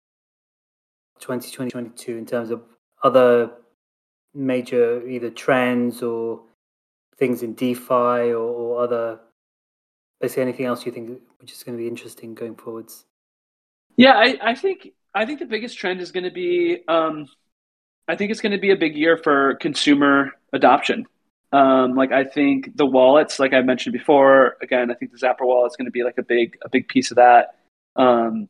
2020, 1.20 1.72
2022 1.72 2.18
in 2.18 2.26
terms 2.26 2.50
of 2.50 2.64
other 3.04 3.52
major 4.34 5.08
either 5.08 5.30
trends 5.30 6.02
or 6.02 6.42
things 7.18 7.44
in 7.44 7.54
DeFi 7.54 8.32
or, 8.32 8.38
or 8.38 8.84
other? 8.84 9.20
Basically, 10.20 10.44
anything 10.44 10.66
else 10.66 10.86
you 10.86 10.92
think 10.92 11.20
which 11.40 11.52
is 11.52 11.64
going 11.64 11.78
to 11.78 11.82
be 11.82 11.88
interesting 11.88 12.34
going 12.34 12.56
forwards? 12.56 13.06
Yeah, 13.98 14.14
I, 14.14 14.38
I 14.42 14.56
think 14.56 14.90
I 15.14 15.26
think 15.26 15.40
the 15.40 15.46
biggest 15.46 15.78
trend 15.78 16.02
is 16.02 16.12
going 16.12 16.24
to 16.24 16.32
be 16.32 16.80
um, 16.88 17.28
I 18.08 18.16
think 18.16 18.32
it's 18.32 18.42
going 18.42 18.52
to 18.52 18.60
be 18.60 18.72
a 18.72 18.76
big 18.76 18.96
year 18.96 19.18
for 19.18 19.56
consumer 19.56 20.32
adoption. 20.52 21.06
Um, 21.52 21.94
like 21.94 22.12
I 22.12 22.24
think 22.24 22.76
the 22.76 22.86
wallets, 22.86 23.40
like 23.40 23.54
I 23.54 23.62
mentioned 23.62 23.94
before, 23.94 24.58
again, 24.62 24.90
I 24.90 24.96
think 24.96 25.12
the 25.12 25.20
Zapper 25.20 25.42
wallet 25.46 25.72
is 25.72 25.78
going 25.78 25.86
to 25.86 25.92
be 25.92 26.04
like 26.04 26.18
a 26.18 26.24
big 26.24 26.58
a 26.64 26.70
big 26.70 26.88
piece 26.88 27.12
of 27.12 27.18
that. 27.18 27.56
Um, 27.96 28.50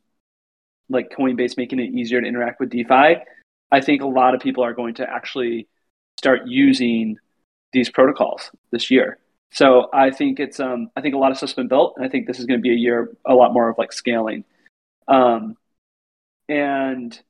like 0.90 1.12
Coinbase 1.12 1.58
making 1.58 1.80
it 1.80 1.94
easier 1.94 2.22
to 2.22 2.28
interact 2.28 2.60
with 2.60 2.70
DeFi. 2.70 3.16
I 3.72 3.82
think 3.82 4.02
a 4.02 4.08
lot 4.08 4.36
of 4.36 4.42
people 4.42 4.64
are 4.64 4.74
going 4.74 4.94
to 4.96 5.10
actually 5.10 5.68
start 6.18 6.42
using 6.46 7.18
these 7.72 7.90
protocols 7.90 8.52
this 8.72 8.92
year. 8.92 9.18
So 9.52 9.88
I 9.94 10.10
think 10.12 10.40
it's 10.40 10.60
um, 10.60 10.90
I 10.96 11.02
think 11.02 11.16
a 11.16 11.18
lot 11.18 11.32
of 11.32 11.38
stuff's 11.38 11.54
been 11.54 11.68
built, 11.68 11.94
and 11.96 12.06
I 12.06 12.10
think 12.10 12.26
this 12.26 12.40
is 12.40 12.46
going 12.46 12.60
to 12.60 12.62
be 12.62 12.72
a 12.72 12.78
year 12.78 13.16
a 13.26 13.36
lot 13.36 13.54
more 13.54 13.70
of 13.70 13.78
like 13.78 13.94
scaling. 13.94 14.46
Um, 15.08 15.58
and 16.50 17.14
yes, 17.14 17.22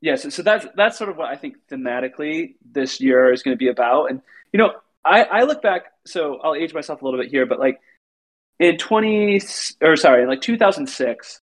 yeah, 0.00 0.16
so, 0.16 0.28
so 0.30 0.42
that's 0.42 0.66
that's 0.76 0.96
sort 0.96 1.10
of 1.10 1.16
what 1.16 1.28
I 1.28 1.36
think 1.36 1.56
thematically 1.70 2.54
this 2.72 3.00
year 3.00 3.32
is 3.32 3.42
going 3.42 3.54
to 3.54 3.58
be 3.58 3.68
about. 3.68 4.06
And 4.06 4.22
you 4.52 4.58
know, 4.58 4.72
I, 5.04 5.24
I 5.24 5.42
look 5.42 5.60
back, 5.60 5.92
so 6.06 6.38
I'll 6.42 6.54
age 6.54 6.72
myself 6.72 7.02
a 7.02 7.04
little 7.04 7.20
bit 7.20 7.30
here, 7.30 7.44
but 7.44 7.58
like 7.58 7.80
in 8.58 8.78
20 8.78 9.40
or 9.82 9.96
sorry, 9.96 10.22
in 10.22 10.28
like 10.28 10.40
2006, 10.40 11.40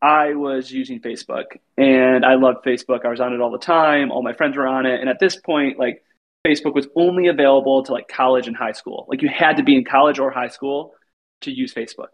I 0.00 0.34
was 0.34 0.70
using 0.70 1.00
Facebook 1.00 1.58
and 1.78 2.24
I 2.24 2.34
loved 2.34 2.64
Facebook. 2.64 3.04
I 3.04 3.08
was 3.08 3.20
on 3.20 3.32
it 3.32 3.40
all 3.40 3.52
the 3.52 3.58
time. 3.58 4.10
All 4.10 4.22
my 4.22 4.32
friends 4.32 4.56
were 4.56 4.66
on 4.66 4.86
it. 4.86 5.00
And 5.00 5.08
at 5.08 5.20
this 5.20 5.36
point, 5.36 5.78
like 5.78 6.02
Facebook 6.46 6.74
was 6.74 6.88
only 6.96 7.28
available 7.28 7.82
to 7.84 7.92
like 7.92 8.08
college 8.08 8.46
and 8.46 8.56
high 8.56 8.72
school. 8.72 9.06
Like 9.08 9.22
you 9.22 9.28
had 9.28 9.56
to 9.58 9.62
be 9.62 9.76
in 9.76 9.84
college 9.84 10.18
or 10.18 10.30
high 10.30 10.48
school 10.48 10.94
to 11.42 11.50
use 11.50 11.72
Facebook. 11.72 12.08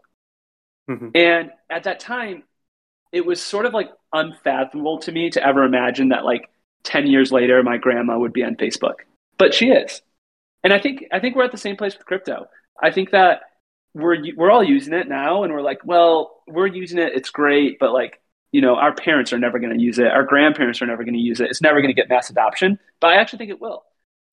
Mm-hmm. 0.89 1.09
And 1.15 1.51
at 1.69 1.83
that 1.83 1.99
time, 1.99 2.43
it 3.11 3.25
was 3.25 3.41
sort 3.41 3.65
of 3.65 3.73
like 3.73 3.89
unfathomable 4.13 4.99
to 4.99 5.11
me 5.11 5.29
to 5.31 5.45
ever 5.45 5.63
imagine 5.63 6.09
that 6.09 6.25
like 6.25 6.49
10 6.83 7.07
years 7.07 7.31
later 7.31 7.61
my 7.63 7.77
grandma 7.77 8.17
would 8.17 8.33
be 8.33 8.43
on 8.43 8.55
Facebook. 8.55 8.95
But 9.37 9.53
she 9.53 9.69
is. 9.69 10.01
And 10.63 10.73
I 10.73 10.79
think 10.79 11.05
I 11.11 11.19
think 11.19 11.35
we're 11.35 11.45
at 11.45 11.51
the 11.51 11.57
same 11.57 11.77
place 11.77 11.97
with 11.97 12.05
crypto. 12.05 12.47
I 12.81 12.91
think 12.91 13.11
that 13.11 13.41
we're 13.93 14.17
we're 14.35 14.51
all 14.51 14.63
using 14.63 14.93
it 14.93 15.07
now 15.07 15.43
and 15.43 15.53
we're 15.53 15.61
like, 15.61 15.79
well, 15.83 16.41
we're 16.47 16.67
using 16.67 16.99
it, 16.99 17.13
it's 17.15 17.29
great, 17.29 17.79
but 17.79 17.91
like, 17.91 18.21
you 18.51 18.61
know, 18.61 18.75
our 18.75 18.93
parents 18.93 19.31
are 19.33 19.39
never 19.39 19.59
going 19.59 19.75
to 19.75 19.81
use 19.81 19.99
it. 19.99 20.07
Our 20.07 20.23
grandparents 20.23 20.81
are 20.81 20.85
never 20.85 21.03
going 21.03 21.13
to 21.13 21.19
use 21.19 21.39
it. 21.39 21.49
It's 21.49 21.61
never 21.61 21.81
going 21.81 21.93
to 21.93 21.99
get 21.99 22.09
mass 22.09 22.29
adoption, 22.29 22.79
but 22.99 23.07
I 23.07 23.15
actually 23.15 23.37
think 23.39 23.51
it 23.51 23.61
will. 23.61 23.83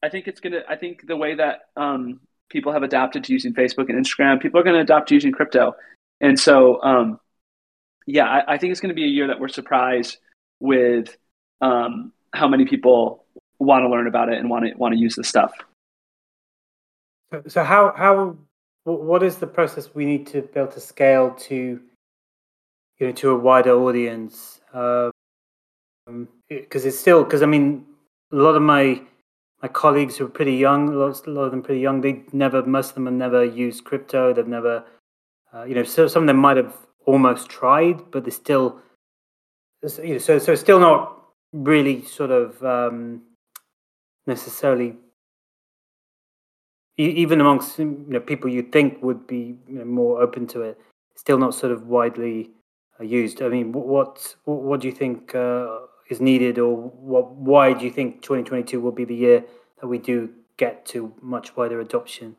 I 0.07 0.09
think 0.09 0.29
it's 0.29 0.41
to 0.41 0.63
I 0.69 0.77
think 0.77 1.07
the 1.07 1.17
way 1.17 1.35
that 1.35 1.69
um, 1.77 2.21
people 2.49 2.73
have 2.73 2.85
adapted 2.85 3.25
to 3.25 3.33
using 3.33 3.53
Facebook 3.53 3.89
and 3.89 4.05
Instagram, 4.05 4.41
people 4.41 4.61
are 4.61 4.63
going 4.63 4.77
to 4.77 4.83
adopt 4.83 5.09
to 5.09 5.15
using 5.15 5.33
crypto. 5.33 5.75
And 6.21 6.39
so 6.39 6.81
um, 6.83 7.19
yeah, 8.07 8.27
I, 8.27 8.55
I 8.55 8.59
think 8.59 8.71
it's 8.71 8.81
going 8.81 8.91
to 8.91 8.95
be 8.95 9.05
a 9.05 9.09
year 9.09 9.27
that 9.27 9.41
we're 9.41 9.49
surprised 9.49 10.19
with 10.61 11.17
um, 11.61 12.13
how 12.33 12.47
many 12.47 12.67
people 12.67 13.25
want 13.59 13.83
to 13.83 13.89
learn 13.89 14.07
about 14.07 14.29
it 14.29 14.39
and 14.39 14.49
want 14.49 14.65
to 14.67 14.75
want 14.75 14.95
to 14.95 15.01
use 15.01 15.17
this 15.17 15.29
stuff. 15.29 15.53
So, 17.33 17.43
so 17.49 17.65
how 17.65 17.93
how 17.97 18.37
what 18.85 19.25
is 19.25 19.39
the 19.39 19.49
process 19.49 19.93
we 19.93 20.05
need 20.05 20.29
to 20.29 20.43
be 20.43 20.61
able 20.61 20.71
to 20.71 20.81
scale 20.81 21.33
to 21.49 21.81
you 22.99 23.07
know 23.07 23.13
to 23.13 23.31
a 23.31 23.37
wider 23.37 23.73
audience? 23.73 24.61
Because 24.71 25.13
um, 26.07 26.29
it's 26.49 26.99
still 26.99 27.25
because 27.25 27.43
I 27.43 27.47
mean 27.47 27.85
a 28.33 28.37
lot 28.37 28.55
of 28.55 28.63
my 28.63 29.03
my 29.63 29.69
colleagues 29.69 30.17
who 30.17 30.27
are 30.27 30.29
pretty 30.29 30.55
young, 30.55 30.89
a 30.89 30.93
lot, 30.93 31.27
of 31.27 31.51
them 31.51 31.63
pretty 31.63 31.81
young. 31.81 32.01
They 32.01 32.25
never, 32.33 32.63
most 32.65 32.91
of 32.91 32.95
them 32.97 33.07
have 33.07 33.15
never 33.15 33.45
used 33.45 33.85
crypto. 33.85 34.33
They've 34.33 34.47
never, 34.47 34.85
uh, 35.55 35.65
you 35.65 35.75
know, 35.75 35.83
so 35.83 36.07
some 36.09 36.25
of 36.25 36.27
them 36.27 36.37
might 36.37 36.57
have 36.57 36.75
almost 37.07 37.49
tried, 37.49 38.11
but 38.11 38.25
they're 38.25 38.31
still 38.33 38.81
you 40.03 40.15
know, 40.15 40.19
so 40.19 40.39
so 40.39 40.55
still 40.55 40.81
not 40.81 41.23
really 41.53 42.05
sort 42.05 42.31
of 42.31 42.63
um, 42.65 43.23
necessarily 44.27 44.97
even 46.99 47.41
amongst 47.41 47.79
you 47.79 48.05
know, 48.09 48.21
people 48.21 48.51
you 48.51 48.63
think 48.63 49.03
would 49.03 49.27
be 49.27 49.59
you 49.69 49.79
know, 49.79 49.85
more 49.85 50.23
open 50.23 50.47
to 50.47 50.63
it, 50.63 50.81
still 51.15 51.39
not 51.39 51.55
sort 51.55 51.73
of 51.73 51.87
widely 51.87 52.51
uh, 52.99 53.05
used. 53.05 53.43
I 53.43 53.49
mean, 53.49 53.73
what 53.73 54.35
what 54.45 54.81
do 54.81 54.89
you 54.89 54.95
think 54.95 55.35
uh, 55.35 55.79
is 56.09 56.21
needed, 56.21 56.59
or 56.59 56.77
what? 56.77 57.33
Why 57.33 57.73
do 57.73 57.85
you 57.85 57.91
think 57.91 58.23
2022 58.23 58.81
will 58.81 58.93
be 58.93 59.05
the 59.05 59.15
year 59.15 59.45
that 59.81 59.87
we 59.87 59.99
do 59.99 60.31
get 60.57 60.87
to 60.87 61.13
much 61.21 61.57
wider 61.57 61.81
adoption? 61.81 62.37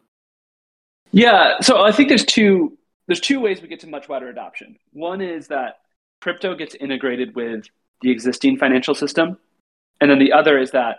Yeah, 1.11 1.59
so 1.61 1.81
I 1.81 1.91
think 1.91 2.09
there's 2.09 2.25
two 2.25 2.77
there's 3.07 3.21
two 3.21 3.39
ways 3.39 3.61
we 3.61 3.67
get 3.67 3.79
to 3.81 3.87
much 3.87 4.09
wider 4.09 4.29
adoption. 4.29 4.77
One 4.91 5.21
is 5.21 5.47
that 5.47 5.77
crypto 6.21 6.55
gets 6.55 6.75
integrated 6.75 7.35
with 7.35 7.65
the 8.01 8.11
existing 8.11 8.57
financial 8.57 8.93
system, 8.93 9.37
and 10.01 10.11
then 10.11 10.19
the 10.19 10.33
other 10.33 10.59
is 10.59 10.71
that 10.71 10.97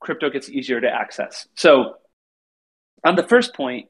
crypto 0.00 0.30
gets 0.30 0.48
easier 0.48 0.80
to 0.80 0.88
access. 0.88 1.46
So, 1.54 1.96
on 3.04 3.16
the 3.16 3.22
first 3.22 3.54
point, 3.54 3.88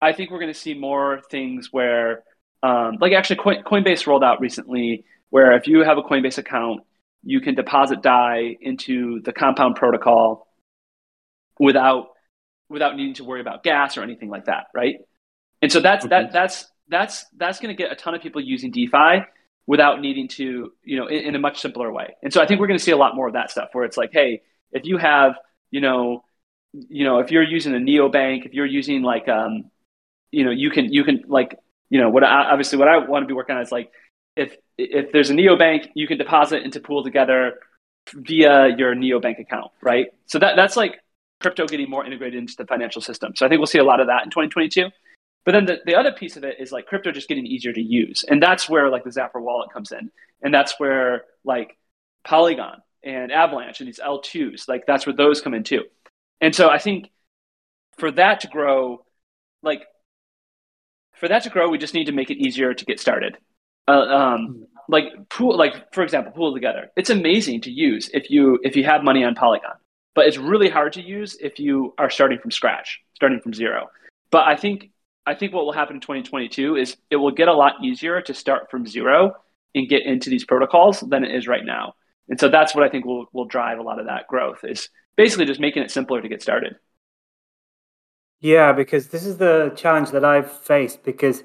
I 0.00 0.12
think 0.12 0.30
we're 0.30 0.40
going 0.40 0.52
to 0.52 0.58
see 0.58 0.74
more 0.74 1.20
things 1.30 1.68
where, 1.72 2.24
um, 2.62 2.96
like 3.00 3.12
actually, 3.12 3.36
Coinbase 3.36 4.06
rolled 4.06 4.24
out 4.24 4.40
recently, 4.40 5.04
where 5.30 5.52
if 5.52 5.66
you 5.66 5.80
have 5.80 5.98
a 5.98 6.02
Coinbase 6.02 6.38
account, 6.38 6.82
you 7.22 7.40
can 7.40 7.54
deposit 7.54 8.02
DAI 8.02 8.56
into 8.60 9.20
the 9.22 9.32
Compound 9.32 9.76
protocol 9.76 10.48
without 11.58 12.08
without 12.68 12.96
needing 12.96 13.14
to 13.14 13.24
worry 13.24 13.40
about 13.40 13.62
gas 13.62 13.96
or 13.96 14.02
anything 14.02 14.30
like 14.30 14.46
that, 14.46 14.66
right? 14.74 14.96
And 15.60 15.70
so 15.70 15.80
that's 15.80 16.04
okay. 16.04 16.10
that 16.10 16.32
that's 16.32 16.66
that's 16.88 17.24
that's 17.36 17.60
going 17.60 17.74
to 17.74 17.80
get 17.80 17.92
a 17.92 17.94
ton 17.94 18.14
of 18.14 18.22
people 18.22 18.40
using 18.40 18.70
DeFi 18.70 19.24
without 19.66 20.00
needing 20.00 20.26
to, 20.26 20.72
you 20.82 20.96
know, 20.98 21.06
in, 21.06 21.18
in, 21.18 21.34
a 21.36 21.38
much 21.38 21.60
simpler 21.60 21.92
way. 21.92 22.16
And 22.22 22.32
so 22.32 22.42
I 22.42 22.46
think 22.46 22.60
we're 22.60 22.66
going 22.66 22.78
to 22.78 22.84
see 22.84 22.90
a 22.90 22.96
lot 22.96 23.14
more 23.14 23.28
of 23.28 23.34
that 23.34 23.50
stuff 23.50 23.68
where 23.72 23.84
it's 23.84 23.96
like, 23.96 24.10
hey, 24.12 24.42
if 24.72 24.84
you 24.84 24.98
have, 24.98 25.34
you 25.70 25.80
know, 25.80 26.24
you 26.72 27.04
know, 27.04 27.18
if 27.18 27.30
you're 27.30 27.44
using 27.44 27.74
a 27.74 27.78
neobank, 27.78 28.44
if 28.44 28.54
you're 28.54 28.66
using 28.66 29.02
like, 29.02 29.28
um, 29.28 29.70
you 30.32 30.44
know, 30.44 30.50
you 30.50 30.70
can 30.70 30.92
you 30.92 31.04
can 31.04 31.22
like, 31.28 31.56
you 31.90 32.00
know, 32.00 32.08
what 32.10 32.24
I, 32.24 32.50
obviously 32.50 32.78
what 32.78 32.88
I 32.88 32.98
want 32.98 33.22
to 33.22 33.26
be 33.26 33.34
working 33.34 33.54
on 33.54 33.62
is 33.62 33.70
like, 33.70 33.92
if 34.36 34.56
if 34.78 35.12
there's 35.12 35.30
a 35.30 35.34
neobank, 35.34 35.88
you 35.94 36.06
can 36.06 36.18
deposit 36.18 36.62
into 36.62 36.80
Pool 36.80 37.04
Together 37.04 37.54
via 38.14 38.74
your 38.76 38.94
neobank 38.94 39.38
account, 39.38 39.70
right? 39.82 40.06
So 40.26 40.38
that 40.38 40.56
that's 40.56 40.76
like 40.76 40.96
crypto 41.40 41.66
getting 41.66 41.90
more 41.90 42.04
integrated 42.04 42.38
into 42.38 42.54
the 42.56 42.66
financial 42.66 43.02
system. 43.02 43.34
So 43.36 43.44
I 43.44 43.48
think 43.48 43.58
we'll 43.58 43.66
see 43.66 43.78
a 43.78 43.84
lot 43.84 44.00
of 44.00 44.06
that 44.06 44.24
in 44.24 44.30
2022. 44.30 44.88
But 45.44 45.52
then 45.52 45.66
the, 45.66 45.78
the 45.84 45.96
other 45.96 46.12
piece 46.12 46.36
of 46.36 46.44
it 46.44 46.56
is 46.60 46.70
like 46.70 46.86
crypto 46.86 47.10
just 47.10 47.28
getting 47.28 47.46
easier 47.46 47.72
to 47.72 47.80
use. 47.80 48.24
And 48.28 48.40
that's 48.40 48.68
where 48.68 48.88
like 48.90 49.02
the 49.04 49.10
Zapper 49.10 49.40
wallet 49.40 49.72
comes 49.72 49.90
in. 49.90 50.10
And 50.40 50.54
that's 50.54 50.78
where 50.78 51.24
like 51.44 51.76
Polygon 52.24 52.80
and 53.02 53.32
Avalanche 53.32 53.80
and 53.80 53.88
these 53.88 53.98
L2s, 53.98 54.68
like 54.68 54.86
that's 54.86 55.04
where 55.04 55.16
those 55.16 55.40
come 55.40 55.54
in 55.54 55.64
too. 55.64 55.82
And 56.40 56.54
so 56.54 56.68
I 56.68 56.78
think 56.78 57.10
for 57.98 58.10
that 58.12 58.40
to 58.40 58.48
grow, 58.48 59.04
like 59.62 59.82
for 61.14 61.28
that 61.28 61.42
to 61.42 61.50
grow, 61.50 61.68
we 61.68 61.78
just 61.78 61.94
need 61.94 62.06
to 62.06 62.12
make 62.12 62.30
it 62.30 62.38
easier 62.38 62.72
to 62.72 62.84
get 62.84 63.00
started. 63.00 63.36
Uh, 63.88 63.92
um, 63.92 64.66
like 64.88 65.06
pool, 65.28 65.56
like 65.56 65.92
for 65.92 66.02
example, 66.02 66.32
Pool 66.32 66.54
Together. 66.54 66.90
It's 66.96 67.10
amazing 67.10 67.62
to 67.62 67.70
use 67.70 68.10
if 68.12 68.30
you 68.30 68.60
if 68.62 68.76
you 68.76 68.84
have 68.84 69.02
money 69.02 69.24
on 69.24 69.34
Polygon, 69.34 69.74
but 70.14 70.26
it's 70.26 70.38
really 70.38 70.68
hard 70.68 70.92
to 70.94 71.02
use 71.02 71.36
if 71.40 71.58
you 71.58 71.94
are 71.98 72.10
starting 72.10 72.38
from 72.38 72.50
scratch, 72.50 73.00
starting 73.14 73.40
from 73.40 73.54
zero. 73.54 73.88
But 74.30 74.46
I 74.46 74.56
think 74.56 74.90
I 75.26 75.34
think 75.34 75.52
what 75.52 75.64
will 75.64 75.72
happen 75.72 75.96
in 75.96 76.00
2022 76.00 76.76
is 76.76 76.96
it 77.10 77.16
will 77.16 77.30
get 77.30 77.48
a 77.48 77.52
lot 77.52 77.74
easier 77.82 78.20
to 78.22 78.34
start 78.34 78.70
from 78.70 78.86
zero 78.86 79.34
and 79.74 79.88
get 79.88 80.04
into 80.04 80.30
these 80.30 80.44
protocols 80.44 81.00
than 81.00 81.24
it 81.24 81.34
is 81.34 81.46
right 81.46 81.64
now. 81.64 81.94
And 82.28 82.38
so 82.38 82.48
that's 82.48 82.74
what 82.74 82.84
I 82.84 82.88
think 82.88 83.04
will 83.04 83.26
will 83.32 83.46
drive 83.46 83.78
a 83.78 83.82
lot 83.82 83.98
of 83.98 84.06
that 84.06 84.26
growth 84.26 84.64
is 84.64 84.88
basically 85.16 85.46
just 85.46 85.60
making 85.60 85.82
it 85.82 85.90
simpler 85.90 86.20
to 86.20 86.28
get 86.28 86.42
started. 86.42 86.76
Yeah, 88.40 88.72
because 88.72 89.08
this 89.08 89.24
is 89.24 89.38
the 89.38 89.72
challenge 89.76 90.10
that 90.10 90.24
I've 90.24 90.50
faced 90.50 91.04
because 91.04 91.44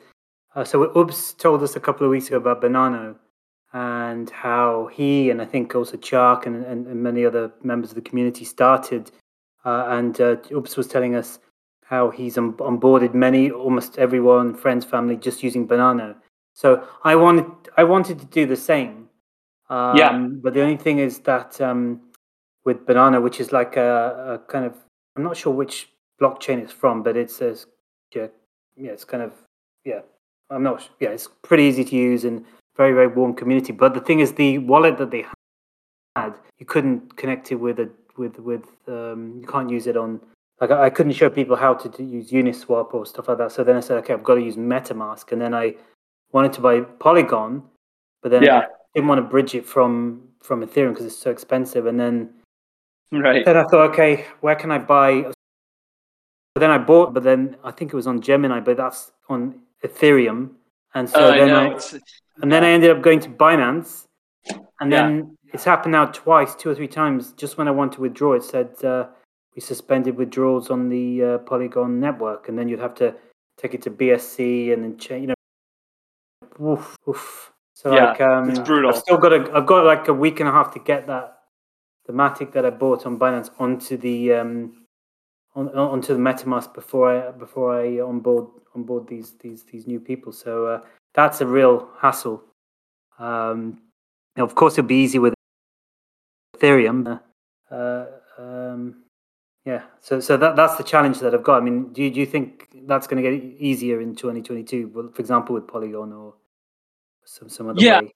uh, 0.58 0.64
so 0.64 0.88
Ubs 0.88 1.38
told 1.38 1.62
us 1.62 1.76
a 1.76 1.80
couple 1.80 2.04
of 2.04 2.12
weeks 2.12 2.28
ago 2.28 2.38
about 2.38 2.62
Banano 2.62 3.16
and 3.74 4.28
how 4.30 4.90
he 4.92 5.30
and 5.30 5.40
I 5.42 5.46
think 5.46 5.76
also 5.76 5.98
Chark 5.98 6.48
and, 6.48 6.66
and, 6.66 6.88
and 6.88 7.04
many 7.04 7.26
other 7.26 7.52
members 7.62 7.92
of 7.92 7.96
the 7.96 8.02
community 8.02 8.44
started 8.44 9.12
uh, 9.66 9.86
and 9.90 10.20
uh, 10.20 10.38
Ups 10.56 10.76
was 10.76 10.88
telling 10.88 11.14
us 11.16 11.40
how 11.84 12.10
he's 12.10 12.38
on- 12.38 12.54
onboarded 12.54 13.14
many, 13.14 13.52
almost 13.52 14.00
everyone, 14.00 14.56
friends, 14.56 14.84
family, 14.84 15.16
just 15.16 15.44
using 15.44 15.68
Banano. 15.68 16.16
So 16.54 16.88
I 17.04 17.16
wanted, 17.16 17.46
I 17.78 17.84
wanted 17.84 18.20
to 18.20 18.26
do 18.26 18.46
the 18.48 18.56
same. 18.56 19.10
Um, 19.70 19.96
Yeah. 19.96 20.28
But 20.42 20.54
the 20.56 20.62
only 20.62 20.78
thing 20.78 20.98
is 21.00 21.20
that 21.20 21.62
um, 21.62 22.02
with 22.66 22.86
Banano, 22.86 23.22
which 23.22 23.40
is 23.40 23.52
like 23.52 23.78
a, 23.78 24.34
a 24.34 24.52
kind 24.52 24.66
of, 24.66 24.74
I'm 25.16 25.24
not 25.24 25.38
sure 25.38 25.54
which 25.54 25.90
blockchain 26.20 26.58
it's 26.64 26.74
from, 26.74 27.04
but 27.04 27.16
it's 27.16 27.42
a, 27.42 27.56
yeah, 28.16 28.28
yeah, 28.76 28.92
it's 28.92 29.06
kind 29.06 29.22
of, 29.24 29.34
yeah, 29.86 30.02
I'm 30.50 30.64
not, 30.64 30.88
yeah, 31.00 31.10
it's 31.10 31.28
pretty 31.42 31.64
easy 31.64 31.84
to 31.84 31.96
use 31.96 32.24
and 32.24 32.46
very, 32.76 32.94
very 32.94 33.08
warm 33.08 33.34
community. 33.34 33.74
But 33.74 33.94
the 33.94 34.00
thing 34.00 34.20
is, 34.20 34.34
the 34.34 34.60
wallet 34.60 34.98
that 34.98 35.12
they 35.12 35.26
had, 36.16 36.34
you 36.58 36.66
couldn't 36.66 37.18
connect 37.18 37.52
it 37.52 37.56
with 37.56 37.80
a, 37.80 37.90
with, 38.18 38.40
with, 38.40 38.66
um, 38.88 39.38
you 39.42 39.48
can't 39.48 39.70
use 39.70 39.88
it 39.88 39.98
on, 39.98 40.20
like 40.60 40.72
I 40.72 40.86
I 40.86 40.90
couldn't 40.90 41.12
show 41.14 41.30
people 41.30 41.56
how 41.56 41.74
to 41.76 41.90
do, 41.90 42.04
use 42.04 42.32
Uniswap 42.32 42.94
or 42.94 43.06
stuff 43.06 43.28
like 43.28 43.38
that. 43.38 43.52
So 43.52 43.64
then 43.64 43.76
I 43.76 43.80
said, 43.80 43.98
okay, 44.00 44.14
I've 44.14 44.24
got 44.24 44.36
to 44.36 44.42
use 44.42 44.56
MetaMask, 44.56 45.32
and 45.32 45.40
then 45.40 45.54
I 45.54 45.76
wanted 46.32 46.54
to 46.54 46.62
buy 46.62 46.82
Polygon, 46.82 47.62
but 48.24 48.32
then 48.32 48.44
Yeah. 48.44 48.60
I 48.60 48.68
didn't 48.96 49.08
want 49.08 49.20
to 49.20 49.24
bridge 49.24 49.54
it 49.54 49.66
from 49.66 50.24
from 50.42 50.66
Ethereum 50.66 50.90
because 50.94 51.06
it's 51.06 51.16
so 51.18 51.30
expensive. 51.30 51.86
And 51.86 52.00
then 52.00 52.34
Right. 53.12 53.46
then 53.46 53.58
I 53.58 53.64
thought, 53.66 53.92
okay, 53.92 54.26
where 54.42 54.56
can 54.56 54.72
I 54.72 54.80
buy? 54.80 55.32
But 56.56 56.62
then 56.62 56.72
I 56.72 56.78
bought, 56.80 57.14
but 57.14 57.24
then 57.24 57.58
I 57.64 57.72
think 57.72 57.94
it 57.94 57.96
was 57.96 58.08
on 58.08 58.20
Gemini, 58.22 58.60
but 58.60 58.78
that's 58.78 59.12
on 59.30 59.62
Ethereum, 59.88 60.52
and 60.94 61.10
so 61.10 61.28
Oh, 61.28 61.38
then 61.38 61.50
know. 61.50 61.78
I, 61.78 62.00
and 62.42 62.52
then 62.52 62.64
I 62.64 62.70
ended 62.70 62.92
up 62.92 63.02
going 63.02 63.20
to 63.22 63.30
Binance, 63.30 64.06
and 64.80 64.92
Yeah. 64.92 65.08
then 65.08 65.38
it's 65.54 65.64
happened 65.64 65.94
now 65.94 66.06
twice, 66.06 66.56
two 66.56 66.70
or 66.70 66.76
three 66.76 66.88
times. 66.88 67.32
Just 67.34 67.58
when 67.58 67.68
I 67.68 67.72
want 67.72 67.94
to 67.94 68.02
withdraw, 68.02 68.34
it 68.34 68.44
said 68.44 68.84
uh, 68.84 69.08
we 69.56 69.62
suspended 69.62 70.16
withdrawals 70.16 70.70
on 70.70 70.90
the 70.90 71.24
uh, 71.24 71.38
Polygon 71.40 72.00
network, 72.00 72.50
and 72.50 72.58
then 72.58 72.68
you'd 72.68 72.80
have 72.80 72.96
to 72.96 73.16
take 73.58 73.74
it 73.74 73.82
to 73.84 73.92
BSC 73.92 74.74
and 74.74 74.84
then 74.84 74.98
change. 74.98 75.22
You 75.22 75.36
know, 76.62 76.74
oof, 76.74 76.96
oof. 77.08 77.52
So 77.74 77.94
Yeah, 77.94 78.12
like, 78.12 78.22
um, 78.22 78.50
it's 78.50 78.60
brutal. 78.60 78.90
I've 78.92 78.98
still 78.98 79.18
got 79.18 79.34
a, 79.34 79.52
I've 79.56 79.66
got 79.66 79.86
like 79.86 80.08
a 80.08 80.14
week 80.14 80.40
and 80.40 80.50
a 80.50 80.52
half 80.52 80.74
to 80.74 80.80
get 80.80 81.08
that 81.08 81.38
the 82.08 82.14
matic 82.14 82.54
that 82.54 82.66
I 82.66 82.70
bought 82.70 83.06
on 83.06 83.20
Binance 83.20 83.52
onto 83.60 83.98
the 83.98 84.34
um, 84.34 84.87
on, 85.58 85.70
on- 85.70 85.90
onto 85.96 86.14
the 86.14 86.20
MetaMask 86.20 86.74
before 86.74 87.06
I 87.12 87.32
before 87.32 87.82
I 87.82 88.00
onboard 88.00 88.48
onboard 88.76 89.08
these 89.08 89.34
these 89.42 89.64
these 89.64 89.88
new 89.88 90.00
people. 90.00 90.32
So 90.32 90.68
uh, 90.68 90.82
that's 91.14 91.42
a 91.42 91.48
real 91.48 91.90
hassle. 92.00 92.44
Um, 93.20 93.82
now, 94.38 94.44
of 94.44 94.54
course, 94.54 94.74
it'll 94.78 94.88
be 94.88 95.04
easy 95.04 95.20
with 95.20 95.34
Ethereum. 96.56 97.20
Uh, 97.72 97.74
uh, 97.76 98.06
um, 98.38 99.04
yeah, 99.66 99.82
so 100.00 100.20
so 100.20 100.38
that 100.38 100.56
that's 100.56 100.76
the 100.78 100.84
challenge 100.84 101.20
that 101.20 101.34
I've 101.34 101.44
got. 101.44 101.62
I 101.62 101.66
mean, 101.66 101.92
do 101.92 102.04
you, 102.04 102.12
do 102.12 102.20
you 102.20 102.26
think 102.26 102.70
that's 102.86 103.08
going 103.08 103.22
to 103.22 103.30
get 103.30 103.44
easier 103.60 104.00
in 104.00 104.16
2022? 104.16 104.92
Well, 104.94 105.10
for 105.14 105.22
example, 105.22 105.56
with 105.56 105.68
Polygon 105.68 106.14
or 106.14 106.36
some 107.26 107.50
some 107.50 107.70
other 107.70 107.82
Yeah. 107.82 108.02
way? 108.02 108.14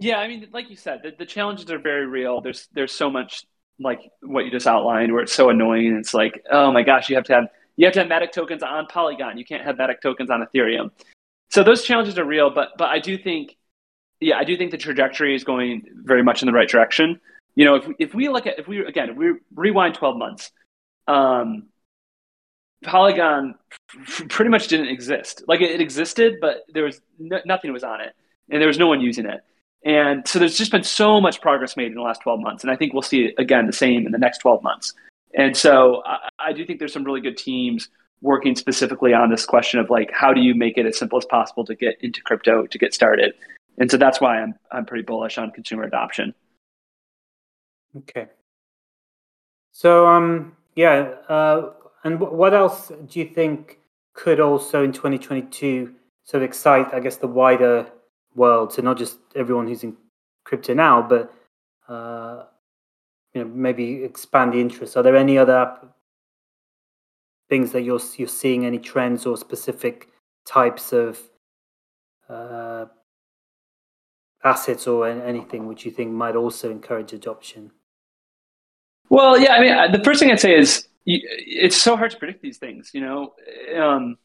Yeah, 0.00 0.18
I 0.18 0.28
mean, 0.28 0.46
like 0.52 0.70
you 0.70 0.76
said, 0.76 1.00
the, 1.02 1.10
the 1.18 1.26
challenges 1.26 1.68
are 1.72 1.78
very 1.80 2.06
real. 2.06 2.40
There's 2.40 2.68
there's 2.72 2.92
so 2.92 3.10
much 3.10 3.44
like 3.80 4.00
what 4.22 4.44
you 4.44 4.50
just 4.50 4.66
outlined 4.66 5.12
where 5.12 5.22
it's 5.22 5.32
so 5.32 5.50
annoying. 5.50 5.96
It's 5.96 6.14
like, 6.14 6.44
oh 6.50 6.72
my 6.72 6.82
gosh, 6.82 7.08
you 7.08 7.16
have 7.16 7.24
to 7.24 7.34
have 7.34 7.48
you 7.76 7.86
have 7.86 7.94
to 7.94 8.00
have 8.00 8.08
Matic 8.08 8.32
tokens 8.32 8.62
on 8.62 8.86
Polygon. 8.86 9.38
You 9.38 9.44
can't 9.44 9.64
have 9.64 9.76
Matic 9.76 10.00
tokens 10.02 10.30
on 10.30 10.44
Ethereum. 10.44 10.90
So 11.50 11.62
those 11.62 11.84
challenges 11.84 12.18
are 12.18 12.24
real, 12.24 12.50
but 12.50 12.70
but 12.76 12.88
I 12.88 12.98
do 12.98 13.16
think, 13.16 13.56
yeah, 14.20 14.36
I 14.36 14.44
do 14.44 14.56
think 14.56 14.70
the 14.70 14.78
trajectory 14.78 15.34
is 15.34 15.44
going 15.44 15.82
very 15.94 16.22
much 16.22 16.42
in 16.42 16.46
the 16.46 16.52
right 16.52 16.68
direction. 16.68 17.20
You 17.54 17.64
know, 17.64 17.76
if 17.76 17.88
if 17.98 18.14
we 18.14 18.28
look 18.28 18.46
at 18.46 18.58
if 18.58 18.68
we 18.68 18.84
again 18.84 19.10
if 19.10 19.16
we 19.16 19.34
rewind 19.54 19.94
12 19.94 20.16
months, 20.16 20.50
um, 21.06 21.68
Polygon 22.84 23.54
pretty 24.28 24.50
much 24.50 24.68
didn't 24.68 24.88
exist. 24.88 25.44
Like 25.48 25.60
it, 25.60 25.70
it 25.70 25.80
existed, 25.80 26.38
but 26.40 26.64
there 26.68 26.84
was 26.84 27.00
no, 27.18 27.40
nothing 27.44 27.72
was 27.72 27.84
on 27.84 28.00
it, 28.00 28.12
and 28.50 28.60
there 28.60 28.68
was 28.68 28.78
no 28.78 28.88
one 28.88 29.00
using 29.00 29.26
it. 29.26 29.40
And 29.84 30.26
so 30.26 30.38
there's 30.38 30.58
just 30.58 30.72
been 30.72 30.82
so 30.82 31.20
much 31.20 31.40
progress 31.40 31.76
made 31.76 31.88
in 31.88 31.94
the 31.94 32.02
last 32.02 32.22
12 32.22 32.40
months. 32.40 32.64
And 32.64 32.70
I 32.70 32.76
think 32.76 32.92
we'll 32.92 33.02
see 33.02 33.32
again 33.38 33.66
the 33.66 33.72
same 33.72 34.06
in 34.06 34.12
the 34.12 34.18
next 34.18 34.38
12 34.38 34.62
months. 34.62 34.92
And 35.34 35.56
so 35.56 36.02
I, 36.04 36.28
I 36.38 36.52
do 36.52 36.66
think 36.66 36.78
there's 36.78 36.92
some 36.92 37.04
really 37.04 37.20
good 37.20 37.36
teams 37.36 37.88
working 38.20 38.56
specifically 38.56 39.14
on 39.14 39.30
this 39.30 39.46
question 39.46 39.78
of 39.78 39.90
like, 39.90 40.10
how 40.12 40.32
do 40.32 40.40
you 40.40 40.54
make 40.54 40.76
it 40.76 40.86
as 40.86 40.98
simple 40.98 41.18
as 41.18 41.24
possible 41.24 41.64
to 41.64 41.74
get 41.74 41.96
into 42.00 42.20
crypto 42.22 42.66
to 42.66 42.78
get 42.78 42.92
started? 42.92 43.34
And 43.78 43.90
so 43.90 43.96
that's 43.96 44.20
why 44.20 44.40
I'm, 44.40 44.54
I'm 44.72 44.84
pretty 44.84 45.04
bullish 45.04 45.38
on 45.38 45.52
consumer 45.52 45.84
adoption. 45.84 46.34
Okay. 47.96 48.26
So 49.72 50.06
um 50.06 50.56
yeah, 50.74 51.14
uh, 51.28 51.70
and 52.04 52.18
wh- 52.18 52.32
what 52.32 52.54
else 52.54 52.92
do 53.06 53.18
you 53.18 53.26
think 53.26 53.78
could 54.14 54.38
also 54.38 54.84
in 54.84 54.92
2022 54.92 55.92
sort 56.24 56.42
of 56.42 56.48
excite, 56.48 56.92
I 56.94 57.00
guess, 57.00 57.16
the 57.16 57.26
wider 57.26 57.86
world, 58.38 58.72
so 58.72 58.82
not 58.82 58.96
just 58.96 59.18
everyone 59.34 59.66
who's 59.66 59.84
in 59.84 59.96
crypto 60.44 60.74
now, 60.74 61.02
but 61.02 61.32
uh, 61.88 62.44
you 63.34 63.44
know 63.44 63.50
maybe 63.50 64.04
expand 64.04 64.52
the 64.52 64.60
interest. 64.60 64.96
Are 64.96 65.02
there 65.02 65.16
any 65.16 65.36
other 65.36 65.76
things 67.48 67.72
that 67.72 67.82
you're 67.82 68.00
you're 68.16 68.28
seeing 68.28 68.64
any 68.64 68.78
trends 68.78 69.26
or 69.26 69.36
specific 69.36 70.08
types 70.46 70.92
of 70.92 71.18
uh, 72.28 72.86
assets 74.44 74.86
or 74.86 75.08
anything 75.08 75.66
which 75.66 75.84
you 75.84 75.90
think 75.90 76.12
might 76.12 76.36
also 76.36 76.70
encourage 76.70 77.12
adoption? 77.12 77.70
Well, 79.10 79.38
yeah, 79.38 79.52
I 79.52 79.60
mean, 79.60 79.72
uh, 79.72 79.88
the 79.88 80.04
first 80.04 80.20
thing 80.20 80.30
I'd 80.30 80.40
say 80.40 80.56
is 80.56 80.88
it's 81.06 81.80
so 81.80 81.96
hard 81.96 82.10
to 82.10 82.18
predict 82.18 82.42
these 82.42 82.58
things. 82.58 82.90
You 82.92 83.00
know, 83.00 83.34
um, 83.76 84.16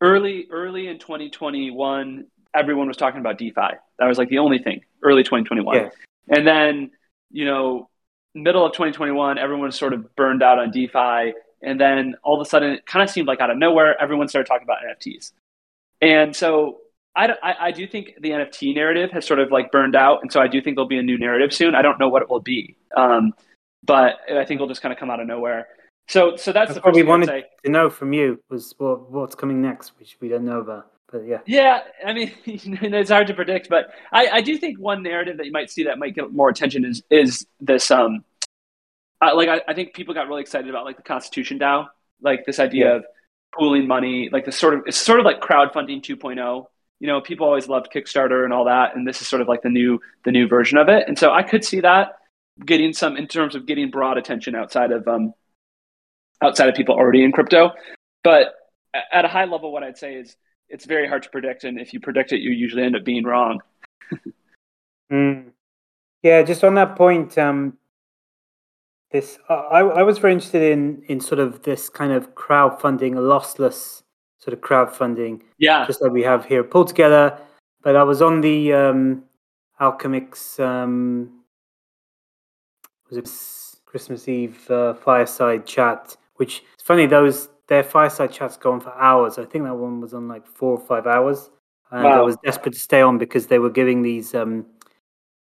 early 0.00 0.46
early 0.50 0.88
in 0.88 0.98
2021, 0.98 2.26
everyone 2.56 2.88
was 2.88 2.96
talking 2.96 3.20
about 3.20 3.38
DeFi. 3.38 3.76
That 3.98 4.06
was 4.06 4.18
like 4.18 4.28
the 4.28 4.38
only 4.38 4.58
thing. 4.58 4.80
Early 5.02 5.22
2021, 5.22 5.76
Yeah. 5.76 5.88
and 6.28 6.46
then 6.46 6.90
you 7.30 7.44
know, 7.44 7.88
middle 8.34 8.64
of 8.64 8.72
2021, 8.72 9.38
everyone 9.38 9.66
was 9.66 9.76
sort 9.76 9.92
of 9.92 10.14
burned 10.16 10.42
out 10.42 10.58
on 10.58 10.70
DeFi, 10.70 11.34
and 11.62 11.80
then 11.80 12.14
all 12.22 12.40
of 12.40 12.46
a 12.46 12.48
sudden, 12.48 12.72
it 12.72 12.86
kind 12.86 13.02
of 13.02 13.10
seemed 13.10 13.28
like 13.28 13.40
out 13.40 13.50
of 13.50 13.58
nowhere, 13.58 14.00
everyone 14.00 14.28
started 14.28 14.46
talking 14.46 14.64
about 14.66 14.78
NFTs, 14.84 15.32
and 16.00 16.34
so. 16.34 16.78
I, 17.18 17.32
I, 17.42 17.54
I 17.68 17.70
do 17.70 17.86
think 17.86 18.12
the 18.20 18.28
NFT 18.28 18.74
narrative 18.74 19.10
has 19.12 19.24
sort 19.24 19.40
of 19.40 19.50
like 19.50 19.72
burned 19.72 19.96
out, 19.96 20.18
and 20.20 20.30
so 20.30 20.38
I 20.38 20.48
do 20.48 20.60
think 20.60 20.76
there'll 20.76 20.86
be 20.86 20.98
a 20.98 21.02
new 21.02 21.16
narrative 21.16 21.50
soon. 21.50 21.74
I 21.74 21.80
don't 21.80 21.98
know 21.98 22.10
what 22.10 22.20
it 22.20 22.28
will 22.28 22.42
be, 22.42 22.76
um, 22.94 23.32
but 23.82 24.16
I 24.30 24.44
think 24.44 24.58
it'll 24.58 24.68
just 24.68 24.82
kind 24.82 24.92
of 24.92 24.98
come 24.98 25.08
out 25.08 25.18
of 25.18 25.26
nowhere. 25.26 25.66
So, 26.08 26.36
so 26.36 26.52
that's 26.52 26.68
That's 26.68 26.74
the 26.74 26.86
what 26.86 26.94
we 26.94 27.02
wanted 27.02 27.44
to 27.64 27.70
know 27.70 27.88
from 27.88 28.12
you 28.12 28.38
was 28.50 28.74
what 28.78 29.10
what's 29.10 29.34
coming 29.34 29.62
next, 29.62 29.92
which 29.98 30.18
we 30.20 30.28
don't 30.28 30.44
know 30.44 30.60
about. 30.60 30.92
But 31.12 31.26
yeah, 31.26 31.38
Yeah, 31.46 31.82
I 32.04 32.12
mean, 32.12 32.32
it's 32.44 33.10
hard 33.10 33.28
to 33.28 33.34
predict, 33.34 33.68
but 33.68 33.90
I, 34.12 34.26
I 34.28 34.40
do 34.40 34.56
think 34.58 34.78
one 34.78 35.02
narrative 35.02 35.36
that 35.36 35.46
you 35.46 35.52
might 35.52 35.70
see 35.70 35.84
that 35.84 35.98
might 35.98 36.14
get 36.14 36.32
more 36.32 36.48
attention 36.48 36.84
is 36.84 37.02
is 37.10 37.46
this. 37.60 37.90
Um, 37.90 38.24
uh, 39.22 39.34
like 39.34 39.48
I, 39.48 39.60
I 39.68 39.74
think 39.74 39.94
people 39.94 40.14
got 40.14 40.28
really 40.28 40.42
excited 40.42 40.68
about 40.68 40.84
like 40.84 40.96
the 40.96 41.02
Constitution 41.02 41.58
DAO, 41.58 41.86
like 42.20 42.44
this 42.44 42.58
idea 42.58 42.86
Yeah. 42.90 42.96
of 42.96 43.04
pooling 43.56 43.86
money, 43.86 44.28
like 44.32 44.44
the 44.44 44.52
sort 44.52 44.74
of 44.74 44.82
it's 44.86 44.96
sort 44.96 45.20
of 45.20 45.24
like 45.24 45.40
crowdfunding 45.40 46.02
2.0. 46.02 46.66
You 46.98 47.06
know, 47.06 47.20
people 47.20 47.46
always 47.46 47.68
loved 47.68 47.88
Kickstarter 47.94 48.44
and 48.44 48.52
all 48.52 48.64
that, 48.64 48.96
and 48.96 49.06
this 49.06 49.20
is 49.22 49.28
sort 49.28 49.42
of 49.42 49.48
like 49.48 49.62
the 49.62 49.68
new 49.70 50.00
the 50.24 50.32
new 50.32 50.48
version 50.48 50.76
of 50.78 50.88
it. 50.88 51.04
And 51.06 51.18
so 51.18 51.30
I 51.32 51.42
could 51.42 51.64
see 51.64 51.80
that 51.80 52.16
getting 52.64 52.92
some 52.92 53.16
in 53.16 53.28
terms 53.28 53.54
of 53.54 53.66
getting 53.66 53.90
broad 53.90 54.18
attention 54.18 54.54
outside 54.56 54.90
of 54.90 55.06
um 55.06 55.34
outside 56.42 56.68
of 56.68 56.74
people 56.74 56.94
already 56.96 57.22
in 57.22 57.30
crypto. 57.32 57.70
But 58.24 58.54
at 59.12 59.24
a 59.24 59.28
high 59.28 59.44
level, 59.44 59.72
what 59.72 59.82
I'd 59.84 59.98
say 59.98 60.14
is 60.14 60.36
it's 60.68 60.84
very 60.84 61.08
hard 61.08 61.22
to 61.22 61.30
predict, 61.30 61.64
and 61.64 61.78
if 61.80 61.92
you 61.92 62.00
predict 62.00 62.32
it, 62.32 62.40
you 62.40 62.50
usually 62.50 62.82
end 62.82 62.96
up 62.96 63.04
being 63.04 63.24
wrong. 63.24 63.60
Mm. 65.12 65.52
yeah. 66.24 66.42
Just 66.42 66.64
on 66.64 66.74
that 66.74 66.96
point, 66.96 67.38
um, 67.38 67.78
this 69.12 69.38
I 69.48 69.78
I 69.82 70.02
was 70.02 70.18
very 70.18 70.32
interested 70.32 70.72
in 70.72 71.04
in 71.06 71.20
sort 71.20 71.38
of 71.38 71.62
this 71.62 71.88
kind 71.88 72.12
of 72.12 72.34
crowdfunding, 72.34 73.12
lossless 73.14 74.02
sort 74.38 74.52
of 74.52 74.60
crowdfunding, 74.62 75.42
Yeah, 75.58 75.86
just 75.86 76.02
like 76.02 76.10
we 76.10 76.24
have 76.24 76.44
here 76.44 76.64
Pool 76.64 76.84
Together. 76.84 77.38
But 77.82 77.94
I 77.94 78.02
was 78.02 78.20
on 78.20 78.40
the 78.40 78.72
um, 78.72 79.22
Alchemix 79.80 80.58
um, 80.58 81.44
was 83.08 83.18
it 83.18 83.86
Christmas 83.86 84.28
Eve 84.28 84.70
uh, 84.70 84.94
fireside 84.94 85.66
chat, 85.66 86.16
which 86.36 86.62
it's 86.74 86.82
funny 86.82 87.06
those 87.06 87.48
their 87.68 87.82
fireside 87.82 88.32
chats 88.32 88.56
go 88.56 88.72
on 88.72 88.80
for 88.80 88.92
hours. 88.94 89.38
I 89.38 89.44
think 89.44 89.64
that 89.64 89.74
one 89.74 90.00
was 90.00 90.14
on 90.14 90.28
like 90.28 90.46
four 90.46 90.72
or 90.78 90.86
five 90.86 91.06
hours, 91.06 91.50
and 91.90 92.06
I 92.06 92.20
was 92.20 92.36
desperate 92.44 92.74
to 92.74 92.80
stay 92.80 93.00
on 93.00 93.18
because 93.18 93.46
they 93.46 93.58
were 93.58 93.70
giving 93.70 94.02
these. 94.02 94.34
Um, 94.34 94.66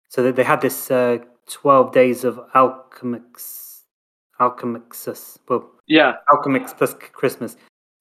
so 0.10 0.24
that 0.24 0.36
they 0.36 0.44
had 0.44 0.62
this 0.62 0.90
uh, 0.90 1.20
twelve 1.48 1.92
days 1.92 2.24
of 2.24 2.40
Alchemix, 2.56 3.82
Alchemixmas, 4.40 5.38
well, 5.48 5.70
yeah, 5.88 6.16
Alchemix 6.32 6.76
plus 6.76 6.94
Christmas, 6.94 7.56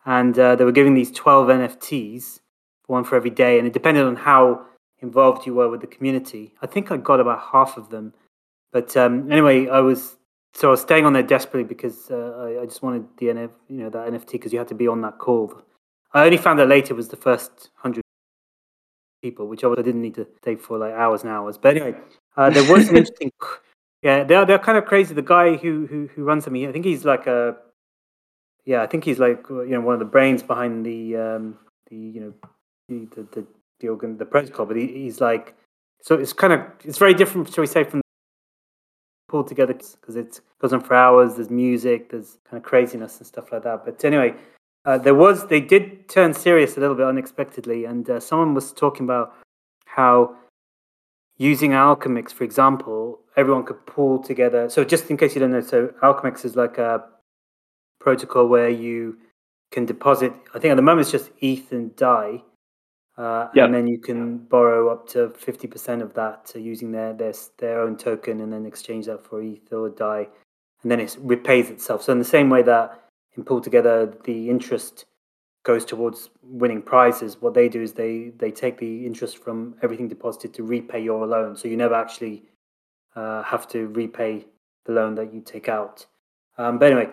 and 0.04 0.38
uh, 0.38 0.56
they 0.56 0.64
were 0.64 0.72
giving 0.72 0.94
these 0.94 1.10
twelve 1.10 1.48
NFTs, 1.48 2.40
one 2.86 3.04
for 3.04 3.16
every 3.16 3.30
day, 3.30 3.58
and 3.58 3.66
it 3.66 3.72
depended 3.72 4.04
on 4.04 4.16
how 4.16 4.64
involved 5.00 5.46
you 5.46 5.54
were 5.54 5.68
with 5.68 5.80
the 5.80 5.86
community. 5.86 6.54
I 6.62 6.66
think 6.66 6.90
I 6.90 6.96
got 6.96 7.20
about 7.20 7.40
half 7.52 7.76
of 7.76 7.90
them, 7.90 8.14
but 8.72 8.96
um, 8.96 9.30
anyway, 9.30 9.68
I 9.68 9.80
was 9.80 10.16
so 10.56 10.68
I 10.68 10.70
was 10.70 10.80
staying 10.80 11.04
on 11.04 11.12
there 11.12 11.22
desperately 11.22 11.64
because 11.68 12.10
uh, 12.10 12.34
I, 12.38 12.62
I, 12.62 12.64
just 12.64 12.82
wanted 12.82 13.06
the 13.18 13.26
NF, 13.26 13.50
you 13.68 13.76
know, 13.76 13.90
that 13.90 14.08
NFT 14.08 14.32
because 14.32 14.54
you 14.54 14.58
had 14.58 14.68
to 14.68 14.74
be 14.74 14.88
on 14.88 15.02
that 15.02 15.18
call. 15.18 15.62
I 16.14 16.24
only 16.24 16.38
found 16.38 16.58
out 16.60 16.68
later 16.68 16.94
was 16.94 17.08
the 17.08 17.16
first 17.16 17.68
hundred 17.74 18.02
people, 19.22 19.48
which 19.48 19.64
I 19.64 19.74
didn't 19.74 20.00
need 20.00 20.14
to 20.14 20.26
take 20.40 20.62
for 20.62 20.78
like 20.78 20.94
hours 20.94 21.22
and 21.22 21.30
hours. 21.30 21.58
But 21.58 21.76
anyway, 21.76 21.98
uh, 22.38 22.48
there 22.48 22.72
was 22.72 22.88
an 22.88 22.96
interesting. 22.96 23.30
Yeah, 24.00 24.24
they're 24.24 24.46
they're 24.46 24.58
kind 24.58 24.78
of 24.78 24.86
crazy. 24.86 25.12
The 25.12 25.20
guy 25.20 25.56
who 25.56 25.86
who 25.88 26.08
who 26.14 26.24
runs 26.24 26.46
them, 26.46 26.54
I 26.54 26.72
think 26.72 26.86
he's 26.86 27.04
like 27.04 27.26
a. 27.26 27.56
Yeah, 28.64 28.82
I 28.82 28.86
think 28.86 29.04
he's 29.04 29.18
like 29.18 29.44
you 29.50 29.68
know 29.68 29.82
one 29.82 29.92
of 29.92 29.98
the 29.98 30.06
brains 30.06 30.42
behind 30.42 30.86
the 30.86 31.16
um 31.16 31.58
the 31.90 31.96
you 31.96 32.20
know 32.20 32.32
the 32.88 33.06
the 33.14 33.22
the, 33.32 33.46
the 33.80 33.88
organ 33.88 34.16
the 34.16 34.24
protocol, 34.24 34.64
but 34.64 34.76
he, 34.76 34.86
he's 34.86 35.20
like 35.20 35.54
so 36.00 36.14
it's 36.14 36.32
kind 36.32 36.54
of 36.54 36.60
it's 36.82 36.96
very 36.96 37.12
different, 37.12 37.52
shall 37.52 37.60
we 37.60 37.66
say, 37.66 37.84
from 37.84 38.00
Pool 39.28 39.44
Together 39.44 39.72
because 39.72 40.16
it 40.16 40.40
goes 40.60 40.72
on 40.72 40.80
for 40.80 40.94
hours. 40.94 41.34
There's 41.34 41.50
music, 41.50 42.10
there's 42.10 42.38
kind 42.48 42.62
of 42.62 42.62
craziness 42.62 43.18
and 43.18 43.26
stuff 43.26 43.50
like 43.52 43.64
that. 43.64 43.84
But 43.84 44.04
anyway, 44.04 44.34
uh, 44.84 44.98
there 44.98 45.14
was 45.14 45.46
they 45.48 45.60
did 45.60 46.08
turn 46.08 46.32
serious 46.32 46.76
a 46.76 46.80
little 46.80 46.94
bit 46.94 47.06
unexpectedly, 47.06 47.84
and 47.84 48.08
uh, 48.08 48.20
someone 48.20 48.54
was 48.54 48.72
talking 48.72 49.04
about 49.04 49.34
how 49.86 50.36
using 51.38 51.72
Alchemix, 51.72 52.32
for 52.32 52.44
example, 52.44 53.18
everyone 53.36 53.64
could 53.64 53.84
pull 53.86 54.22
together. 54.22 54.68
So 54.70 54.84
just 54.84 55.10
in 55.10 55.16
case 55.16 55.34
you 55.34 55.40
don't 55.40 55.50
know, 55.50 55.60
so 55.60 55.88
Alchemix 56.02 56.44
is 56.44 56.56
like 56.56 56.78
a 56.78 57.04
protocol 58.00 58.46
where 58.46 58.70
you 58.70 59.18
can 59.72 59.84
deposit. 59.84 60.32
I 60.54 60.58
think 60.58 60.70
at 60.70 60.76
the 60.76 60.82
moment 60.82 61.02
it's 61.02 61.10
just 61.10 61.30
ETH 61.40 61.72
and 61.72 61.94
DAI, 61.96 62.42
uh, 63.18 63.48
yep. 63.54 63.66
and 63.66 63.74
then 63.74 63.86
you 63.86 63.98
can 63.98 64.38
borrow 64.38 64.88
up 64.88 65.08
to 65.08 65.30
fifty 65.30 65.66
percent 65.66 66.02
of 66.02 66.12
that 66.14 66.52
uh, 66.54 66.58
using 66.58 66.92
their, 66.92 67.12
their 67.14 67.32
their 67.58 67.80
own 67.80 67.96
token, 67.96 68.40
and 68.40 68.52
then 68.52 68.66
exchange 68.66 69.06
that 69.06 69.24
for 69.24 69.42
ETH 69.42 69.72
or 69.72 69.88
DAI, 69.88 70.28
and 70.82 70.90
then 70.90 71.00
it 71.00 71.16
repays 71.20 71.70
itself. 71.70 72.02
So 72.02 72.12
in 72.12 72.18
the 72.18 72.24
same 72.24 72.50
way 72.50 72.62
that 72.62 73.02
in 73.36 73.44
Pool 73.44 73.60
Together 73.60 74.14
the 74.24 74.50
interest 74.50 75.06
goes 75.64 75.84
towards 75.84 76.30
winning 76.42 76.82
prizes, 76.82 77.40
what 77.40 77.54
they 77.54 77.68
do 77.68 77.82
is 77.82 77.94
they 77.94 78.32
they 78.36 78.50
take 78.50 78.78
the 78.78 79.06
interest 79.06 79.42
from 79.42 79.74
everything 79.82 80.08
deposited 80.08 80.52
to 80.54 80.62
repay 80.62 81.02
your 81.02 81.26
loan. 81.26 81.56
So 81.56 81.68
you 81.68 81.76
never 81.76 81.94
actually 81.94 82.42
uh, 83.14 83.42
have 83.42 83.66
to 83.68 83.88
repay 83.88 84.46
the 84.84 84.92
loan 84.92 85.14
that 85.14 85.32
you 85.32 85.40
take 85.40 85.68
out. 85.68 86.06
Um, 86.58 86.78
but 86.78 86.92
anyway, 86.92 87.10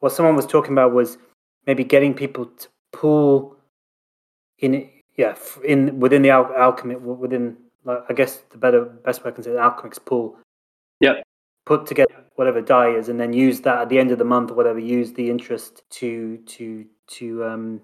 what 0.00 0.12
someone 0.12 0.36
was 0.36 0.46
talking 0.46 0.72
about 0.72 0.92
was 0.92 1.18
maybe 1.66 1.82
getting 1.82 2.14
people 2.14 2.46
to 2.46 2.68
pool 2.92 3.56
in 4.58 4.88
yeah, 5.16 5.34
in 5.64 5.98
within 5.98 6.22
the 6.22 6.30
al- 6.30 6.54
alchemy, 6.56 6.96
within 6.96 7.56
like, 7.84 8.04
I 8.08 8.12
guess 8.12 8.42
the 8.50 8.58
better 8.58 8.84
best 8.84 9.24
way 9.24 9.30
I 9.30 9.34
can 9.34 9.44
say 9.44 9.52
the 9.52 9.58
Alchemix 9.58 10.04
pool. 10.04 10.36
Yeah. 11.00 11.22
Put 11.64 11.86
together 11.86 12.14
whatever 12.36 12.60
DAI 12.60 12.90
is, 12.90 13.08
and 13.08 13.18
then 13.18 13.32
use 13.32 13.60
that 13.62 13.82
at 13.82 13.88
the 13.88 13.98
end 13.98 14.10
of 14.10 14.18
the 14.18 14.24
month 14.24 14.50
or 14.50 14.54
whatever. 14.54 14.78
Use 14.78 15.12
the 15.12 15.30
interest 15.30 15.82
to 15.90 16.38
to 16.38 16.84
to 17.08 17.44
um 17.44 17.80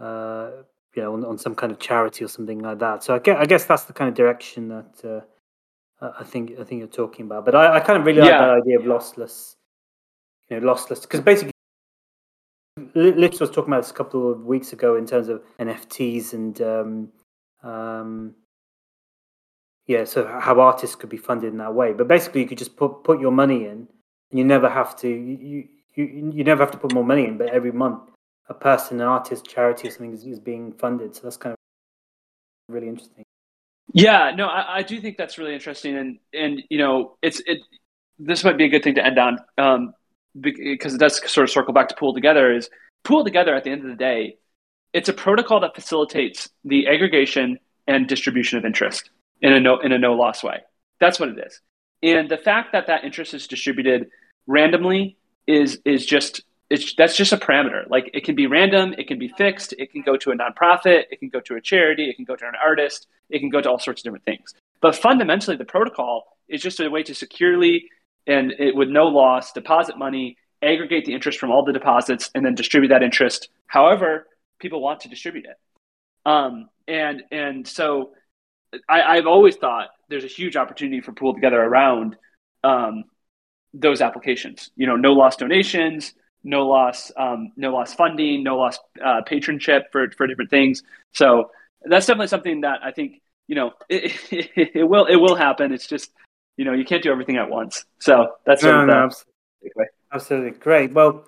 uh 0.00 0.50
you 0.94 1.02
know 1.02 1.14
on, 1.14 1.24
on 1.24 1.38
some 1.38 1.54
kind 1.54 1.70
of 1.70 1.78
charity 1.78 2.24
or 2.24 2.28
something 2.28 2.58
like 2.58 2.78
that. 2.80 3.04
So 3.04 3.14
I 3.14 3.18
guess 3.18 3.36
I 3.40 3.46
guess 3.46 3.64
that's 3.64 3.84
the 3.84 3.92
kind 3.92 4.08
of 4.08 4.14
direction 4.14 4.68
that 4.68 5.24
uh, 6.00 6.10
I 6.18 6.24
think 6.24 6.52
I 6.60 6.64
think 6.64 6.80
you're 6.80 6.88
talking 6.88 7.26
about. 7.26 7.44
But 7.44 7.54
I, 7.54 7.76
I 7.76 7.80
kind 7.80 7.98
of 7.98 8.04
really 8.04 8.18
yeah. 8.18 8.40
like 8.40 8.40
that 8.40 8.62
idea 8.62 8.78
of 8.78 8.84
lossless, 8.84 9.56
you 10.50 10.60
know, 10.60 10.74
lossless 10.74 11.02
because 11.02 11.20
basically 11.20 11.52
Lips 12.94 13.40
was 13.40 13.50
talking 13.50 13.72
about 13.72 13.82
this 13.82 13.90
a 13.90 13.94
couple 13.94 14.30
of 14.30 14.44
weeks 14.44 14.72
ago 14.72 14.96
in 14.96 15.06
terms 15.06 15.28
of 15.28 15.42
NFTs 15.58 16.34
and 16.34 16.60
um, 16.60 17.08
um, 17.62 18.34
yeah, 19.86 20.04
so 20.04 20.26
how 20.26 20.60
artists 20.60 20.96
could 20.96 21.10
be 21.10 21.16
funded 21.16 21.52
in 21.52 21.58
that 21.58 21.74
way. 21.74 21.92
But 21.92 22.08
basically, 22.08 22.42
you 22.42 22.48
could 22.48 22.58
just 22.58 22.76
put 22.76 23.04
put 23.04 23.20
your 23.20 23.30
money 23.30 23.64
in, 23.64 23.88
and 24.30 24.38
you 24.38 24.44
never 24.44 24.68
have 24.68 24.96
to 24.96 25.08
you 25.08 25.68
you 25.94 26.04
you 26.34 26.44
never 26.44 26.62
have 26.62 26.72
to 26.72 26.78
put 26.78 26.92
more 26.92 27.04
money 27.04 27.24
in. 27.24 27.38
But 27.38 27.50
every 27.50 27.72
month, 27.72 28.10
a 28.48 28.54
person, 28.54 29.00
an 29.00 29.06
artist, 29.06 29.46
charity, 29.46 29.88
or 29.88 29.90
something 29.90 30.12
is, 30.12 30.24
is 30.24 30.40
being 30.40 30.72
funded. 30.72 31.14
So 31.14 31.22
that's 31.22 31.36
kind 31.36 31.52
of 31.52 31.58
really 32.74 32.88
interesting. 32.88 33.24
Yeah, 33.92 34.32
no, 34.36 34.46
I, 34.46 34.78
I 34.78 34.82
do 34.82 35.00
think 35.00 35.16
that's 35.16 35.38
really 35.38 35.54
interesting, 35.54 35.96
and 35.96 36.18
and 36.34 36.62
you 36.68 36.78
know, 36.78 37.16
it's 37.22 37.40
it. 37.46 37.60
This 38.18 38.42
might 38.44 38.58
be 38.58 38.64
a 38.64 38.68
good 38.68 38.82
thing 38.82 38.96
to 38.96 39.04
end 39.04 39.18
on. 39.18 39.38
Um, 39.56 39.94
because 40.40 40.94
it 40.94 40.98
does 40.98 41.18
sort 41.30 41.44
of 41.44 41.50
circle 41.50 41.72
back 41.72 41.88
to 41.88 41.94
Pool 41.94 42.14
Together 42.14 42.52
is 42.52 42.68
Pool 43.04 43.24
Together 43.24 43.54
at 43.54 43.64
the 43.64 43.70
end 43.70 43.82
of 43.82 43.88
the 43.88 43.96
day 43.96 44.36
it's 44.96 45.10
a 45.10 45.12
protocol 45.12 45.60
that 45.60 45.74
facilitates 45.74 46.48
the 46.64 46.86
aggregation 46.88 47.58
and 47.86 48.08
distribution 48.08 48.56
of 48.56 48.64
interest 48.64 49.10
in 49.42 49.52
a 49.52 49.60
no 49.60 49.78
in 49.80 49.92
a 49.92 49.98
no 49.98 50.14
loss 50.14 50.42
way. 50.42 50.60
That's 51.00 51.20
what 51.20 51.28
it 51.28 51.38
is. 51.46 51.60
And 52.02 52.30
the 52.30 52.38
fact 52.38 52.72
that 52.72 52.86
that 52.86 53.04
interest 53.04 53.34
is 53.34 53.46
distributed 53.46 54.08
randomly 54.46 55.18
is 55.46 55.80
is 55.84 56.06
just 56.06 56.42
it's 56.70 56.94
that's 56.94 57.14
just 57.14 57.32
a 57.34 57.36
parameter. 57.36 57.88
Like 57.90 58.10
it 58.14 58.24
can 58.24 58.34
be 58.34 58.46
random 58.46 58.94
it 58.96 59.06
can 59.06 59.18
be 59.18 59.28
fixed 59.28 59.74
it 59.78 59.92
can 59.92 60.00
go 60.00 60.16
to 60.16 60.30
a 60.30 60.34
nonprofit 60.34 61.04
it 61.10 61.20
can 61.20 61.28
go 61.28 61.40
to 61.40 61.56
a 61.56 61.60
charity 61.60 62.08
it 62.08 62.16
can 62.16 62.24
go 62.24 62.34
to 62.34 62.46
an 62.46 62.54
artist 62.64 63.06
it 63.28 63.40
can 63.40 63.50
go 63.50 63.60
to 63.60 63.68
all 63.70 63.78
sorts 63.78 64.00
of 64.00 64.04
different 64.04 64.24
things. 64.24 64.54
But 64.80 64.96
fundamentally 64.96 65.58
the 65.58 65.66
protocol 65.66 66.24
is 66.48 66.62
just 66.62 66.80
a 66.80 66.88
way 66.88 67.02
to 67.02 67.14
securely 67.14 67.90
and 68.26 68.52
it, 68.58 68.74
with 68.74 68.88
no 68.88 69.06
loss, 69.06 69.52
deposit 69.52 69.98
money, 69.98 70.36
aggregate 70.62 71.04
the 71.04 71.14
interest 71.14 71.38
from 71.38 71.50
all 71.50 71.64
the 71.64 71.72
deposits, 71.72 72.30
and 72.34 72.44
then 72.44 72.54
distribute 72.54 72.88
that 72.88 73.02
interest 73.02 73.48
however 73.66 74.26
people 74.58 74.80
want 74.80 75.00
to 75.00 75.08
distribute 75.08 75.44
it. 75.44 75.58
Um, 76.24 76.68
and 76.88 77.22
and 77.30 77.66
so 77.66 78.12
I, 78.88 79.16
have 79.16 79.26
always 79.26 79.56
thought 79.56 79.88
there's 80.08 80.24
a 80.24 80.28
huge 80.28 80.56
opportunity 80.56 81.00
for 81.00 81.12
Pool 81.12 81.34
Together 81.34 81.60
around 81.60 82.16
um, 82.64 83.04
those 83.72 84.00
applications. 84.00 84.70
You 84.76 84.86
know, 84.86 84.96
no 84.96 85.12
loss 85.12 85.36
donations, 85.36 86.14
no 86.42 86.66
loss, 86.66 87.12
um, 87.16 87.52
no 87.56 87.72
loss 87.72 87.94
funding, 87.94 88.42
no 88.42 88.56
loss 88.56 88.78
uh, 89.04 89.22
patronship 89.26 89.84
for 89.92 90.10
for 90.16 90.26
different 90.26 90.50
things. 90.50 90.82
So 91.12 91.50
that's 91.82 92.06
definitely 92.06 92.28
something 92.28 92.62
that 92.62 92.80
I 92.82 92.90
think 92.92 93.20
you 93.46 93.54
know 93.54 93.72
it, 93.88 94.12
it, 94.32 94.70
it 94.74 94.84
will 94.88 95.06
it 95.06 95.16
will 95.16 95.36
happen. 95.36 95.72
It's 95.72 95.86
just 95.86 96.10
you 96.56 96.64
know 96.64 96.72
you 96.72 96.84
can't 96.84 97.02
do 97.02 97.10
everything 97.12 97.36
at 97.36 97.48
once. 97.48 97.84
So 97.98 98.32
that's 98.44 98.62
no, 98.62 98.84
no, 98.84 99.04
absolutely. 99.04 99.84
absolutely 100.12 100.58
great. 100.58 100.92
Well, 100.92 101.26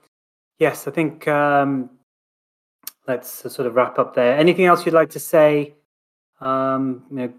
yes, 0.58 0.86
I 0.86 0.90
think 0.90 1.28
um, 1.28 1.90
let's 3.06 3.30
sort 3.30 3.66
of 3.66 3.74
wrap 3.74 3.98
up 3.98 4.14
there. 4.14 4.36
Anything 4.36 4.66
else 4.66 4.84
you'd 4.84 4.94
like 4.94 5.10
to 5.10 5.20
say? 5.20 5.74
Um, 6.40 7.04
you 7.10 7.16
know, 7.16 7.32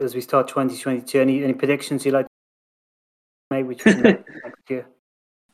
as 0.00 0.14
we 0.14 0.20
start 0.20 0.48
2022, 0.48 1.20
any 1.20 1.44
any 1.44 1.54
predictions 1.54 2.04
you'd 2.04 2.12
like 2.12 2.26
to 2.26 2.30
make 3.50 3.66
which 3.66 3.84
next 3.86 4.70
year? 4.70 4.86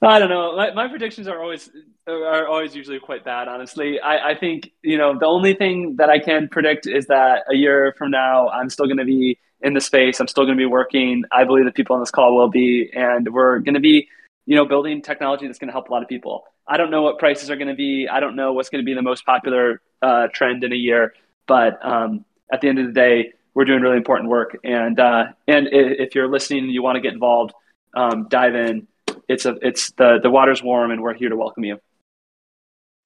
I 0.01 0.20
don't 0.20 0.29
know. 0.29 0.57
My, 0.57 0.70
my 0.72 0.89
predictions 0.89 1.26
are 1.26 1.43
always 1.43 1.70
are 2.07 2.47
always 2.47 2.74
usually 2.74 3.01
quite 3.01 3.24
bad. 3.24 3.49
Honestly, 3.49 3.99
I, 4.01 4.31
I 4.31 4.35
think 4.35 4.70
you 4.83 4.97
know 4.97 5.18
the 5.18 5.26
only 5.26 5.55
thing 5.55 5.97
that 5.97 6.09
I 6.09 6.18
can 6.18 6.49
predict 6.49 6.87
is 6.87 7.07
that 7.07 7.45
a 7.51 7.57
year 7.57 7.95
from 7.99 8.11
now 8.11 8.49
I'm 8.49 8.70
still 8.70 8.87
going 8.87 8.99
to 8.99 9.05
be 9.05 9.39
in 9.61 9.75
the 9.75 9.81
space. 9.81 10.21
I'm 10.21 10.29
still 10.29 10.45
going 10.45 10.57
to 10.57 10.61
be 10.61 10.67
working. 10.67 11.25
I 11.33 11.45
believe 11.45 11.65
that 11.65 11.75
people 11.75 11.95
on 11.95 12.01
this 12.01 12.11
call 12.11 12.37
will 12.37 12.49
be, 12.49 12.91
and 12.95 13.33
we're 13.33 13.59
going 13.59 13.75
to 13.75 13.81
be, 13.81 14.09
you 14.47 14.57
know, 14.57 14.65
building 14.65 15.03
technology 15.03 15.47
that's 15.47 15.59
going 15.59 15.69
to 15.69 15.73
help 15.73 15.89
a 15.89 15.93
lot 15.93 16.03
of 16.03 16.09
people. 16.09 16.45
I 16.67 16.77
don't 16.77 16.91
know 16.91 17.03
what 17.03 17.19
prices 17.19 17.51
are 17.51 17.57
going 17.57 17.69
to 17.69 17.75
be. 17.75 18.09
I 18.11 18.21
don't 18.21 18.37
know 18.37 18.53
what's 18.53 18.69
going 18.69 18.83
to 18.83 18.87
be 18.87 18.95
the 18.95 19.03
most 19.03 19.25
popular 19.25 19.81
uh, 20.03 20.29
trend 20.33 20.65
in 20.65 20.73
a 20.73 20.77
year. 20.77 21.15
But 21.47 21.85
um, 21.85 22.25
at 22.53 22.61
the 22.61 22.69
end 22.69 22.79
of 22.79 22.87
the 22.87 22.93
day, 22.93 23.33
we're 23.55 23.65
doing 23.65 23.81
really 23.81 23.97
important 23.97 24.29
work. 24.29 24.57
And 24.63 25.01
uh, 25.01 25.33
and 25.47 25.69
if 25.73 26.15
you're 26.15 26.29
listening 26.29 26.65
and 26.65 26.73
you 26.73 26.83
want 26.83 26.97
to 26.97 27.01
get 27.01 27.13
involved, 27.13 27.55
um, 27.95 28.29
dive 28.29 28.55
in. 28.55 28.87
It's 29.29 29.47
a 29.47 29.57
it's 29.63 29.91
the 29.93 30.21
the 30.23 30.31
water's 30.31 30.63
warm, 30.63 30.91
and 30.91 31.03
we're 31.03 31.15
here 31.15 31.31
to 31.31 31.37
welcome 31.37 31.65
you. 31.65 31.81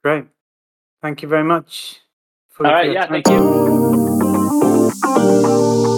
Great. 0.04 0.26
Thank 1.00 1.22
you 1.22 1.28
very 1.28 1.44
much. 1.44 2.00
All 2.58 2.70
right. 2.70 2.92
Yeah. 2.92 3.06
Time. 3.06 3.22
Thank 3.22 3.28
you. 5.06 5.88